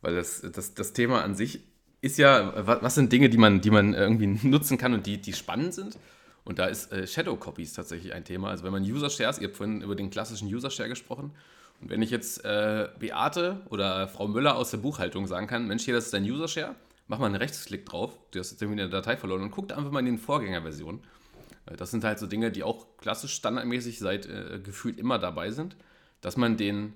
weil 0.00 0.14
das, 0.14 0.40
das, 0.40 0.72
das 0.72 0.94
Thema 0.94 1.22
an 1.22 1.34
sich 1.34 1.60
ist 2.00 2.16
ja, 2.16 2.52
was, 2.66 2.94
sind 2.94 3.12
Dinge, 3.12 3.28
die 3.28 3.38
man, 3.38 3.60
die 3.60 3.70
man 3.70 3.92
irgendwie 3.92 4.26
nutzen 4.48 4.78
kann 4.78 4.94
und 4.94 5.06
die, 5.06 5.20
die 5.20 5.34
spannend 5.34 5.74
sind? 5.74 5.98
Und 6.44 6.58
da 6.58 6.66
ist 6.66 6.92
äh, 6.92 7.06
Shadow 7.06 7.36
Copies 7.36 7.72
tatsächlich 7.72 8.14
ein 8.14 8.24
Thema. 8.24 8.50
Also 8.50 8.64
wenn 8.64 8.72
man 8.72 8.84
User 8.84 9.10
Shares, 9.10 9.38
ihr 9.38 9.48
habt 9.48 9.56
vorhin 9.56 9.82
über 9.82 9.96
den 9.96 10.10
klassischen 10.10 10.46
User 10.46 10.70
Share 10.70 10.88
gesprochen, 10.88 11.32
und 11.80 11.90
wenn 11.90 12.02
ich 12.02 12.10
jetzt 12.10 12.44
äh, 12.44 12.88
Beate 12.98 13.60
oder 13.68 14.08
Frau 14.08 14.28
Müller 14.28 14.56
aus 14.56 14.70
der 14.70 14.78
Buchhaltung 14.78 15.26
sagen 15.26 15.46
kann, 15.46 15.66
Mensch, 15.66 15.84
hier, 15.84 15.94
das 15.94 16.06
ist 16.06 16.14
dein 16.14 16.24
User-Share, 16.24 16.74
mach 17.06 17.18
mal 17.18 17.26
einen 17.26 17.36
Rechtsklick 17.36 17.86
drauf, 17.86 18.18
du 18.30 18.38
hast 18.38 18.50
jetzt 18.50 18.62
irgendwie 18.62 18.80
eine 18.80 18.90
Datei 18.90 19.16
verloren 19.16 19.42
und 19.42 19.50
guck 19.50 19.72
einfach 19.72 19.90
mal 19.90 20.00
in 20.00 20.06
den 20.06 20.18
Vorgängerversionen. 20.18 21.00
Das 21.76 21.90
sind 21.90 22.04
halt 22.04 22.18
so 22.18 22.26
Dinge, 22.26 22.52
die 22.52 22.62
auch 22.62 22.96
klassisch 22.98 23.34
standardmäßig 23.34 23.98
seit 23.98 24.26
äh, 24.26 24.60
gefühlt 24.62 24.98
immer 24.98 25.18
dabei 25.18 25.50
sind, 25.50 25.76
dass 26.20 26.36
man 26.36 26.56
den, 26.56 26.94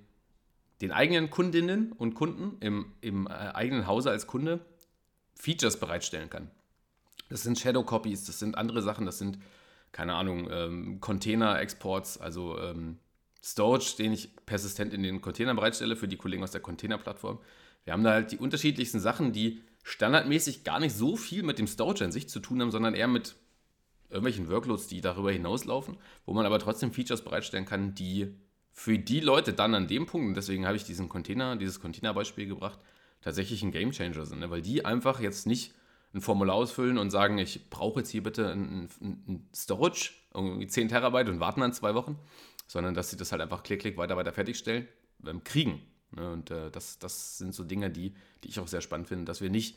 den 0.80 0.92
eigenen 0.92 1.28
Kundinnen 1.28 1.92
und 1.92 2.14
Kunden 2.14 2.56
im, 2.60 2.92
im 3.00 3.26
äh, 3.26 3.30
eigenen 3.30 3.86
Hause 3.86 4.10
als 4.10 4.28
Kunde 4.28 4.60
Features 5.34 5.78
bereitstellen 5.80 6.30
kann. 6.30 6.50
Das 7.28 7.42
sind 7.42 7.58
Shadow 7.58 7.82
Copies, 7.82 8.24
das 8.24 8.38
sind 8.38 8.56
andere 8.56 8.82
Sachen, 8.82 9.06
das 9.06 9.18
sind, 9.18 9.38
keine 9.92 10.14
Ahnung, 10.14 10.48
ähm, 10.50 11.00
Container-Exports, 11.00 12.18
also 12.18 12.58
ähm, 12.58 12.98
Storage, 13.42 13.96
den 13.98 14.12
ich 14.12 14.34
persistent 14.46 14.92
in 14.92 15.02
den 15.02 15.20
Containern 15.20 15.56
bereitstelle 15.56 15.96
für 15.96 16.08
die 16.08 16.16
Kollegen 16.16 16.42
aus 16.42 16.50
der 16.50 16.60
Containerplattform. 16.60 17.38
Wir 17.84 17.92
haben 17.92 18.04
da 18.04 18.12
halt 18.12 18.32
die 18.32 18.38
unterschiedlichsten 18.38 19.00
Sachen, 19.00 19.32
die 19.32 19.62
standardmäßig 19.82 20.64
gar 20.64 20.78
nicht 20.78 20.94
so 20.94 21.16
viel 21.16 21.42
mit 21.42 21.58
dem 21.58 21.66
Storage 21.66 22.04
an 22.04 22.12
sich 22.12 22.28
zu 22.28 22.40
tun 22.40 22.60
haben, 22.60 22.70
sondern 22.70 22.94
eher 22.94 23.08
mit 23.08 23.36
irgendwelchen 24.10 24.48
Workloads, 24.50 24.88
die 24.88 25.00
darüber 25.00 25.32
hinauslaufen, 25.32 25.96
wo 26.26 26.34
man 26.34 26.44
aber 26.44 26.58
trotzdem 26.58 26.92
Features 26.92 27.22
bereitstellen 27.22 27.64
kann, 27.64 27.94
die 27.94 28.34
für 28.72 28.98
die 28.98 29.20
Leute 29.20 29.52
dann 29.52 29.74
an 29.74 29.88
dem 29.88 30.06
Punkt, 30.06 30.28
und 30.28 30.34
deswegen 30.34 30.66
habe 30.66 30.76
ich 30.76 30.84
diesen 30.84 31.08
Container, 31.08 31.56
dieses 31.56 31.80
Container-Beispiel 31.80 32.46
gebracht, 32.46 32.78
tatsächlich 33.20 33.62
ein 33.62 33.72
Gamechanger 33.72 34.26
sind, 34.26 34.40
ne? 34.40 34.50
weil 34.50 34.62
die 34.62 34.84
einfach 34.84 35.20
jetzt 35.20 35.46
nicht 35.46 35.74
ein 36.12 36.20
Formular 36.20 36.56
ausfüllen 36.56 36.98
und 36.98 37.10
sagen, 37.10 37.38
ich 37.38 37.70
brauche 37.70 38.00
jetzt 38.00 38.10
hier 38.10 38.22
bitte 38.22 38.50
ein, 38.50 38.88
ein, 39.00 39.24
ein 39.28 39.48
Storage, 39.54 40.12
irgendwie 40.34 40.66
10 40.66 40.88
Terabyte 40.88 41.28
und 41.28 41.40
warten 41.40 41.60
dann 41.60 41.72
zwei 41.72 41.94
Wochen, 41.94 42.18
sondern 42.70 42.94
dass 42.94 43.10
sie 43.10 43.16
das 43.16 43.32
halt 43.32 43.42
einfach 43.42 43.64
klick, 43.64 43.80
klick, 43.80 43.96
weiter, 43.96 44.16
weiter 44.16 44.32
fertigstellen, 44.32 44.86
ähm, 45.26 45.42
kriegen. 45.42 45.82
Ne? 46.12 46.30
Und 46.30 46.52
äh, 46.52 46.70
das, 46.70 47.00
das 47.00 47.36
sind 47.36 47.52
so 47.52 47.64
Dinge, 47.64 47.90
die, 47.90 48.14
die 48.44 48.48
ich 48.48 48.60
auch 48.60 48.68
sehr 48.68 48.80
spannend 48.80 49.08
finde, 49.08 49.24
dass 49.24 49.40
wir 49.40 49.50
nicht 49.50 49.76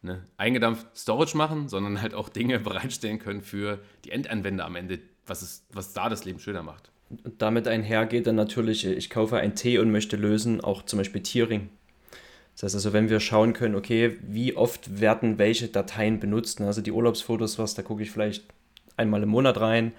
ne, 0.00 0.24
eingedampft 0.38 0.86
Storage 0.96 1.36
machen, 1.36 1.68
sondern 1.68 2.00
halt 2.00 2.14
auch 2.14 2.30
Dinge 2.30 2.58
bereitstellen 2.60 3.18
können 3.18 3.42
für 3.42 3.80
die 4.06 4.12
Endanwender 4.12 4.64
am 4.64 4.76
Ende, 4.76 5.00
was, 5.26 5.42
es, 5.42 5.66
was 5.74 5.92
da 5.92 6.08
das 6.08 6.24
Leben 6.24 6.38
schöner 6.38 6.62
macht. 6.62 6.90
Und 7.10 7.42
damit 7.42 7.68
einhergeht 7.68 8.26
dann 8.26 8.36
natürlich, 8.36 8.86
ich 8.86 9.10
kaufe 9.10 9.36
ein 9.36 9.54
T 9.54 9.78
und 9.78 9.92
möchte 9.92 10.16
lösen, 10.16 10.62
auch 10.62 10.86
zum 10.86 11.00
Beispiel 11.00 11.22
Tiering. 11.22 11.68
Das 12.54 12.62
heißt 12.62 12.76
also, 12.76 12.94
wenn 12.94 13.10
wir 13.10 13.20
schauen 13.20 13.52
können, 13.52 13.74
okay, 13.74 14.16
wie 14.22 14.56
oft 14.56 15.02
werden 15.02 15.36
welche 15.36 15.68
Dateien 15.68 16.18
benutzt, 16.18 16.60
ne? 16.60 16.66
also 16.66 16.80
die 16.80 16.92
Urlaubsfotos, 16.92 17.58
was, 17.58 17.74
da 17.74 17.82
gucke 17.82 18.02
ich 18.02 18.10
vielleicht 18.10 18.46
einmal 18.96 19.22
im 19.22 19.28
Monat 19.28 19.60
rein, 19.60 19.92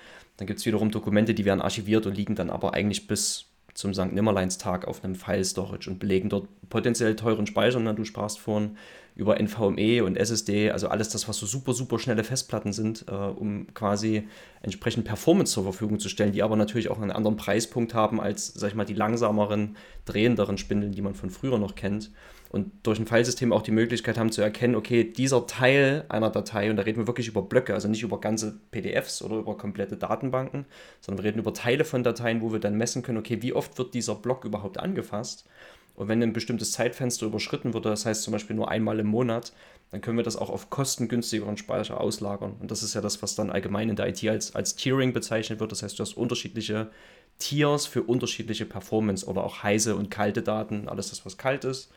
dann 0.43 0.47
gibt 0.47 0.59
es 0.59 0.65
wiederum 0.65 0.91
Dokumente, 0.91 1.33
die 1.33 1.45
werden 1.45 1.61
archiviert 1.61 2.05
und 2.05 2.17
liegen 2.17 2.35
dann 2.35 2.49
aber 2.49 2.73
eigentlich 2.73 3.07
bis 3.07 3.45
zum 3.75 3.93
St. 3.93 4.11
Nimmerleins-Tag 4.11 4.85
auf 4.89 5.01
einem 5.01 5.15
File-Storage 5.15 5.89
und 5.89 5.99
belegen 5.99 6.27
dort 6.27 6.49
potenziell 6.69 7.15
teuren 7.15 7.47
Speicher. 7.47 7.79
Ne? 7.79 7.93
Du 7.93 8.03
sprachst 8.03 8.39
vorhin 8.39 8.77
über 9.15 9.39
NVMe 9.39 10.03
und 10.03 10.17
SSD, 10.17 10.71
also 10.71 10.87
alles 10.87 11.09
das, 11.09 11.27
was 11.27 11.37
so 11.37 11.45
super, 11.45 11.73
super 11.73 11.99
schnelle 11.99 12.23
Festplatten 12.23 12.73
sind, 12.73 13.05
äh, 13.07 13.13
um 13.13 13.67
quasi 13.73 14.27
entsprechend 14.61 15.05
Performance 15.05 15.53
zur 15.53 15.63
Verfügung 15.63 15.99
zu 15.99 16.09
stellen, 16.09 16.31
die 16.31 16.43
aber 16.43 16.55
natürlich 16.55 16.89
auch 16.89 16.99
einen 16.99 17.11
anderen 17.11 17.37
Preispunkt 17.37 17.93
haben 17.93 18.19
als, 18.19 18.47
sag 18.47 18.69
ich 18.69 18.75
mal, 18.75 18.85
die 18.85 18.95
langsameren, 18.95 19.75
drehenderen 20.05 20.57
Spindeln, 20.57 20.93
die 20.93 21.01
man 21.01 21.13
von 21.13 21.29
früher 21.29 21.59
noch 21.59 21.75
kennt 21.75 22.11
und 22.53 22.71
durch 22.83 22.99
ein 22.99 23.07
Filesystem 23.07 23.51
auch 23.51 23.63
die 23.63 23.71
Möglichkeit 23.71 24.19
haben 24.19 24.31
zu 24.31 24.43
erkennen, 24.43 24.75
okay, 24.75 25.03
dieser 25.03 25.47
Teil 25.47 26.05
einer 26.07 26.29
Datei, 26.29 26.69
und 26.69 26.77
da 26.77 26.83
reden 26.83 26.99
wir 26.99 27.07
wirklich 27.07 27.27
über 27.27 27.41
Blöcke, 27.41 27.73
also 27.73 27.87
nicht 27.87 28.03
über 28.03 28.19
ganze 28.19 28.59
PDFs 28.69 29.23
oder 29.23 29.37
über 29.37 29.57
komplette 29.57 29.97
Datenbanken, 29.97 30.67
sondern 31.01 31.23
wir 31.23 31.29
reden 31.31 31.39
über 31.39 31.55
Teile 31.55 31.83
von 31.83 32.03
Dateien, 32.03 32.41
wo 32.41 32.51
wir 32.51 32.59
dann 32.59 32.77
messen 32.77 33.01
können, 33.01 33.17
okay, 33.17 33.41
wie 33.41 33.53
oft 33.53 33.75
wird 33.79 33.95
dieser 33.95 34.13
Block 34.13 34.45
überhaupt 34.45 34.77
angefasst. 34.77 35.47
Und 35.95 36.07
wenn 36.07 36.23
ein 36.23 36.33
bestimmtes 36.33 36.71
Zeitfenster 36.71 37.25
überschritten 37.25 37.73
wird, 37.73 37.85
das 37.85 38.05
heißt 38.05 38.23
zum 38.23 38.31
Beispiel 38.31 38.55
nur 38.55 38.69
einmal 38.69 38.99
im 38.99 39.07
Monat, 39.07 39.53
dann 39.91 40.01
können 40.01 40.17
wir 40.17 40.23
das 40.23 40.37
auch 40.37 40.49
auf 40.49 40.71
kostengünstigeren 40.71 41.57
Speicher 41.57 42.01
auslagern. 42.01 42.55
Und 42.59 42.71
das 42.71 42.81
ist 42.81 42.95
ja 42.95 43.01
das, 43.01 43.21
was 43.21 43.35
dann 43.35 43.51
allgemein 43.51 43.89
in 43.89 43.95
der 43.95 44.07
IT 44.07 44.27
als, 44.27 44.55
als 44.55 44.75
Tiering 44.75 45.13
bezeichnet 45.13 45.59
wird. 45.59 45.71
Das 45.71 45.83
heißt, 45.83 45.99
du 45.99 46.01
hast 46.01 46.17
unterschiedliche 46.17 46.89
Tiers 47.37 47.85
für 47.85 48.01
unterschiedliche 48.01 48.65
Performance 48.65 49.25
oder 49.27 49.43
auch 49.43 49.61
heiße 49.61 49.95
und 49.95 50.09
kalte 50.09 50.41
Daten, 50.41 50.87
alles 50.87 51.09
das, 51.09 51.25
was 51.25 51.37
kalt 51.37 51.63
ist 51.63 51.91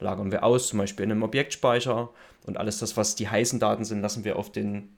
lagern 0.00 0.32
wir 0.32 0.44
aus, 0.44 0.68
zum 0.68 0.78
Beispiel 0.78 1.04
in 1.04 1.12
einem 1.12 1.22
Objektspeicher 1.22 2.10
und 2.46 2.56
alles 2.56 2.78
das, 2.78 2.96
was 2.96 3.16
die 3.16 3.28
heißen 3.28 3.58
Daten 3.58 3.84
sind, 3.84 4.00
lassen 4.00 4.24
wir 4.24 4.36
auf 4.36 4.50
den 4.50 4.96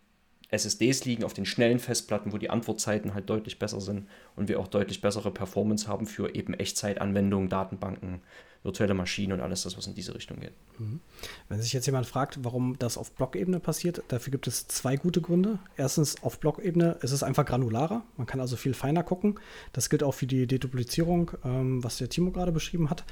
SSDs 0.56 1.04
liegen, 1.04 1.24
auf 1.24 1.34
den 1.34 1.46
schnellen 1.46 1.78
Festplatten, 1.78 2.32
wo 2.32 2.38
die 2.38 2.50
Antwortzeiten 2.50 3.14
halt 3.14 3.28
deutlich 3.30 3.58
besser 3.58 3.80
sind 3.80 4.08
und 4.34 4.48
wir 4.48 4.58
auch 4.58 4.68
deutlich 4.68 5.00
bessere 5.00 5.30
Performance 5.30 5.86
haben 5.86 6.06
für 6.06 6.34
eben 6.34 6.54
Echtzeitanwendungen, 6.54 7.48
Datenbanken, 7.48 8.22
virtuelle 8.66 8.94
Maschinen 8.94 9.32
und 9.32 9.40
alles 9.40 9.62
das, 9.62 9.78
was 9.78 9.86
in 9.86 9.94
diese 9.94 10.14
Richtung 10.14 10.40
geht. 10.40 10.52
Mhm. 10.78 11.00
Wenn 11.48 11.62
sich 11.62 11.72
jetzt 11.72 11.86
jemand 11.86 12.06
fragt, 12.06 12.44
warum 12.44 12.76
das 12.78 12.98
auf 12.98 13.12
Blockebene 13.12 13.60
passiert, 13.60 14.02
dafür 14.08 14.32
gibt 14.32 14.46
es 14.46 14.66
zwei 14.66 14.96
gute 14.96 15.20
Gründe. 15.22 15.58
Erstens, 15.76 16.22
auf 16.22 16.40
Blockebene 16.40 16.98
ist 17.00 17.12
es 17.12 17.22
einfach 17.22 17.46
granularer. 17.46 18.02
Man 18.16 18.26
kann 18.26 18.40
also 18.40 18.56
viel 18.56 18.74
feiner 18.74 19.04
gucken. 19.04 19.38
Das 19.72 19.88
gilt 19.88 20.02
auch 20.02 20.12
für 20.12 20.26
die 20.26 20.46
Deduplizierung, 20.46 21.30
ähm, 21.44 21.82
was 21.82 21.98
der 21.98 22.08
Timo 22.08 22.32
gerade 22.32 22.52
beschrieben 22.52 22.90
hat. 22.90 23.04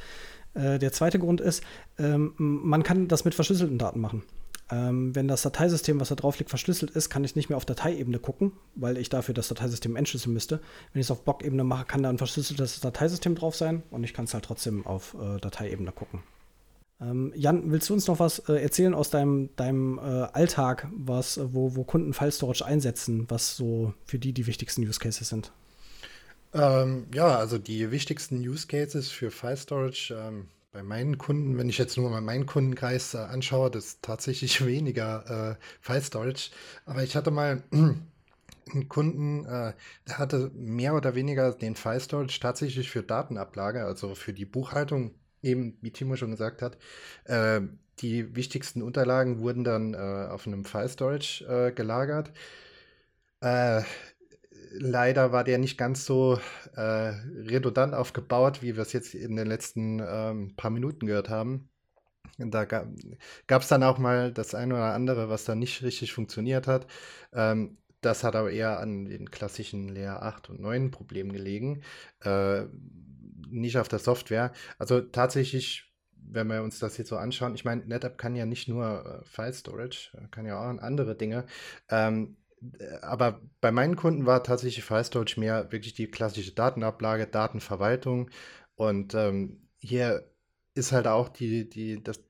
Äh, 0.54 0.78
der 0.78 0.92
zweite 0.92 1.18
Grund 1.18 1.40
ist, 1.40 1.62
ähm, 1.98 2.34
man 2.36 2.82
kann 2.82 3.08
das 3.08 3.24
mit 3.24 3.34
verschlüsselten 3.34 3.78
Daten 3.78 4.00
machen. 4.00 4.24
Ähm, 4.70 5.14
wenn 5.14 5.28
das 5.28 5.42
Dateisystem, 5.42 6.00
was 6.00 6.08
da 6.08 6.14
drauf 6.14 6.38
liegt, 6.38 6.48
verschlüsselt 6.48 6.90
ist, 6.92 7.10
kann 7.10 7.22
ich 7.24 7.36
nicht 7.36 7.50
mehr 7.50 7.56
auf 7.56 7.66
Dateiebene 7.66 8.18
gucken, 8.18 8.52
weil 8.74 8.96
ich 8.96 9.10
dafür 9.10 9.34
das 9.34 9.48
Dateisystem 9.48 9.94
entschlüsseln 9.96 10.32
müsste. 10.32 10.60
Wenn 10.92 11.00
ich 11.00 11.06
es 11.06 11.10
auf 11.10 11.22
Blockebene 11.22 11.64
mache, 11.64 11.84
kann 11.84 12.02
da 12.02 12.08
ein 12.08 12.18
verschlüsseltes 12.18 12.80
Dateisystem 12.80 13.34
drauf 13.34 13.54
sein 13.54 13.82
und 13.90 14.04
ich 14.04 14.14
kann 14.14 14.24
es 14.24 14.32
halt 14.32 14.44
trotzdem 14.44 14.86
auf 14.86 15.14
äh, 15.20 15.38
Dateiebene 15.38 15.92
gucken. 15.92 16.22
Ähm, 17.00 17.32
Jan, 17.34 17.70
willst 17.70 17.90
du 17.90 17.94
uns 17.94 18.06
noch 18.06 18.20
was 18.20 18.38
äh, 18.48 18.54
erzählen 18.54 18.94
aus 18.94 19.10
deinem, 19.10 19.50
deinem 19.56 19.98
äh, 19.98 20.02
Alltag, 20.02 20.88
was, 20.96 21.38
wo, 21.42 21.76
wo 21.76 21.84
Kunden 21.84 22.14
File 22.14 22.32
Storage 22.32 22.64
einsetzen, 22.64 23.26
was 23.28 23.56
so 23.56 23.92
für 24.06 24.18
die 24.18 24.32
die 24.32 24.46
wichtigsten 24.46 24.82
Use 24.82 25.00
Cases 25.00 25.28
sind? 25.28 25.52
Ähm, 26.54 27.06
ja, 27.12 27.36
also 27.36 27.58
die 27.58 27.90
wichtigsten 27.90 28.38
Use 28.38 28.66
Cases 28.66 29.10
für 29.10 29.30
File 29.30 29.56
Storage 29.56 30.14
ähm, 30.14 30.46
bei 30.74 30.82
meinen 30.82 31.18
Kunden, 31.18 31.56
wenn 31.56 31.68
ich 31.68 31.78
jetzt 31.78 31.96
nur 31.96 32.10
mal 32.10 32.20
meinen 32.20 32.46
Kundenkreis 32.46 33.14
äh, 33.14 33.18
anschaue, 33.18 33.70
das 33.70 33.84
ist 33.86 34.02
tatsächlich 34.02 34.66
weniger 34.66 35.56
äh, 35.60 35.64
File 35.80 36.02
Storage. 36.02 36.50
Aber 36.84 37.02
ich 37.04 37.14
hatte 37.16 37.30
mal 37.30 37.62
einen 37.72 38.88
Kunden, 38.88 39.44
äh, 39.46 39.72
der 40.08 40.18
hatte 40.18 40.50
mehr 40.54 40.94
oder 40.94 41.14
weniger 41.14 41.52
den 41.52 41.76
File 41.76 42.00
Storage 42.00 42.40
tatsächlich 42.40 42.90
für 42.90 43.04
Datenablage, 43.04 43.84
also 43.84 44.16
für 44.16 44.32
die 44.32 44.44
Buchhaltung, 44.44 45.14
eben 45.42 45.78
wie 45.80 45.92
Timo 45.92 46.16
schon 46.16 46.32
gesagt 46.32 46.60
hat. 46.60 46.76
Äh, 47.24 47.60
die 48.00 48.34
wichtigsten 48.34 48.82
Unterlagen 48.82 49.38
wurden 49.38 49.62
dann 49.62 49.94
äh, 49.94 50.28
auf 50.28 50.46
einem 50.48 50.64
File 50.64 50.88
Storage 50.88 51.44
äh, 51.46 51.72
gelagert. 51.72 52.32
Äh, 54.74 54.78
leider 54.78 55.32
war 55.32 55.44
der 55.44 55.58
nicht 55.58 55.78
ganz 55.78 56.04
so 56.04 56.38
äh, 56.76 56.80
redundant 56.80 57.94
aufgebaut, 57.94 58.62
wie 58.62 58.76
wir 58.76 58.82
es 58.82 58.92
jetzt 58.92 59.14
in 59.14 59.36
den 59.36 59.46
letzten 59.46 60.00
ähm, 60.06 60.54
paar 60.56 60.70
Minuten 60.70 61.06
gehört 61.06 61.28
haben. 61.28 61.68
Da 62.38 62.64
gab 62.64 63.62
es 63.62 63.68
dann 63.68 63.84
auch 63.84 63.98
mal 63.98 64.32
das 64.32 64.54
eine 64.54 64.74
oder 64.74 64.94
andere, 64.94 65.28
was 65.28 65.44
dann 65.44 65.60
nicht 65.60 65.82
richtig 65.82 66.12
funktioniert 66.12 66.66
hat. 66.66 66.86
Ähm, 67.32 67.78
das 68.00 68.24
hat 68.24 68.36
aber 68.36 68.50
eher 68.50 68.80
an 68.80 69.06
den 69.06 69.30
klassischen 69.30 69.88
Layer 69.88 70.22
8 70.22 70.50
und 70.50 70.60
9 70.60 70.90
Problemen 70.90 71.32
gelegen, 71.32 71.82
äh, 72.22 72.64
nicht 73.48 73.78
auf 73.78 73.88
der 73.88 74.00
Software. 74.00 74.52
Also 74.78 75.00
tatsächlich 75.00 75.94
wenn 76.26 76.48
wir 76.48 76.62
uns 76.62 76.78
das 76.78 76.96
jetzt 76.96 77.08
so 77.08 77.16
anschauen, 77.16 77.54
ich 77.54 77.64
meine, 77.64 77.84
NetApp 77.84 78.18
kann 78.18 78.34
ja 78.34 78.46
nicht 78.46 78.68
nur 78.68 79.22
äh, 79.22 79.24
File 79.24 79.52
Storage, 79.52 80.10
kann 80.30 80.46
ja 80.46 80.58
auch 80.58 80.78
andere 80.78 81.14
Dinge. 81.14 81.44
Ähm, 81.88 82.36
aber 83.02 83.40
bei 83.60 83.72
meinen 83.72 83.96
Kunden 83.96 84.26
war 84.26 84.42
tatsächlich 84.42 84.84
File 84.84 85.04
Storage 85.04 85.38
mehr 85.38 85.70
wirklich 85.72 85.94
die 85.94 86.06
klassische 86.06 86.52
Datenablage, 86.52 87.26
Datenverwaltung. 87.26 88.30
Und 88.76 89.14
ähm, 89.14 89.68
hier 89.78 90.30
ist 90.74 90.92
halt 90.92 91.06
auch 91.06 91.28
die, 91.28 91.68
die, 91.68 92.02
das, 92.02 92.22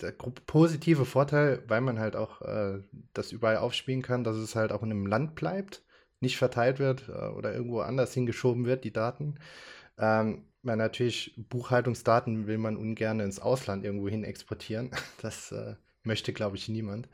der 0.00 0.12
positive 0.12 1.04
Vorteil, 1.04 1.62
weil 1.68 1.80
man 1.80 1.98
halt 1.98 2.16
auch 2.16 2.42
äh, 2.42 2.82
das 3.12 3.32
überall 3.32 3.58
aufspielen 3.58 4.02
kann, 4.02 4.24
dass 4.24 4.36
es 4.36 4.56
halt 4.56 4.72
auch 4.72 4.82
in 4.82 4.90
einem 4.90 5.06
Land 5.06 5.34
bleibt, 5.34 5.84
nicht 6.20 6.36
verteilt 6.36 6.78
wird 6.78 7.08
äh, 7.08 7.28
oder 7.28 7.54
irgendwo 7.54 7.80
anders 7.80 8.12
hingeschoben 8.12 8.66
wird, 8.66 8.84
die 8.84 8.92
Daten. 8.92 9.36
Ähm, 9.98 10.44
weil 10.62 10.76
natürlich 10.76 11.34
Buchhaltungsdaten 11.36 12.46
will 12.46 12.58
man 12.58 12.76
ungern 12.76 13.20
ins 13.20 13.40
Ausland 13.40 13.84
irgendwo 13.84 14.08
hin 14.08 14.24
exportieren. 14.24 14.90
Das 15.22 15.52
äh, 15.52 15.74
möchte, 16.04 16.32
glaube 16.32 16.56
ich, 16.56 16.68
niemand. 16.68 17.08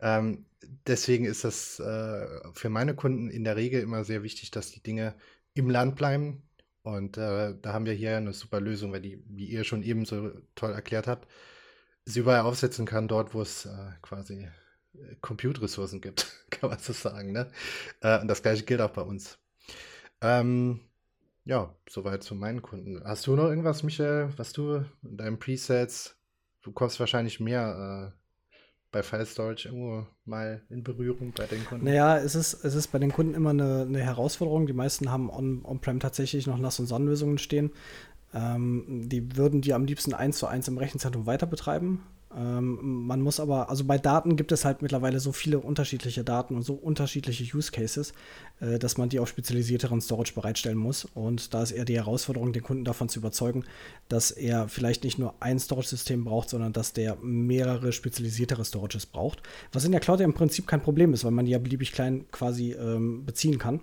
Ähm, 0.00 0.46
deswegen 0.86 1.24
ist 1.24 1.44
das 1.44 1.80
äh, 1.80 2.26
für 2.52 2.68
meine 2.68 2.94
Kunden 2.94 3.30
in 3.30 3.44
der 3.44 3.56
Regel 3.56 3.82
immer 3.82 4.04
sehr 4.04 4.22
wichtig, 4.22 4.50
dass 4.50 4.70
die 4.70 4.82
Dinge 4.82 5.14
im 5.54 5.70
Land 5.70 5.96
bleiben. 5.96 6.42
Und 6.82 7.18
äh, 7.18 7.54
da 7.60 7.72
haben 7.72 7.86
wir 7.86 7.92
hier 7.92 8.16
eine 8.16 8.32
super 8.32 8.60
Lösung, 8.60 8.92
weil 8.92 9.02
die, 9.02 9.22
wie 9.28 9.46
ihr 9.46 9.64
schon 9.64 9.82
eben 9.82 10.04
so 10.04 10.30
toll 10.54 10.72
erklärt 10.72 11.06
habt, 11.06 11.28
sie 12.04 12.20
überall 12.20 12.40
aufsetzen 12.40 12.86
kann, 12.86 13.08
dort, 13.08 13.34
wo 13.34 13.42
es 13.42 13.66
äh, 13.66 13.90
quasi 14.00 14.48
äh, 14.94 15.16
Compute-Ressourcen 15.20 16.00
gibt, 16.00 16.26
kann 16.50 16.70
man 16.70 16.78
so 16.78 16.92
sagen. 16.92 17.32
Ne? 17.32 17.50
Äh, 18.00 18.20
und 18.20 18.28
das 18.28 18.42
gleiche 18.42 18.64
gilt 18.64 18.80
auch 18.80 18.90
bei 18.92 19.02
uns. 19.02 19.38
Ähm, 20.20 20.80
ja, 21.44 21.74
soweit 21.88 22.22
zu 22.22 22.34
meinen 22.34 22.62
Kunden. 22.62 23.02
Hast 23.04 23.26
du 23.26 23.34
noch 23.34 23.48
irgendwas, 23.48 23.82
Michael, 23.82 24.32
was 24.36 24.52
du 24.52 24.84
in 25.02 25.16
deinen 25.16 25.38
Presets, 25.38 26.16
du 26.62 26.72
kommst 26.72 27.00
wahrscheinlich 27.00 27.40
mehr 27.40 28.12
äh, 28.14 28.18
bei 28.90 29.02
File 29.02 29.26
Storage 29.26 29.68
irgendwo 29.68 30.06
mal 30.24 30.62
in 30.70 30.82
Berührung 30.82 31.32
bei 31.36 31.46
den 31.46 31.64
Kunden? 31.64 31.84
Naja, 31.84 32.18
es 32.18 32.34
ist, 32.34 32.64
es 32.64 32.74
ist 32.74 32.88
bei 32.88 32.98
den 32.98 33.12
Kunden 33.12 33.34
immer 33.34 33.50
eine, 33.50 33.82
eine 33.82 34.00
Herausforderung. 34.00 34.66
Die 34.66 34.72
meisten 34.72 35.10
haben 35.10 35.30
On-Prem 35.30 35.96
on 35.96 36.00
tatsächlich 36.00 36.46
noch 36.46 36.58
NAS- 36.58 36.80
und 36.80 36.86
SAN-Lösungen 36.86 37.38
stehen. 37.38 37.70
Ähm, 38.34 39.08
die 39.08 39.36
würden 39.36 39.60
die 39.60 39.74
am 39.74 39.84
liebsten 39.84 40.14
eins 40.14 40.38
zu 40.38 40.46
eins 40.46 40.68
im 40.68 40.78
Rechenzentrum 40.78 41.26
weiter 41.26 41.46
betreiben. 41.46 42.02
Ähm, 42.36 43.06
man 43.06 43.20
muss 43.22 43.40
aber, 43.40 43.70
also 43.70 43.84
bei 43.84 43.96
Daten 43.96 44.36
gibt 44.36 44.52
es 44.52 44.64
halt 44.64 44.82
mittlerweile 44.82 45.18
so 45.18 45.32
viele 45.32 45.58
unterschiedliche 45.60 46.24
Daten 46.24 46.56
und 46.56 46.62
so 46.62 46.74
unterschiedliche 46.74 47.44
Use 47.56 47.72
Cases, 47.72 48.12
äh, 48.60 48.78
dass 48.78 48.98
man 48.98 49.08
die 49.08 49.18
auf 49.18 49.28
spezialisierteren 49.28 50.00
Storage 50.00 50.34
bereitstellen 50.34 50.76
muss. 50.76 51.06
Und 51.14 51.54
da 51.54 51.62
ist 51.62 51.70
eher 51.70 51.86
die 51.86 51.96
Herausforderung, 51.96 52.52
den 52.52 52.62
Kunden 52.62 52.84
davon 52.84 53.08
zu 53.08 53.20
überzeugen, 53.20 53.64
dass 54.08 54.30
er 54.30 54.68
vielleicht 54.68 55.04
nicht 55.04 55.18
nur 55.18 55.34
ein 55.40 55.58
Storage-System 55.58 56.24
braucht, 56.24 56.50
sondern 56.50 56.72
dass 56.72 56.92
der 56.92 57.16
mehrere 57.16 57.92
spezialisiertere 57.92 58.64
Storages 58.64 59.06
braucht. 59.06 59.42
Was 59.72 59.84
in 59.84 59.92
der 59.92 60.00
Cloud 60.00 60.20
ja 60.20 60.26
im 60.26 60.34
Prinzip 60.34 60.66
kein 60.66 60.82
Problem 60.82 61.14
ist, 61.14 61.24
weil 61.24 61.32
man 61.32 61.46
die 61.46 61.52
ja 61.52 61.58
beliebig 61.58 61.92
klein 61.92 62.26
quasi 62.30 62.72
ähm, 62.72 63.24
beziehen 63.24 63.58
kann 63.58 63.80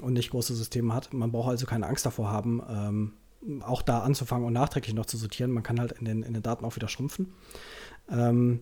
und 0.00 0.14
nicht 0.14 0.30
große 0.30 0.54
Systeme 0.54 0.94
hat. 0.94 1.12
Man 1.12 1.32
braucht 1.32 1.50
also 1.50 1.66
keine 1.66 1.86
Angst 1.86 2.04
davor 2.04 2.30
haben, 2.30 2.62
ähm, 2.68 3.12
auch 3.60 3.82
da 3.82 4.00
anzufangen 4.00 4.46
und 4.46 4.52
nachträglich 4.52 4.94
noch 4.94 5.06
zu 5.06 5.16
sortieren. 5.16 5.50
Man 5.50 5.62
kann 5.62 5.80
halt 5.80 5.92
in 5.92 6.04
den, 6.04 6.22
in 6.22 6.34
den 6.34 6.42
Daten 6.42 6.64
auch 6.64 6.76
wieder 6.76 6.88
schrumpfen. 6.88 7.32
Ähm, 8.10 8.60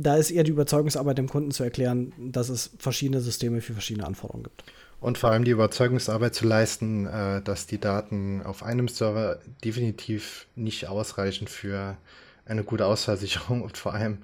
da 0.00 0.16
ist 0.16 0.30
eher 0.30 0.44
die 0.44 0.50
Überzeugungsarbeit 0.50 1.18
dem 1.18 1.28
Kunden 1.28 1.50
zu 1.50 1.62
erklären, 1.62 2.12
dass 2.18 2.48
es 2.48 2.70
verschiedene 2.78 3.20
Systeme 3.20 3.60
für 3.60 3.72
verschiedene 3.72 4.06
Anforderungen 4.06 4.44
gibt. 4.44 4.64
Und 5.00 5.18
vor 5.18 5.30
allem 5.30 5.44
die 5.44 5.50
Überzeugungsarbeit 5.50 6.34
zu 6.34 6.46
leisten, 6.46 7.06
äh, 7.06 7.42
dass 7.42 7.66
die 7.66 7.78
Daten 7.78 8.42
auf 8.42 8.62
einem 8.62 8.88
Server 8.88 9.40
definitiv 9.64 10.46
nicht 10.56 10.88
ausreichen 10.88 11.46
für 11.46 11.96
eine 12.46 12.64
gute 12.64 12.86
Ausfallsicherung 12.86 13.62
und 13.62 13.76
vor 13.76 13.94
allem 13.94 14.18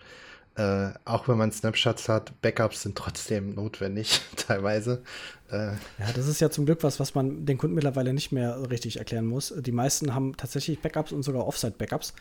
äh, 0.57 0.90
auch 1.05 1.28
wenn 1.28 1.38
man 1.38 1.53
Snapshots 1.53 2.09
hat, 2.09 2.40
Backups 2.42 2.82
sind 2.82 2.96
trotzdem 2.96 3.55
notwendig, 3.55 4.20
teilweise. 4.36 5.03
Äh, 5.51 5.72
ja, 5.98 6.12
das 6.14 6.26
ist 6.26 6.40
ja 6.40 6.51
zum 6.51 6.66
Glück 6.66 6.82
was, 6.82 7.01
was 7.01 7.14
man 7.14 7.46
den 7.46 7.57
Kunden 7.57 7.74
mittlerweile 7.74 8.12
nicht 8.12 8.32
mehr 8.32 8.70
richtig 8.70 8.98
erklären 8.98 9.26
muss. 9.26 9.55
Die 9.57 9.72
meisten 9.72 10.14
haben 10.14 10.36
tatsächlich 10.36 10.80
Backups 10.80 11.12
und 11.12 11.22
sogar 11.22 11.46
Offsite-Backups. 11.46 12.14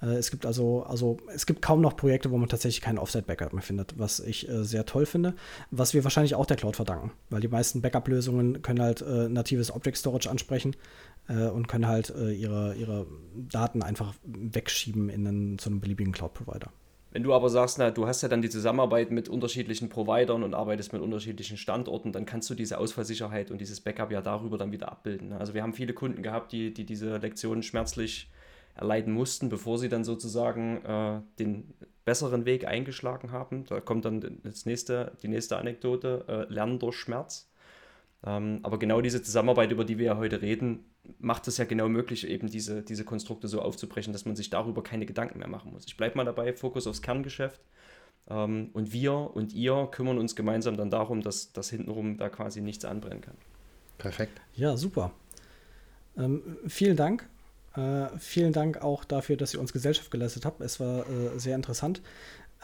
Äh, 0.00 0.14
es 0.14 0.30
gibt 0.30 0.46
also, 0.46 0.84
also, 0.84 1.18
es 1.34 1.44
gibt 1.44 1.60
kaum 1.62 1.80
noch 1.80 1.96
Projekte, 1.96 2.30
wo 2.30 2.38
man 2.38 2.48
tatsächlich 2.48 2.80
keinen 2.80 2.98
Offsite-Backup 2.98 3.52
mehr 3.52 3.62
findet, 3.62 3.98
was 3.98 4.20
ich 4.20 4.48
äh, 4.48 4.64
sehr 4.64 4.86
toll 4.86 5.06
finde, 5.06 5.34
was 5.70 5.92
wir 5.92 6.04
wahrscheinlich 6.04 6.34
auch 6.34 6.46
der 6.46 6.56
Cloud 6.56 6.76
verdanken, 6.76 7.12
weil 7.30 7.40
die 7.40 7.48
meisten 7.48 7.82
Backup-Lösungen 7.82 8.62
können 8.62 8.80
halt 8.80 9.02
äh, 9.02 9.28
natives 9.28 9.72
Object 9.72 9.96
Storage 9.96 10.30
ansprechen 10.30 10.76
äh, 11.28 11.46
und 11.46 11.68
können 11.68 11.86
halt 11.86 12.10
ihre, 12.10 12.74
ihre 12.74 13.06
Daten 13.34 13.82
einfach 13.82 14.14
wegschieben 14.24 15.08
in 15.08 15.26
einen, 15.26 15.58
zu 15.58 15.70
einem 15.70 15.80
beliebigen 15.80 16.12
Cloud-Provider. 16.12 16.70
Wenn 17.12 17.22
du 17.22 17.34
aber 17.34 17.50
sagst, 17.50 17.78
na, 17.78 17.90
du 17.90 18.06
hast 18.06 18.22
ja 18.22 18.28
dann 18.28 18.40
die 18.40 18.48
Zusammenarbeit 18.48 19.10
mit 19.10 19.28
unterschiedlichen 19.28 19.90
Providern 19.90 20.42
und 20.42 20.54
arbeitest 20.54 20.94
mit 20.94 21.02
unterschiedlichen 21.02 21.58
Standorten, 21.58 22.10
dann 22.10 22.24
kannst 22.24 22.48
du 22.48 22.54
diese 22.54 22.78
Ausfallsicherheit 22.78 23.50
und 23.50 23.60
dieses 23.60 23.82
Backup 23.82 24.10
ja 24.10 24.22
darüber 24.22 24.56
dann 24.56 24.72
wieder 24.72 24.90
abbilden. 24.90 25.28
Ne? 25.28 25.38
Also 25.38 25.52
wir 25.52 25.62
haben 25.62 25.74
viele 25.74 25.92
Kunden 25.92 26.22
gehabt, 26.22 26.52
die, 26.52 26.72
die 26.72 26.86
diese 26.86 27.18
Lektionen 27.18 27.62
schmerzlich 27.62 28.30
erleiden 28.74 29.12
mussten, 29.12 29.50
bevor 29.50 29.78
sie 29.78 29.90
dann 29.90 30.04
sozusagen 30.04 30.82
äh, 30.86 31.20
den 31.38 31.74
besseren 32.06 32.46
Weg 32.46 32.66
eingeschlagen 32.66 33.30
haben. 33.30 33.64
Da 33.66 33.80
kommt 33.80 34.06
dann 34.06 34.40
das 34.42 34.64
nächste, 34.64 35.12
die 35.22 35.28
nächste 35.28 35.58
Anekdote, 35.58 36.24
äh, 36.26 36.52
Lernen 36.52 36.78
durch 36.78 36.96
Schmerz. 36.96 37.51
Ähm, 38.24 38.60
aber 38.62 38.78
genau 38.78 39.00
diese 39.00 39.22
Zusammenarbeit, 39.22 39.72
über 39.72 39.84
die 39.84 39.98
wir 39.98 40.06
ja 40.06 40.16
heute 40.16 40.42
reden, 40.42 40.84
macht 41.18 41.48
es 41.48 41.58
ja 41.58 41.64
genau 41.64 41.88
möglich, 41.88 42.26
eben 42.28 42.48
diese, 42.48 42.82
diese 42.82 43.04
Konstrukte 43.04 43.48
so 43.48 43.60
aufzubrechen, 43.60 44.12
dass 44.12 44.24
man 44.24 44.36
sich 44.36 44.50
darüber 44.50 44.82
keine 44.82 45.06
Gedanken 45.06 45.40
mehr 45.40 45.48
machen 45.48 45.72
muss. 45.72 45.84
Ich 45.86 45.96
bleibe 45.96 46.16
mal 46.16 46.24
dabei, 46.24 46.52
Fokus 46.52 46.86
aufs 46.86 47.02
Kerngeschäft. 47.02 47.60
Ähm, 48.28 48.70
und 48.72 48.92
wir 48.92 49.12
und 49.12 49.52
ihr 49.52 49.88
kümmern 49.90 50.18
uns 50.18 50.36
gemeinsam 50.36 50.76
dann 50.76 50.90
darum, 50.90 51.22
dass, 51.22 51.52
dass 51.52 51.70
hintenrum 51.70 52.16
da 52.18 52.28
quasi 52.28 52.60
nichts 52.60 52.84
anbrennen 52.84 53.20
kann. 53.20 53.36
Perfekt. 53.98 54.40
Ja, 54.54 54.76
super. 54.76 55.12
Ähm, 56.16 56.58
vielen 56.66 56.96
Dank. 56.96 57.28
Äh, 57.74 58.08
vielen 58.18 58.52
Dank 58.52 58.82
auch 58.82 59.04
dafür, 59.04 59.36
dass 59.36 59.54
ihr 59.54 59.60
uns 59.60 59.72
Gesellschaft 59.72 60.10
geleistet 60.10 60.44
habt. 60.44 60.60
Es 60.60 60.78
war 60.78 61.08
äh, 61.08 61.38
sehr 61.38 61.56
interessant. 61.56 62.02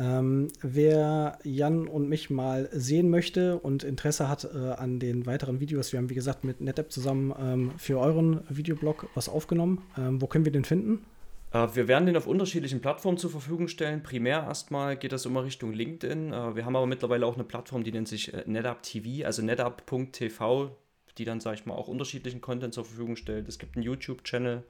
Ähm, 0.01 0.49
wer 0.63 1.39
Jan 1.43 1.89
und 1.89 2.09
mich 2.09 2.31
mal 2.31 2.69
sehen 2.73 3.11
möchte 3.11 3.59
und 3.59 3.83
Interesse 3.83 4.29
hat 4.29 4.45
äh, 4.45 4.57
an 4.57 5.01
den 5.01 5.27
weiteren 5.27 5.59
Videos, 5.59 5.93
wir 5.93 5.99
haben 5.99 6.09
wie 6.09 6.15
gesagt 6.15 6.45
mit 6.45 6.61
NetApp 6.61 6.93
zusammen 6.93 7.35
ähm, 7.39 7.73
für 7.79 7.99
euren 7.99 8.41
Videoblog 8.49 9.09
was 9.15 9.29
aufgenommen. 9.29 9.83
Ähm, 9.97 10.23
wo 10.23 10.29
können 10.29 10.45
wir 10.45 10.53
den 10.53 10.65
finden? 10.65 11.05
Äh, 11.53 11.67
wir 11.75 11.89
werden 11.89 12.07
den 12.07 12.17
auf 12.17 12.29
unterschiedlichen 12.29 12.81
Plattformen 12.81 13.19
zur 13.19 13.31
Verfügung 13.31 13.67
stellen. 13.67 14.03
Primär 14.03 14.45
erstmal 14.45 14.97
geht 14.97 15.13
das 15.13 15.27
immer 15.27 15.45
Richtung 15.45 15.73
LinkedIn. 15.73 16.33
Äh, 16.33 16.57
wir 16.57 16.65
haben 16.65 16.77
aber 16.77 16.87
mittlerweile 16.87 17.27
auch 17.27 17.35
eine 17.35 17.45
Plattform, 17.45 17.83
die 17.83 17.93
nennt 17.93 18.07
sich 18.07 18.33
äh, 18.33 18.45
NetApp 18.47 18.83
TV, 18.85 19.27
also 19.27 19.43
netapp.tv, 19.43 20.77
die 21.17 21.25
dann, 21.25 21.41
sage 21.41 21.57
ich 21.57 21.67
mal, 21.67 21.75
auch 21.75 21.89
unterschiedlichen 21.89 22.41
Content 22.41 22.73
zur 22.73 22.85
Verfügung 22.85 23.17
stellt. 23.17 23.49
Es 23.49 23.59
gibt 23.59 23.75
einen 23.75 23.83
YouTube-Channel. 23.83 24.63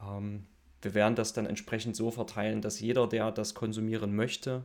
Ähm, 0.00 0.46
wir 0.84 0.94
werden 0.94 1.14
das 1.14 1.32
dann 1.32 1.46
entsprechend 1.46 1.96
so 1.96 2.10
verteilen, 2.10 2.60
dass 2.60 2.80
jeder, 2.80 3.06
der 3.06 3.30
das 3.32 3.54
konsumieren 3.54 4.14
möchte, 4.14 4.64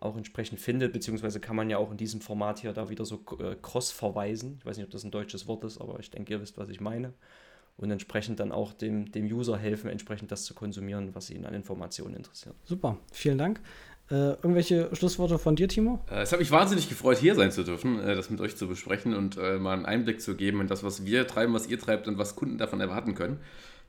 auch 0.00 0.16
entsprechend 0.16 0.60
findet, 0.60 0.92
beziehungsweise 0.92 1.40
kann 1.40 1.56
man 1.56 1.70
ja 1.70 1.78
auch 1.78 1.90
in 1.90 1.96
diesem 1.96 2.20
Format 2.20 2.60
hier 2.60 2.72
da 2.72 2.88
wieder 2.88 3.04
so 3.04 3.20
äh, 3.40 3.56
cross 3.60 3.90
verweisen. 3.90 4.56
Ich 4.60 4.66
weiß 4.66 4.76
nicht, 4.76 4.86
ob 4.86 4.90
das 4.90 5.04
ein 5.04 5.10
deutsches 5.10 5.48
Wort 5.48 5.64
ist, 5.64 5.80
aber 5.80 5.98
ich 5.98 6.10
denke, 6.10 6.34
ihr 6.34 6.40
wisst, 6.40 6.56
was 6.56 6.68
ich 6.68 6.80
meine. 6.80 7.12
Und 7.76 7.90
entsprechend 7.90 8.40
dann 8.40 8.50
auch 8.50 8.72
dem, 8.72 9.10
dem 9.12 9.26
User 9.26 9.56
helfen, 9.56 9.88
entsprechend 9.88 10.32
das 10.32 10.44
zu 10.44 10.54
konsumieren, 10.54 11.14
was 11.14 11.30
ihn 11.30 11.44
an 11.44 11.54
Informationen 11.54 12.16
interessiert. 12.16 12.54
Super, 12.64 12.98
vielen 13.12 13.38
Dank. 13.38 13.60
Äh, 14.10 14.30
irgendwelche 14.30 14.88
Schlussworte 14.94 15.38
von 15.38 15.54
dir, 15.54 15.68
Timo? 15.68 16.00
Äh, 16.10 16.22
es 16.22 16.32
hat 16.32 16.38
mich 16.38 16.50
wahnsinnig 16.50 16.88
gefreut, 16.88 17.18
hier 17.18 17.34
sein 17.34 17.52
zu 17.52 17.62
dürfen, 17.62 18.00
äh, 18.00 18.14
das 18.16 18.30
mit 18.30 18.40
euch 18.40 18.56
zu 18.56 18.66
besprechen 18.66 19.14
und 19.14 19.36
äh, 19.36 19.58
mal 19.58 19.74
einen 19.74 19.84
Einblick 19.86 20.20
zu 20.20 20.34
geben 20.34 20.60
in 20.60 20.66
das, 20.66 20.82
was 20.82 21.04
wir 21.04 21.26
treiben, 21.26 21.52
was 21.52 21.68
ihr 21.68 21.78
treibt 21.78 22.08
und 22.08 22.18
was 22.18 22.34
Kunden 22.34 22.56
davon 22.56 22.80
erwarten 22.80 23.14
können 23.14 23.38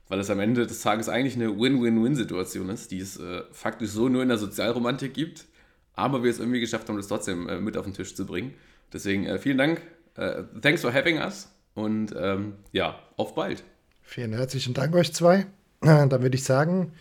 weil 0.09 0.19
es 0.19 0.29
am 0.29 0.39
Ende 0.39 0.67
des 0.67 0.81
Tages 0.81 1.07
eigentlich 1.07 1.35
eine 1.35 1.57
Win-Win-Win-Situation 1.57 2.69
ist, 2.69 2.91
die 2.91 2.99
es 2.99 3.17
äh, 3.17 3.43
faktisch 3.51 3.91
so 3.91 4.09
nur 4.09 4.23
in 4.23 4.29
der 4.29 4.37
Sozialromantik 4.37 5.13
gibt, 5.13 5.45
aber 5.93 6.23
wir 6.23 6.31
es 6.31 6.39
irgendwie 6.39 6.59
geschafft 6.59 6.89
haben, 6.89 6.97
das 6.97 7.07
trotzdem 7.07 7.47
äh, 7.47 7.59
mit 7.61 7.77
auf 7.77 7.85
den 7.85 7.93
Tisch 7.93 8.15
zu 8.15 8.25
bringen. 8.25 8.53
Deswegen 8.91 9.25
äh, 9.25 9.37
vielen 9.37 9.57
Dank, 9.57 9.81
äh, 10.15 10.43
thanks 10.61 10.81
for 10.81 10.93
having 10.93 11.19
us 11.19 11.49
und 11.75 12.13
ähm, 12.17 12.55
ja, 12.71 12.99
auf 13.15 13.35
bald. 13.35 13.63
Vielen 14.01 14.33
herzlichen 14.33 14.73
Dank 14.73 14.93
euch 14.95 15.13
zwei. 15.13 15.45
Dann 15.81 16.11
würde 16.11 16.35
ich 16.35 16.43
sagen, 16.43 16.93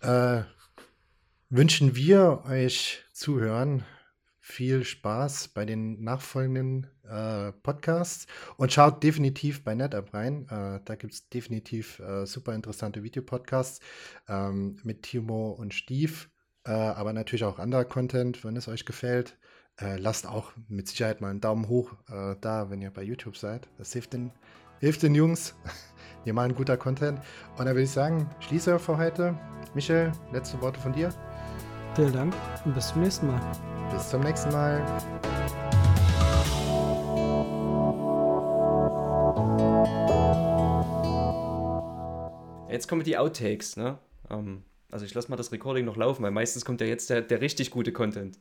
äh, 0.00 0.40
wünschen 1.50 1.94
wir 1.94 2.42
euch 2.48 3.04
Zuhören 3.12 3.84
viel 4.48 4.82
Spaß 4.82 5.48
bei 5.48 5.66
den 5.66 6.02
nachfolgenden 6.02 6.86
äh, 7.04 7.52
Podcasts 7.52 8.26
und 8.56 8.72
schaut 8.72 9.02
definitiv 9.02 9.62
bei 9.62 9.74
NetApp 9.74 10.14
rein. 10.14 10.48
Äh, 10.48 10.80
da 10.84 10.94
gibt 10.96 11.12
es 11.12 11.28
definitiv 11.28 11.98
äh, 12.00 12.24
super 12.26 12.54
interessante 12.54 13.02
Videopodcasts 13.02 13.80
ähm, 14.26 14.78
mit 14.82 15.02
Timo 15.02 15.50
und 15.50 15.74
Stief, 15.74 16.30
äh, 16.64 16.70
aber 16.70 17.12
natürlich 17.12 17.44
auch 17.44 17.58
anderer 17.58 17.84
Content, 17.84 18.42
wenn 18.42 18.56
es 18.56 18.68
euch 18.68 18.86
gefällt. 18.86 19.36
Äh, 19.80 19.98
lasst 19.98 20.26
auch 20.26 20.52
mit 20.66 20.88
Sicherheit 20.88 21.20
mal 21.20 21.28
einen 21.28 21.42
Daumen 21.42 21.68
hoch 21.68 21.92
äh, 22.08 22.34
da, 22.40 22.70
wenn 22.70 22.80
ihr 22.80 22.90
bei 22.90 23.02
YouTube 23.02 23.36
seid. 23.36 23.68
Das 23.76 23.92
hilft 23.92 24.14
den, 24.14 24.32
hilft 24.80 25.02
den 25.02 25.14
Jungs. 25.14 25.54
Ihr 26.24 26.32
machen 26.32 26.54
guter 26.54 26.76
Content. 26.76 27.20
Und 27.52 27.58
dann 27.58 27.68
würde 27.68 27.82
ich 27.82 27.90
sagen, 27.90 28.28
schließe 28.40 28.78
für 28.78 28.96
heute. 28.96 29.38
Michel, 29.74 30.10
letzte 30.32 30.60
Worte 30.62 30.80
von 30.80 30.92
dir. 30.92 31.12
Vielen 31.98 32.12
Dank 32.12 32.32
und 32.64 32.74
bis 32.76 32.90
zum 32.90 33.02
nächsten 33.02 33.26
Mal. 33.26 33.40
Bis 33.90 34.08
zum 34.08 34.20
nächsten 34.20 34.52
Mal. 34.52 34.78
Jetzt 42.70 42.86
kommen 42.86 43.02
die 43.02 43.18
Outtakes, 43.18 43.76
ne? 43.76 43.98
Um, 44.28 44.38
ähm, 44.38 44.64
also 44.92 45.06
ich 45.06 45.12
lasse 45.12 45.28
mal 45.28 45.36
das 45.36 45.50
Recording 45.50 45.86
noch 45.86 45.96
laufen, 45.96 46.22
weil 46.22 46.30
meistens 46.30 46.64
kommt 46.64 46.80
ja 46.80 46.86
jetzt 46.86 47.10
der, 47.10 47.20
der 47.20 47.40
richtig 47.40 47.72
gute 47.72 47.92
Content. 47.92 48.38